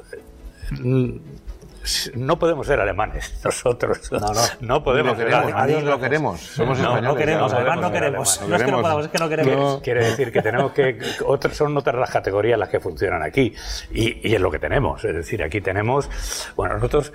no 2.15 2.39
podemos 2.39 2.67
ser 2.67 2.81
alemanes 2.81 3.33
nosotros. 3.45 4.11
No, 4.13 4.19
no. 4.21 4.41
No 4.61 4.83
podemos 4.85 5.17
ser 5.17 5.27
queremos, 5.27 5.45
alemanes. 5.53 5.77
ni 5.77 5.83
lo 5.91 6.01
queremos. 6.01 6.41
Somos 6.41 6.79
No, 6.79 6.85
no 6.85 6.91
españoles. 6.97 7.19
queremos, 7.19 7.51
ya, 7.53 7.57
además 7.59 7.77
no 7.77 7.83
no 7.83 7.93
queremos. 7.93 8.39
queremos. 8.39 8.41
No 8.41 8.49
No 8.49 8.57
es 8.57 8.63
que 8.63 8.71
no 8.71 8.77
queremos. 8.77 8.83
podamos, 8.83 9.05
es 9.07 9.11
que 9.13 9.19
no 9.19 9.29
queremos. 9.29 9.75
No. 9.75 9.81
Quiere 9.83 10.05
decir 10.05 10.33
que 10.33 10.43
tenemos 10.43 10.73
que. 10.73 10.99
Otras 11.27 11.57
son 11.57 11.77
otras 11.77 11.97
las 11.97 12.11
categorías 12.11 12.59
las 12.59 12.69
que 12.69 12.81
funcionan 12.81 13.23
aquí. 13.23 13.55
Y, 13.93 14.29
y 14.29 14.35
es 14.35 14.41
lo 14.41 14.51
que 14.51 14.59
tenemos. 14.59 15.05
Es 15.05 15.15
decir, 15.15 15.43
aquí 15.43 15.61
tenemos. 15.61 16.09
Bueno, 16.57 16.75
nosotros. 16.75 17.13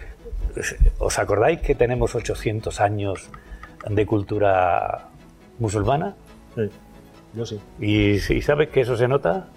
¿Os 1.00 1.18
acordáis 1.18 1.62
que 1.62 1.74
tenemos 1.76 2.14
800 2.16 2.80
años 2.80 3.30
de 3.90 4.06
cultura 4.06 5.08
musulmana? 5.60 6.16
Sí, 6.56 6.70
yo 7.34 7.46
sí. 7.46 7.60
¿Y, 7.80 8.12
y 8.34 8.42
sabes 8.44 8.70
que 8.70 8.82
eso 8.82 8.96
se 8.96 9.08
nota? 9.08 9.48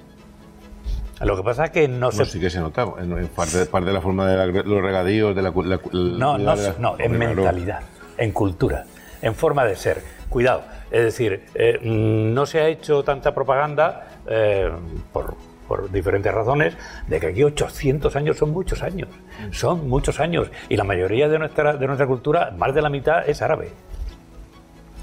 Lo 1.20 1.36
que 1.36 1.42
pasa 1.42 1.64
es 1.66 1.70
que 1.70 1.88
no 1.88 1.98
No, 2.06 2.12
se. 2.12 2.24
sí 2.26 2.38
que 2.40 2.50
se 2.50 2.60
nota. 2.60 2.86
En, 2.98 3.28
parte, 3.28 3.64
parte 3.66 3.86
de 3.88 3.92
la 3.94 4.00
forma 4.00 4.26
de 4.28 4.36
la- 4.36 4.62
los 4.62 4.82
regadíos, 4.82 5.34
de 5.34 5.42
la... 5.42 5.50
la- 5.54 5.80
No, 5.92 6.36
no, 6.38 6.56
de 6.56 6.72
no, 6.78 6.96
en 6.98 7.18
mentalidad, 7.18 7.80
en 8.18 8.32
cultura, 8.32 8.84
en 9.22 9.34
forma 9.34 9.64
de 9.64 9.76
ser. 9.76 10.02
Cuidado, 10.28 10.62
es 10.90 11.04
decir, 11.04 11.44
eh, 11.54 11.78
mm, 11.82 12.34
no 12.34 12.46
se 12.46 12.60
ha 12.60 12.66
hecho 12.68 13.02
tanta 13.04 13.32
propaganda 13.34 14.08
eh, 14.26 14.70
por, 15.12 15.36
por 15.68 15.90
diferentes 15.90 16.34
razones 16.34 16.76
de 17.06 17.20
que 17.20 17.28
aquí 17.28 17.44
800 17.44 18.14
años 18.16 18.36
son 18.36 18.50
muchos 18.50 18.82
años, 18.82 19.08
son 19.52 19.88
muchos 19.88 20.18
años 20.18 20.48
y 20.68 20.76
la 20.76 20.82
mayoría 20.84 21.28
de 21.28 21.38
nuestra 21.38 21.76
de 21.76 21.86
nuestra 21.86 22.06
cultura, 22.08 22.50
más 22.58 22.74
de 22.74 22.82
la 22.82 22.90
mitad 22.90 23.26
es 23.28 23.40
árabe. 23.40 23.70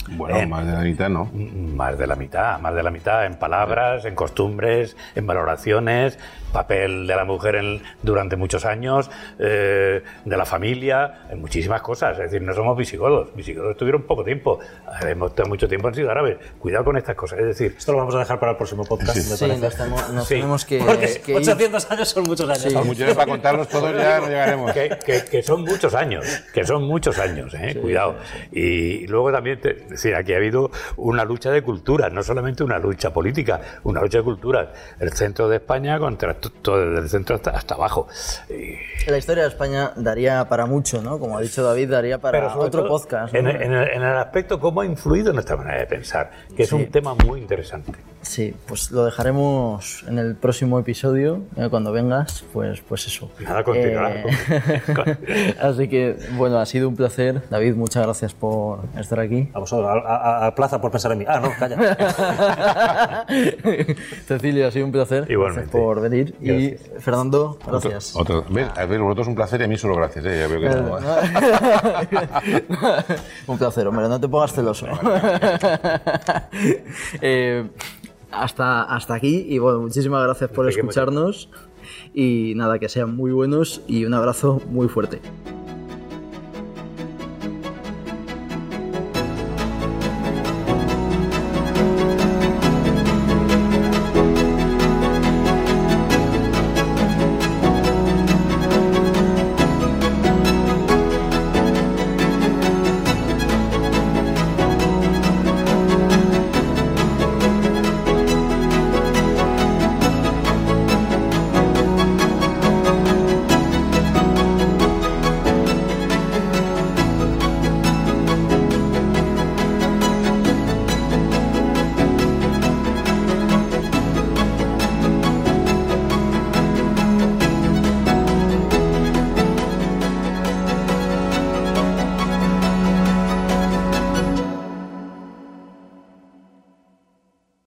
Bueno, 0.09 0.37
Eh. 0.37 0.45
más 0.45 0.65
de 0.67 0.73
la 0.73 0.81
mitad, 0.81 1.09
¿no? 1.09 1.31
Más 1.33 1.97
de 1.97 2.07
la 2.07 2.15
mitad, 2.15 2.59
más 2.59 2.75
de 2.75 2.83
la 2.83 2.91
mitad 2.91 3.25
en 3.25 3.35
palabras, 3.35 4.03
en 4.05 4.15
costumbres, 4.15 4.97
en 5.15 5.25
valoraciones, 5.25 6.19
papel 6.51 7.07
de 7.07 7.15
la 7.15 7.23
mujer 7.25 7.55
en- 7.55 7.81
durante 8.03 8.35
muchos 8.35 8.65
años, 8.65 9.09
eh, 9.39 10.03
de 10.25 10.37
la 10.37 10.45
familia, 10.45 11.25
en 11.31 11.39
muchísimas 11.41 11.81
cosas. 11.81 12.17
Es 12.19 12.25
decir, 12.31 12.41
no 12.41 12.53
somos 12.53 12.77
visigodos. 12.77 13.33
Visigodos 13.35 13.71
estuvieron 13.71 14.03
poco 14.03 14.23
tiempo. 14.23 14.59
Hemos 15.01 15.31
estado 15.31 15.49
mucho 15.49 15.67
tiempo 15.67 15.87
han 15.87 15.95
sido 15.95 16.11
árabes. 16.11 16.37
Cuidado 16.59 16.85
con 16.85 16.97
estas 16.97 17.15
cosas. 17.15 17.39
Es 17.39 17.45
decir, 17.45 17.73
Esto 17.77 17.91
lo 17.93 17.99
vamos 17.99 18.13
a 18.15 18.19
dejar 18.19 18.39
para 18.39 18.51
el 18.51 18.57
próximo 18.57 18.83
podcast, 18.85 19.15
me 19.15 19.21
Sí, 19.23 19.29
nos, 19.47 19.75
tenemos- 19.75 20.09
nos 20.11 20.27
Sí. 20.27 20.35
tenemos 20.35 20.65
que, 20.65 20.79
Porque 20.79 21.21
que 21.25 21.31
ir. 21.31 21.37
800 21.37 21.89
años 21.91 22.09
son 22.09 22.23
muchos 22.25 22.47
años. 22.49 22.61
Sí. 22.61 22.69
Son 22.69 22.85
muchos 22.85 23.13
para 23.15 23.31
contarlos 23.31 23.67
todos 23.69 23.95
ya 23.95 24.19
no 24.19 24.27
llegaremos. 24.27 24.71
que, 24.73 24.89
que- 25.03 25.25
que 25.25 25.41
son 25.43 25.61
muchos 25.63 25.93
años, 25.95 26.25
que 26.53 26.63
son 26.65 26.83
muchos 26.83 27.17
años, 27.19 27.53
¿eh? 27.55 27.75
cuidado. 27.81 28.15
Y 28.51 29.07
luego 29.07 29.31
también, 29.31 29.59
te- 29.59 29.73
decir, 29.93 30.15
aquí 30.15 30.33
ha 30.33 30.37
habido 30.37 30.71
una 30.97 31.23
lucha 31.25 31.49
de 31.51 31.61
culturas, 31.61 32.11
no 32.11 32.21
solamente 32.23 32.63
una 32.63 32.79
lucha 32.79 33.11
política, 33.13 33.61
una 33.83 34.01
lucha 34.01 34.19
de 34.19 34.23
culturas. 34.23 34.67
El 34.99 35.11
centro 35.13 35.47
de 35.49 35.57
España 35.57 35.97
contra 35.99 36.33
todo, 36.35 36.89
desde 36.89 37.01
el 37.03 37.09
centro 37.09 37.35
hasta, 37.35 37.51
hasta 37.51 37.75
abajo. 37.75 38.07
Y- 38.49 39.09
La 39.09 39.17
historia 39.17 39.43
de 39.43 39.49
España 39.49 39.91
daría 39.95 40.45
para 40.49 40.65
mucho, 40.65 41.01
¿no? 41.01 41.19
Como 41.19 41.37
ha 41.37 41.41
dicho 41.41 41.63
David, 41.63 41.89
daría 41.89 42.17
para 42.19 42.55
otro 42.55 42.87
podcast. 42.87 43.33
¿no? 43.33 43.39
En, 43.39 43.47
el- 43.47 43.61
en 43.61 43.73
el, 43.73 43.87
en 43.89 44.01
el 44.01 44.17
aspecto 44.17 44.59
cómo 44.59 44.81
ha 44.81 44.85
influido 44.85 45.29
en 45.29 45.35
nuestra 45.35 45.55
manera 45.57 45.79
de 45.79 45.85
pensar, 45.87 46.31
que 46.55 46.63
es 46.63 46.71
un 46.73 46.87
tema 46.87 47.15
muy 47.15 47.39
interesante. 47.41 47.91
Sí, 48.21 48.55
pues 48.67 48.89
lo 48.91 49.03
dejaremos 49.05 50.05
en 50.07 50.17
el 50.17 50.35
próximo 50.35 50.79
episodio, 50.79 51.41
eh, 51.57 51.67
cuando 51.69 51.91
vengas, 51.91 52.45
pues, 52.53 52.79
pues 52.81 53.05
eso. 53.07 53.29
Nada, 53.39 53.63
continuará. 53.63 54.15
Eh, 54.21 55.55
Así 55.61 55.87
que, 55.87 56.15
bueno, 56.37 56.57
ha 56.59 56.65
sido 56.65 56.87
un 56.87 56.95
placer. 56.95 57.41
David, 57.49 57.75
muchas 57.75 58.03
gracias 58.03 58.33
por 58.33 58.79
estar 58.97 59.19
aquí. 59.19 59.49
A 59.53 59.59
vosotros, 59.59 59.82
a, 59.87 59.93
a- 59.93 60.47
a 60.47 60.55
Plaza 60.55 60.79
por 60.81 60.91
pensar 60.91 61.11
en 61.13 61.19
mí. 61.19 61.25
Ah, 61.27 61.39
no, 61.39 61.49
calla. 61.57 63.25
Cecilia, 64.27 64.67
ha 64.67 64.71
sido 64.71 64.85
un 64.85 64.91
placer. 64.91 65.25
Igualmente. 65.29 65.69
Gracias 65.71 65.81
por 65.83 66.01
venir. 66.01 66.35
Y 66.41 66.75
Fernando, 66.99 67.57
gracias. 67.65 68.15
Otro, 68.15 68.39
otro- 68.39 68.53
¿ves? 68.53 68.67
A 68.75 68.85
ver, 68.85 68.99
vosotros 69.01 69.27
un 69.27 69.35
placer 69.35 69.61
y 69.61 69.63
a 69.63 69.67
mí 69.67 69.77
solo 69.77 69.95
gracias. 69.95 70.25
¿eh? 70.25 70.39
Ya 70.39 70.47
veo 70.47 70.59
que 70.61 70.69
no- 70.69 70.97
un 73.47 73.57
placer, 73.57 73.87
hombre, 73.87 74.07
no 74.07 74.19
te 74.19 74.27
pongas 74.27 74.53
celoso. 74.53 74.87
Eh, 77.21 77.67
hasta, 78.31 78.83
hasta 78.83 79.13
aquí 79.15 79.45
y 79.49 79.57
bueno, 79.59 79.79
muchísimas 79.81 80.23
gracias 80.23 80.49
por 80.49 80.67
escucharnos 80.69 81.49
y 82.13 82.53
nada, 82.55 82.79
que 82.79 82.89
sean 82.89 83.15
muy 83.15 83.31
buenos 83.31 83.81
y 83.87 84.05
un 84.05 84.13
abrazo 84.13 84.61
muy 84.67 84.87
fuerte. 84.87 85.19